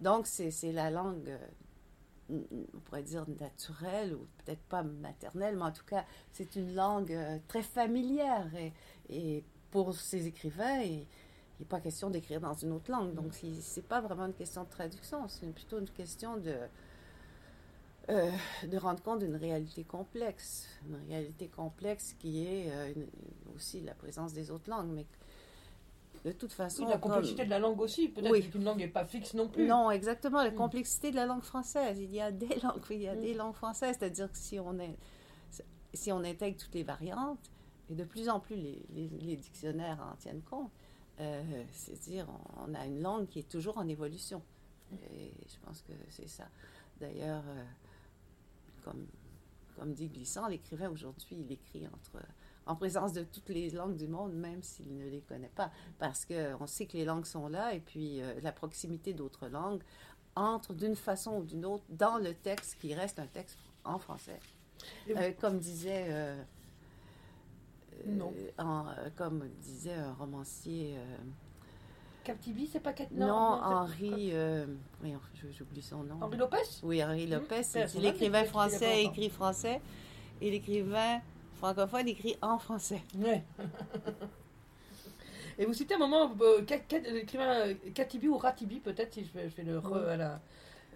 donc 0.00 0.26
c'est 0.28 0.72
la 0.72 0.90
langue, 0.90 1.28
euh, 1.28 2.38
on 2.74 2.78
pourrait 2.84 3.02
dire 3.02 3.26
naturelle 3.40 4.14
ou 4.14 4.26
peut-être 4.44 4.62
pas 4.68 4.84
maternelle, 4.84 5.56
mais 5.56 5.64
en 5.64 5.72
tout 5.72 5.84
cas, 5.84 6.04
c'est 6.30 6.54
une 6.54 6.72
langue 6.74 7.12
euh, 7.12 7.38
très 7.48 7.62
familière 7.62 8.48
et, 8.54 8.72
et 9.10 9.44
pour 9.72 9.92
ces 9.92 10.28
écrivains, 10.28 10.80
il 10.82 11.06
n'est 11.58 11.66
pas 11.68 11.80
question 11.80 12.10
d'écrire 12.10 12.40
dans 12.40 12.54
une 12.54 12.70
autre 12.70 12.92
langue. 12.92 13.12
Donc, 13.14 13.32
c'est 13.60 13.86
pas 13.88 14.00
vraiment 14.00 14.26
une 14.26 14.34
question 14.34 14.62
de 14.62 14.70
traduction, 14.70 15.26
c'est 15.26 15.52
plutôt 15.52 15.80
une 15.80 15.90
question 15.90 16.36
de, 16.36 16.54
euh, 18.10 18.30
de 18.66 18.78
rendre 18.78 19.02
compte 19.02 19.18
d'une 19.18 19.36
réalité 19.36 19.84
complexe, 19.84 20.66
une 20.88 20.96
réalité 21.08 21.48
complexe 21.48 22.14
qui 22.18 22.46
est 22.46 22.70
euh, 22.70 22.94
aussi 23.54 23.82
la 23.82 23.92
présence 23.92 24.32
des 24.32 24.50
autres 24.50 24.70
langues, 24.70 24.88
mais 24.88 25.04
de 26.24 26.32
toute 26.32 26.54
façon... 26.54 26.86
la 26.86 26.96
complexité 26.96 27.44
de 27.44 27.50
la 27.50 27.58
langue 27.58 27.78
aussi, 27.80 28.08
peut-être 28.08 28.50
qu'une 28.50 28.64
langue 28.64 28.78
n'est 28.78 28.88
pas 28.88 29.04
fixe 29.04 29.34
non 29.34 29.48
plus. 29.48 29.66
Non, 29.66 29.90
exactement, 29.90 30.42
la 30.42 30.50
mm. 30.50 30.54
complexité 30.54 31.10
de 31.10 31.16
la 31.16 31.26
langue 31.26 31.42
française. 31.42 31.98
Il 32.00 32.10
y 32.10 32.20
a 32.20 32.32
des 32.32 32.46
langues, 32.62 32.80
il 32.90 33.02
y 33.02 33.08
a 33.08 33.14
des 33.14 33.34
mm. 33.34 33.36
langues 33.36 33.54
françaises, 33.54 33.96
c'est-à-dire 33.98 34.32
que 34.32 34.38
si 34.38 34.58
on, 34.58 34.78
est, 34.78 34.96
si 35.92 36.10
on 36.10 36.24
intègre 36.24 36.56
toutes 36.56 36.74
les 36.74 36.84
variantes, 36.84 37.50
et 37.90 37.94
de 37.94 38.04
plus 38.04 38.30
en 38.30 38.40
plus 38.40 38.56
les, 38.56 38.86
les, 38.94 39.36
dictionnaires 39.36 39.98
en 40.12 40.16
tiennent 40.16 40.42
compte, 40.42 40.70
euh, 41.20 41.42
c'est-à-dire 41.72 42.26
on, 42.66 42.72
a 42.74 42.86
une 42.86 43.02
langue 43.02 43.28
qui 43.28 43.40
est 43.40 43.48
toujours 43.48 43.76
en 43.76 43.86
évolution. 43.86 44.42
Et 44.92 45.30
je 45.46 45.66
pense 45.66 45.82
que 45.82 45.92
c'est 46.08 46.28
ça. 46.28 46.48
D'ailleurs, 47.00 47.44
comme, 48.84 49.06
comme 49.76 49.92
dit 49.92 50.08
Glissant, 50.08 50.48
l'écrivain 50.48 50.90
aujourd'hui, 50.90 51.36
il 51.38 51.52
écrit 51.52 51.86
entre, 51.86 52.24
en 52.66 52.76
présence 52.76 53.12
de 53.12 53.22
toutes 53.22 53.48
les 53.48 53.70
langues 53.70 53.96
du 53.96 54.08
monde, 54.08 54.32
même 54.34 54.62
s'il 54.62 54.96
ne 54.96 55.08
les 55.08 55.20
connaît 55.20 55.52
pas. 55.54 55.70
Parce 55.98 56.24
qu'on 56.24 56.66
sait 56.66 56.86
que 56.86 56.96
les 56.96 57.04
langues 57.04 57.26
sont 57.26 57.48
là 57.48 57.74
et 57.74 57.80
puis 57.80 58.20
euh, 58.20 58.34
la 58.42 58.52
proximité 58.52 59.12
d'autres 59.12 59.48
langues 59.48 59.82
entre 60.34 60.74
d'une 60.74 60.96
façon 60.96 61.38
ou 61.38 61.44
d'une 61.44 61.64
autre 61.64 61.84
dans 61.88 62.18
le 62.18 62.34
texte 62.34 62.78
qui 62.80 62.94
reste 62.94 63.18
un 63.18 63.26
texte 63.26 63.58
en 63.84 63.98
français. 63.98 64.38
Euh, 65.10 65.32
comme 65.40 65.58
disait. 65.58 66.36
non. 68.06 68.32
comme 69.16 69.48
disait 69.60 69.94
un 69.94 70.12
romancier. 70.12 70.96
Captibi, 72.28 72.66
c'est 72.66 72.80
pas 72.80 72.92
Non, 73.12 73.26
non 73.26 73.62
Henri. 73.62 74.32
Euh, 74.34 74.66
j'oublie 75.50 75.80
son 75.80 76.02
nom. 76.02 76.18
Henri 76.20 76.36
Lopez? 76.36 76.58
Oui, 76.82 77.02
Henri 77.02 77.26
mmh. 77.26 77.30
Lopez. 77.30 77.62
C'est 77.62 77.94
l'écrivain 77.94 78.44
français 78.44 79.04
écrit 79.04 79.30
français 79.30 79.80
et 80.42 80.50
l'écrivain 80.50 81.22
francophone 81.56 82.06
écrit 82.06 82.36
en 82.42 82.58
français. 82.58 83.00
Ouais. 83.16 83.42
et 85.58 85.64
vous 85.64 85.72
citez 85.72 85.94
un 85.94 85.98
moment 85.98 86.30
euh, 86.42 86.60
l'écrivain 87.14 87.72
Katibi 87.94 88.26
euh, 88.26 88.32
ou 88.32 88.36
Ratibi, 88.36 88.80
peut-être, 88.80 89.14
si 89.14 89.24
je 89.24 89.30
fais, 89.30 89.48
je 89.48 89.62
le 89.62 89.78
re 89.78 90.06
à 90.06 90.16
la. 90.18 90.40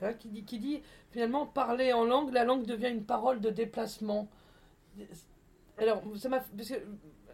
Hein, 0.03 0.13
qui, 0.13 0.29
dit, 0.29 0.45
qui 0.45 0.59
dit 0.59 0.83
finalement 1.13 1.47
parler 1.47 1.95
en 1.95 2.05
langue, 2.05 2.31
la 2.35 2.45
langue 2.45 2.67
devient 2.67 2.91
une 2.91 3.05
parole 3.05 3.41
de 3.41 3.49
déplacement. 3.49 4.29
Alors, 5.79 6.03
ça 6.19 6.29
m'a. 6.29 6.45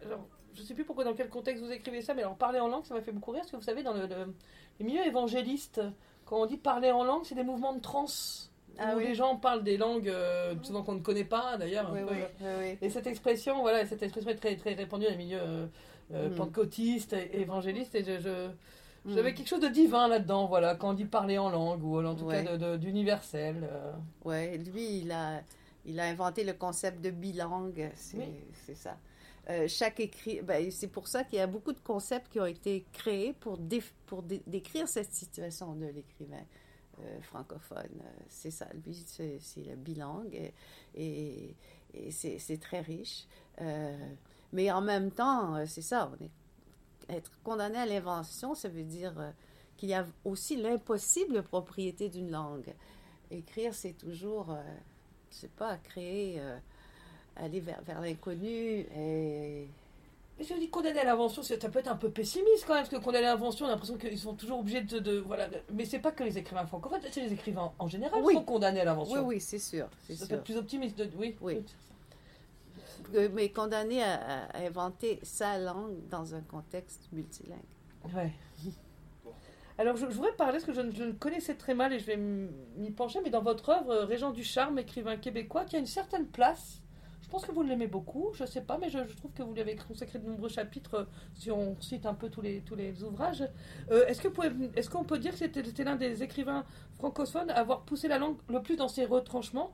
Alors, 0.05 0.25
je 0.59 0.63
ne 0.63 0.67
sais 0.67 0.73
plus 0.73 0.83
pourquoi, 0.83 1.05
dans 1.05 1.13
quel 1.13 1.29
contexte 1.29 1.63
vous 1.63 1.71
écrivez 1.71 2.01
ça, 2.01 2.13
mais 2.13 2.21
alors 2.21 2.35
parler 2.35 2.59
en 2.59 2.67
langue, 2.67 2.83
ça 2.83 2.93
m'a 2.93 3.01
fait 3.01 3.13
beaucoup 3.13 3.31
rire, 3.31 3.41
parce 3.41 3.51
que 3.51 3.55
vous 3.55 3.63
savez, 3.63 3.81
dans 3.81 3.93
le, 3.93 4.07
les 4.79 4.85
milieux 4.85 5.05
évangélistes, 5.05 5.81
quand 6.25 6.41
on 6.41 6.45
dit 6.45 6.57
parler 6.57 6.91
en 6.91 7.05
langue, 7.05 7.23
c'est 7.23 7.35
des 7.35 7.43
mouvements 7.43 7.73
de 7.73 7.79
trans. 7.79 8.05
Ah 8.81 8.95
où 8.95 8.99
les 8.99 9.13
gens 9.13 9.35
parlent 9.35 9.63
des 9.63 9.75
langues 9.77 10.07
euh, 10.07 10.55
souvent 10.63 10.83
qu'on 10.83 10.93
ne 10.93 11.01
connaît 11.01 11.25
pas 11.25 11.57
d'ailleurs. 11.57 11.93
et 12.81 12.89
cette 12.89 13.07
expression, 13.07 13.61
voilà, 13.61 13.85
cette 13.85 14.03
expression 14.03 14.31
est 14.31 14.35
très, 14.35 14.55
très 14.55 14.73
répandue 14.73 15.05
dans 15.05 15.11
les 15.11 15.17
milieux 15.17 15.41
euh, 15.41 15.67
euh, 16.13 16.29
mm. 16.29 16.35
pentecôtistes 16.35 17.13
et 17.13 17.41
évangélistes. 17.41 17.95
Et 17.95 18.05
je, 18.05 18.47
mm. 18.47 19.15
j'avais 19.15 19.33
quelque 19.33 19.49
chose 19.49 19.59
de 19.59 19.67
divin 19.67 20.07
là-dedans, 20.07 20.45
voilà, 20.45 20.75
quand 20.75 20.91
on 20.91 20.93
dit 20.93 21.05
parler 21.05 21.37
en 21.37 21.49
langue 21.49 21.83
ou 21.83 22.01
en 22.01 22.15
tout 22.15 22.27
cas 22.27 22.77
d'universel. 22.77 23.69
Ouais, 24.23 24.57
lui, 24.57 24.99
il 24.99 25.11
a, 25.11 25.41
il 25.85 25.99
a 25.99 26.05
inventé 26.05 26.45
le 26.45 26.53
concept 26.53 27.01
de 27.01 27.09
bilangue, 27.09 27.89
c'est 27.95 28.75
ça. 28.75 28.97
Euh, 29.49 29.67
chaque 29.67 29.99
écrit, 29.99 30.41
ben, 30.41 30.69
c'est 30.69 30.87
pour 30.87 31.07
ça 31.07 31.23
qu'il 31.23 31.39
y 31.39 31.41
a 31.41 31.47
beaucoup 31.47 31.73
de 31.73 31.79
concepts 31.79 32.31
qui 32.31 32.39
ont 32.39 32.45
été 32.45 32.85
créés 32.93 33.33
pour, 33.33 33.57
décrire 33.57 34.87
cette 34.87 35.11
situation 35.11 35.73
de 35.73 35.87
l'écrivain 35.87 36.45
euh, 36.99 37.21
francophone. 37.21 37.89
Euh, 37.99 38.23
c'est 38.27 38.51
ça, 38.51 38.67
lui, 38.85 38.93
c'est 39.07 39.63
le 39.63 39.75
bilingue 39.75 40.51
et, 40.95 41.55
c'est 42.11 42.59
très 42.61 42.81
riche. 42.81 43.25
mais 44.53 44.71
en 44.71 44.81
même 44.81 45.09
temps, 45.09 45.65
c'est 45.65 45.81
ça, 45.81 46.11
être 47.09 47.31
condamné 47.43 47.79
à 47.79 47.87
l'invention, 47.87 48.53
ça 48.53 48.69
veut 48.69 48.83
dire 48.83 49.33
qu'il 49.75 49.89
y 49.89 49.95
a 49.95 50.05
aussi 50.23 50.55
l'impossible 50.55 51.41
propriété 51.41 52.09
d'une 52.09 52.29
langue. 52.29 52.75
Écrire, 53.31 53.73
c'est 53.73 53.93
toujours, 53.93 54.55
je 55.31 55.35
sais 55.35 55.47
pas, 55.47 55.77
créer 55.77 56.39
aller 57.43 57.59
vers, 57.59 57.81
vers 57.83 58.01
l'inconnu. 58.01 58.85
Et... 58.95 59.67
Mais 60.39 60.45
je 60.45 60.53
dis 60.53 60.69
condamner 60.69 60.99
à 60.99 61.03
l'invention, 61.03 61.43
ça 61.43 61.57
peut 61.57 61.79
être 61.79 61.91
un 61.91 61.97
peu 61.97 62.09
pessimiste 62.09 62.63
quand 62.65 62.73
même, 62.73 62.83
parce 62.83 62.95
que 62.95 63.03
condamner 63.03 63.25
à 63.25 63.31
l'invention, 63.31 63.65
on 63.65 63.67
a 63.69 63.71
l'impression 63.71 63.97
qu'ils 63.97 64.17
sont 64.17 64.35
toujours 64.35 64.59
obligés 64.59 64.81
de. 64.81 64.99
de 64.99 65.17
voilà, 65.17 65.49
mais 65.73 65.83
c'est 65.83 65.99
pas 65.99 66.11
que 66.11 66.23
les 66.23 66.37
écrivains 66.37 66.65
francophones, 66.65 67.01
c'est 67.11 67.21
les 67.21 67.33
écrivains 67.33 67.73
en 67.77 67.87
général 67.89 68.23
qui 68.23 68.33
sont 68.33 68.43
condamnés 68.43 68.79
à 68.79 68.85
l'invention. 68.85 69.19
Oui, 69.19 69.35
oui, 69.35 69.41
c'est 69.41 69.59
sûr. 69.59 69.89
Ça 70.09 70.27
peut 70.27 70.35
être 70.35 70.43
plus 70.43 70.55
optimiste. 70.55 70.97
De, 70.97 71.09
oui, 71.17 71.35
oui. 71.41 71.61
Mais 73.33 73.49
condamné 73.49 74.01
à, 74.01 74.47
inventer 74.55 75.19
sa 75.23 75.57
langue 75.57 75.97
dans 76.09 76.33
un 76.35 76.41
contexte 76.41 77.09
multilingue. 77.11 77.57
Ouais. 78.15 78.31
Alors, 79.77 79.95
je, 79.95 80.05
voudrais 80.05 80.33
parler, 80.33 80.59
parce 80.59 80.65
que 80.65 80.73
je, 80.73 80.81
je, 80.91 81.03
ne 81.03 81.11
connaissais 81.13 81.55
très 81.55 81.73
mal 81.73 81.93
et 81.93 81.99
je 81.99 82.05
vais 82.05 82.17
m'y 82.17 82.91
pencher, 82.91 83.19
mais 83.23 83.29
dans 83.29 83.41
votre 83.41 83.69
œuvre, 83.69 84.03
Régent 84.03 84.31
Ducharme, 84.31 84.77
écrivain 84.79 85.15
québécois, 85.15 85.63
qui 85.63 85.77
a 85.77 85.79
une 85.79 85.85
certaine 85.85 86.27
place 86.27 86.81
je 87.29 87.31
pense 87.31 87.45
que 87.45 87.51
vous 87.51 87.61
l'aimez 87.61 87.85
beaucoup, 87.85 88.31
je 88.33 88.41
ne 88.41 88.47
sais 88.47 88.61
pas, 88.61 88.79
mais 88.79 88.89
je, 88.89 88.97
trouve 88.97 89.31
que 89.33 89.43
vous 89.43 89.53
lui 89.53 89.61
avez 89.61 89.75
consacré 89.75 90.17
de 90.17 90.25
nombreux 90.25 90.49
chapitres, 90.49 90.95
euh, 90.95 91.05
si 91.35 91.51
on 91.51 91.79
cite 91.79 92.07
un 92.07 92.15
peu 92.15 92.27
tous 92.27 92.41
les, 92.41 92.61
tous 92.61 92.73
les 92.73 93.03
ouvrages. 93.03 93.47
Euh, 93.91 94.07
est-ce, 94.07 94.19
que 94.19 94.29
est-ce 94.75 94.89
qu'on 94.89 95.03
peut 95.03 95.19
dire 95.19 95.33
que 95.33 95.37
c'était, 95.37 95.83
l'un 95.83 95.95
des 95.95 96.23
écrivains 96.23 96.65
francophones 96.95 97.51
à 97.51 97.59
avoir 97.59 97.81
poussé 97.81 98.07
la 98.07 98.17
langue 98.17 98.37
le 98.47 98.63
plus 98.63 98.77
dans 98.77 98.87
ses 98.87 99.05
retranchements? 99.05 99.71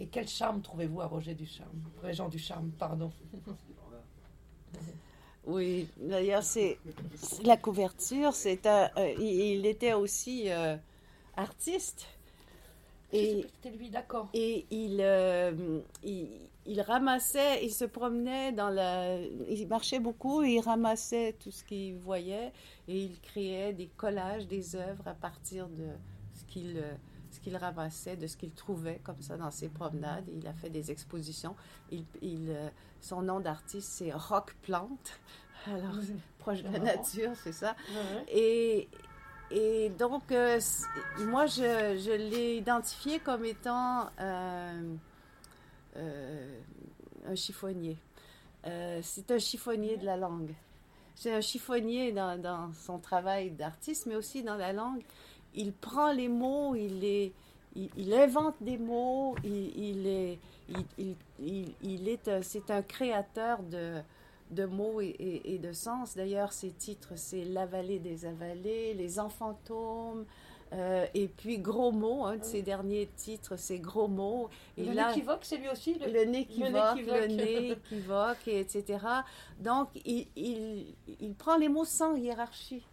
Et 0.00 0.08
quel 0.08 0.26
charme 0.26 0.60
trouvez-vous 0.60 1.00
à 1.00 1.06
Roger 1.06 1.34
Ducharme 1.34 1.80
Régent 2.02 2.28
Ducharme, 2.28 2.72
pardon. 2.76 3.12
Oui, 5.46 5.88
d'ailleurs, 5.96 6.42
c'est, 6.42 6.78
la 7.42 7.56
couverture. 7.56 8.34
C'est 8.34 8.66
un, 8.66 8.90
euh, 8.98 9.14
il, 9.18 9.64
était 9.64 9.94
aussi 9.94 10.50
artiste. 11.36 12.06
Et, 13.14 13.46
c'était 13.54 13.74
lui, 13.74 13.88
d'accord. 13.88 14.28
Et 14.34 14.66
il, 14.70 15.00
il, 16.02 16.28
il 16.68 16.80
ramassait, 16.80 17.64
il 17.64 17.72
se 17.72 17.84
promenait 17.84 18.52
dans 18.52 18.68
la... 18.68 19.18
Il 19.48 19.66
marchait 19.68 19.98
beaucoup 19.98 20.42
et 20.42 20.50
il 20.50 20.60
ramassait 20.60 21.34
tout 21.40 21.50
ce 21.50 21.64
qu'il 21.64 21.96
voyait 21.96 22.52
et 22.86 23.04
il 23.04 23.20
créait 23.20 23.72
des 23.72 23.88
collages, 23.88 24.46
des 24.46 24.76
œuvres 24.76 25.08
à 25.08 25.14
partir 25.14 25.68
de 25.68 25.88
ce 26.34 26.44
qu'il 26.44 26.82
ce 27.30 27.40
qu'il 27.40 27.56
ramassait, 27.56 28.16
de 28.16 28.26
ce 28.26 28.38
qu'il 28.38 28.52
trouvait 28.52 29.00
comme 29.04 29.20
ça 29.20 29.36
dans 29.36 29.50
ses 29.50 29.68
promenades. 29.68 30.24
Il 30.34 30.46
a 30.46 30.54
fait 30.54 30.70
des 30.70 30.90
expositions. 30.90 31.54
Il, 31.90 32.04
il 32.22 32.56
son 33.00 33.22
nom 33.22 33.40
d'artiste, 33.40 33.90
c'est 33.90 34.12
Rock 34.12 34.56
Plante. 34.62 35.20
Alors, 35.66 35.94
proche 36.38 36.62
de 36.62 36.72
la 36.72 36.78
nature, 36.78 37.32
c'est 37.42 37.52
ça. 37.52 37.74
Et, 38.28 38.88
et 39.50 39.90
donc, 39.90 40.30
euh, 40.32 40.60
moi, 41.20 41.46
je, 41.46 41.62
je 41.98 42.12
l'ai 42.12 42.56
identifié 42.56 43.18
comme 43.18 43.44
étant... 43.44 44.06
Euh, 44.20 44.80
euh, 44.80 44.94
un 47.26 47.34
chiffonnier. 47.34 47.96
Euh, 48.66 49.00
c'est 49.02 49.30
un 49.30 49.38
chiffonnier 49.38 49.96
de 49.96 50.04
la 50.04 50.16
langue. 50.16 50.54
C'est 51.14 51.34
un 51.34 51.40
chiffonnier 51.40 52.12
dans, 52.12 52.72
son 52.74 52.98
travail 52.98 53.50
d'artiste, 53.50 54.06
mais 54.06 54.16
aussi 54.16 54.42
dans 54.42 54.56
la 54.56 54.72
langue. 54.72 55.02
Il 55.54 55.72
prend 55.72 56.12
les 56.12 56.28
mots, 56.28 56.74
il, 56.76 57.00
les, 57.00 57.32
il, 57.74 58.14
invente 58.14 58.54
des 58.60 58.78
mots, 58.78 59.34
il, 59.42 60.06
est, 60.06 60.38
il, 61.40 62.08
est, 62.08 62.42
c'est 62.42 62.70
un 62.70 62.82
créateur 62.82 63.60
de, 63.62 64.64
mots 64.66 65.00
et, 65.00 65.58
de 65.60 65.72
sens. 65.72 66.14
D'ailleurs, 66.14 66.52
ses 66.52 66.70
titres, 66.70 67.14
c'est 67.16 67.44
La 67.44 67.66
vallée 67.66 67.98
des 67.98 68.24
avalés, 68.24 68.94
Les 68.94 69.18
enfantômes, 69.18 70.24
euh, 70.72 71.06
et 71.14 71.28
puis 71.28 71.58
Gros 71.58 71.92
mots, 71.92 72.24
un 72.24 72.36
de 72.36 72.44
ses 72.44 72.62
derniers 72.62 73.08
titres, 73.16 73.56
c'est 73.56 73.78
Gros 73.78 74.08
mots. 74.08 74.48
Et 74.76 74.84
le 74.84 74.92
nez 74.92 75.24
c'est 75.42 75.56
lui 75.56 75.68
aussi 75.68 75.94
le, 75.94 76.06
le 76.12 76.24
nez 76.24 76.46
qui 76.46 76.60
le 76.60 77.26
nez 77.26 77.78
qui 78.42 78.50
etc. 78.50 78.98
Donc, 79.58 79.88
il, 80.04 80.28
il, 80.36 80.94
il, 81.20 81.34
prend 81.34 81.56
les 81.56 81.68
mots 81.68 81.84
sans 81.84 82.16
hiérarchie 82.16 82.84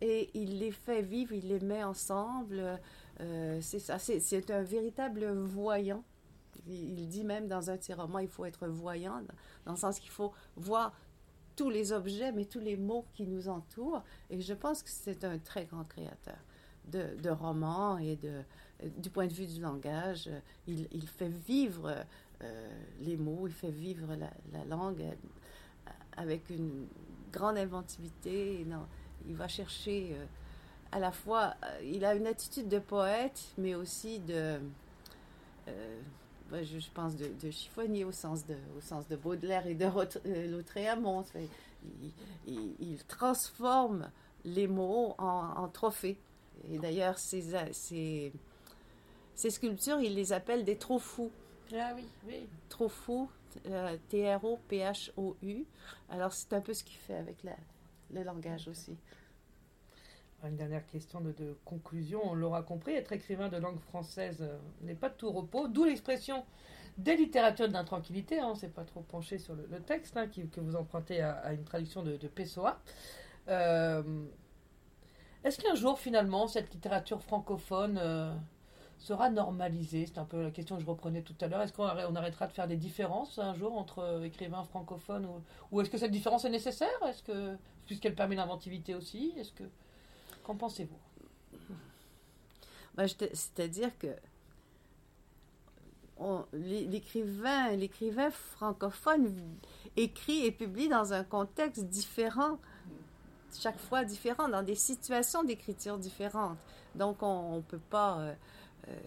et 0.00 0.30
il 0.34 0.58
les 0.58 0.72
fait 0.72 1.02
vivre, 1.02 1.32
il 1.32 1.48
les 1.48 1.60
met 1.60 1.84
ensemble. 1.84 2.78
Euh, 3.20 3.58
c'est 3.60 3.78
ça, 3.78 3.98
c'est 3.98 4.50
un 4.50 4.62
véritable 4.62 5.26
voyant. 5.32 6.04
Il, 6.66 7.08
dit 7.08 7.24
même 7.24 7.48
dans 7.48 7.70
un 7.70 7.76
de 7.76 7.82
ses 7.82 7.94
romans, 7.94 8.20
il 8.20 8.28
faut 8.28 8.44
être 8.44 8.68
voyant, 8.68 9.20
dans 9.64 9.72
le 9.72 9.78
sens 9.78 9.98
qu'il 9.98 10.10
faut 10.10 10.32
voir 10.56 10.92
tous 11.56 11.70
les 11.70 11.92
objets, 11.92 12.30
mais 12.30 12.44
tous 12.44 12.60
les 12.60 12.76
mots 12.76 13.04
qui 13.14 13.26
nous 13.26 13.48
entourent. 13.48 14.02
Et 14.30 14.40
je 14.40 14.54
pense 14.54 14.82
que 14.82 14.90
c'est 14.90 15.24
un 15.24 15.38
très 15.38 15.64
grand 15.64 15.84
créateur 15.84 16.36
de, 16.90 17.16
de 17.22 17.30
romans 17.30 17.98
et 17.98 18.16
de, 18.16 18.42
du 18.98 19.10
point 19.10 19.26
de 19.26 19.32
vue 19.32 19.46
du 19.46 19.60
langage, 19.60 20.28
il, 20.66 20.88
il 20.92 21.06
fait 21.08 21.28
vivre 21.28 22.04
euh, 22.42 22.68
les 23.00 23.16
mots, 23.16 23.46
il 23.46 23.52
fait 23.52 23.70
vivre 23.70 24.14
la, 24.16 24.30
la, 24.52 24.64
langue 24.64 25.00
euh, 25.00 25.90
avec 26.16 26.50
une 26.50 26.86
grande 27.32 27.56
inventivité. 27.56 28.64
non, 28.66 28.86
il 29.28 29.36
va 29.36 29.48
chercher 29.48 30.10
euh, 30.12 30.24
à 30.90 30.98
la 30.98 31.12
fois, 31.12 31.54
il 31.84 32.04
a 32.04 32.14
une 32.14 32.26
attitude 32.26 32.68
de 32.68 32.78
poète, 32.78 33.40
mais 33.56 33.74
aussi 33.74 34.18
de, 34.18 34.58
je, 35.66 36.90
pense, 36.92 37.16
de, 37.16 37.50
chiffonnier 37.50 38.04
au 38.04 38.12
sens 38.12 38.44
de, 38.44 38.56
au 38.76 38.80
sens 38.82 39.08
de 39.08 39.16
Baudelaire 39.16 39.66
et 39.66 39.74
de 39.74 39.86
Lautréamont. 40.50 41.24
Il, 42.02 42.12
il, 42.46 42.74
il, 42.78 43.04
transforme 43.04 44.10
les 44.44 44.66
mots 44.66 45.14
en 45.16 45.66
trophées. 45.68 46.18
Et 46.70 46.78
d'ailleurs, 46.78 47.18
ces, 47.18 47.42
ces, 47.72 48.32
ces, 49.34 49.50
sculptures, 49.50 50.00
ils 50.00 50.14
les 50.14 50.32
appellent 50.32 50.64
des 50.64 50.76
trop 50.76 50.98
fous. 50.98 51.30
Ah 51.74 51.92
oui, 51.96 52.04
oui. 52.26 52.48
Trop 52.68 52.88
fous, 52.88 53.30
euh, 53.66 53.96
T-R-O-P-H-O-U. 54.08 55.64
Alors, 56.10 56.32
c'est 56.32 56.52
un 56.52 56.60
peu 56.60 56.74
ce 56.74 56.84
qu'il 56.84 56.98
fait 56.98 57.16
avec 57.16 57.42
la, 57.42 57.56
le 58.12 58.22
langage 58.22 58.68
aussi. 58.68 58.96
une 60.44 60.56
dernière 60.56 60.86
question 60.86 61.20
de, 61.20 61.56
conclusion. 61.64 62.20
On 62.24 62.34
l'aura 62.34 62.62
compris, 62.62 62.92
être 62.92 63.12
écrivain 63.12 63.48
de 63.48 63.56
langue 63.56 63.80
française 63.80 64.38
euh, 64.40 64.58
n'est 64.82 64.94
pas 64.94 65.08
de 65.08 65.14
tout 65.14 65.30
repos, 65.30 65.68
d'où 65.68 65.84
l'expression 65.84 66.44
des 66.98 67.16
littératures 67.16 67.68
d'intranquillité. 67.68 68.38
Hein, 68.38 68.48
on 68.48 68.54
ne 68.54 68.58
s'est 68.58 68.68
pas 68.68 68.84
trop 68.84 69.00
penché 69.00 69.38
sur 69.38 69.54
le, 69.54 69.80
texte 69.80 70.16
hein, 70.16 70.28
que 70.28 70.60
vous 70.60 70.76
empruntez 70.76 71.22
à, 71.22 71.52
une 71.52 71.64
traduction 71.64 72.02
de, 72.02 72.16
de 72.16 72.28
Pessoa. 72.28 72.80
Euh, 73.48 74.02
est-ce 75.44 75.58
qu'un 75.58 75.74
jour, 75.74 75.98
finalement, 75.98 76.46
cette 76.46 76.72
littérature 76.72 77.22
francophone 77.22 77.98
euh, 78.00 78.32
sera 78.98 79.30
normalisée? 79.30 80.06
C'est 80.06 80.18
un 80.18 80.24
peu 80.24 80.42
la 80.42 80.50
question 80.50 80.76
que 80.76 80.82
je 80.82 80.86
reprenais 80.86 81.22
tout 81.22 81.34
à 81.40 81.48
l'heure. 81.48 81.62
Est-ce 81.62 81.72
qu'on 81.72 81.84
arrêtera 81.84 82.46
de 82.46 82.52
faire 82.52 82.68
des 82.68 82.76
différences 82.76 83.38
un 83.38 83.54
jour 83.54 83.76
entre 83.76 84.22
écrivains 84.24 84.64
francophones 84.64 85.28
ou, 85.70 85.80
est-ce 85.80 85.90
que 85.90 85.98
cette 85.98 86.12
différence 86.12 86.44
est 86.44 86.50
nécessaire? 86.50 87.02
Est-ce 87.08 87.22
que 87.22 87.56
puisqu'elle 87.86 88.14
permet 88.14 88.36
l'inventivité 88.36 88.94
aussi 88.94 89.34
Est-ce 89.36 89.52
que 89.52 89.64
Qu'en 90.42 90.56
pensez-vous? 90.56 90.98
Bah, 92.94 93.04
C'est-à-dire 93.08 93.96
que 93.98 94.08
l'écrivain 96.52 98.30
francophone 98.30 99.34
écrit 99.96 100.44
et 100.46 100.52
publie 100.52 100.88
dans 100.88 101.12
un 101.12 101.24
contexte 101.24 101.84
différent, 101.84 102.58
chaque 103.60 103.78
fois 103.78 104.04
différent, 104.04 104.48
dans 104.48 104.62
des 104.62 104.74
situations 104.74 105.42
d'écriture 105.42 105.98
différentes. 105.98 106.58
Donc, 106.94 107.22
on 107.22 107.56
ne 107.56 107.62
peut 107.62 107.80
pas, 107.90 108.18
euh, 108.18 108.34
euh, 108.88 108.98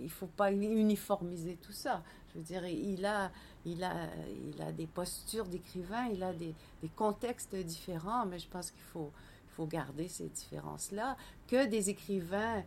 il 0.00 0.10
faut 0.10 0.26
pas 0.26 0.52
uniformiser 0.52 1.56
tout 1.60 1.72
ça. 1.72 2.02
Je 2.32 2.38
veux 2.38 2.44
dire, 2.44 2.66
il 2.66 3.04
a, 3.04 3.30
il 3.64 3.84
a, 3.84 4.08
il 4.54 4.60
a 4.62 4.72
des 4.72 4.86
postures 4.86 5.46
d'écrivain, 5.46 6.06
il 6.06 6.22
a 6.22 6.32
des, 6.32 6.54
contextes 6.96 7.54
différents, 7.54 8.26
mais 8.26 8.38
je 8.38 8.48
pense 8.48 8.70
qu'il 8.70 8.82
faut, 8.82 9.12
faut 9.48 9.66
garder 9.66 10.08
ces 10.08 10.28
différences-là. 10.28 11.16
Que 11.46 11.66
des 11.66 11.90
écrivains 11.90 12.62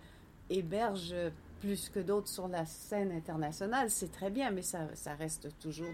hébergent 0.49 1.31
plus 1.59 1.89
que 1.89 1.99
d'autres 1.99 2.27
sur 2.27 2.47
la 2.47 2.65
scène 2.65 3.11
internationale, 3.11 3.89
c'est 3.89 4.11
très 4.11 4.29
bien, 4.29 4.51
mais 4.51 4.61
ça, 4.61 4.87
reste 5.17 5.57
toujours 5.59 5.93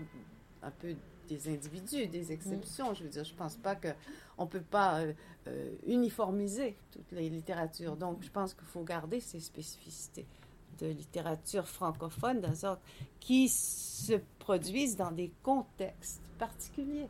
un 0.62 0.72
peu 0.72 0.96
des 1.36 1.54
individus, 1.54 2.08
des 2.08 2.32
exceptions. 2.32 2.94
Je 2.94 3.04
veux 3.04 3.10
dire, 3.10 3.24
je 3.24 3.34
pense 3.34 3.56
pas 3.56 3.76
qu'on 3.76 4.44
ne 4.44 4.50
peut 4.50 4.62
pas 4.62 5.00
euh, 5.00 5.14
euh, 5.48 5.72
uniformiser 5.88 6.76
toutes 6.92 7.12
les 7.12 7.30
littératures. 7.30 7.96
Donc, 7.96 8.22
je 8.22 8.30
pense 8.30 8.54
qu'il 8.54 8.68
faut 8.68 8.84
garder 8.84 9.20
ces 9.20 9.40
spécificités 9.40 10.26
de 10.80 10.88
littérature 10.88 11.68
francophone 11.68 12.42
dans 12.42 12.56
sorte, 12.56 12.82
qui 13.20 13.50
se 13.50 14.14
produisent 14.40 14.96
dans 14.96 15.12
des 15.12 15.32
contextes 15.44 16.22
particuliers 16.40 17.08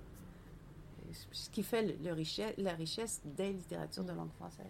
ce 1.32 1.50
qui 1.50 1.64
fait 1.64 1.96
le, 2.02 2.14
richesse, 2.14 2.54
la 2.58 2.74
richesse 2.74 3.22
des 3.26 3.54
littératures 3.54 4.04
de 4.04 4.14
langue 4.14 4.32
française. 4.32 4.66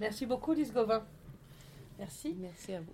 Merci 0.00 0.26
beaucoup, 0.26 0.52
Lise 0.52 0.72
Gauvin. 0.72 1.04
Merci. 1.98 2.34
Merci 2.38 2.74
à 2.74 2.80
vous. 2.80 2.92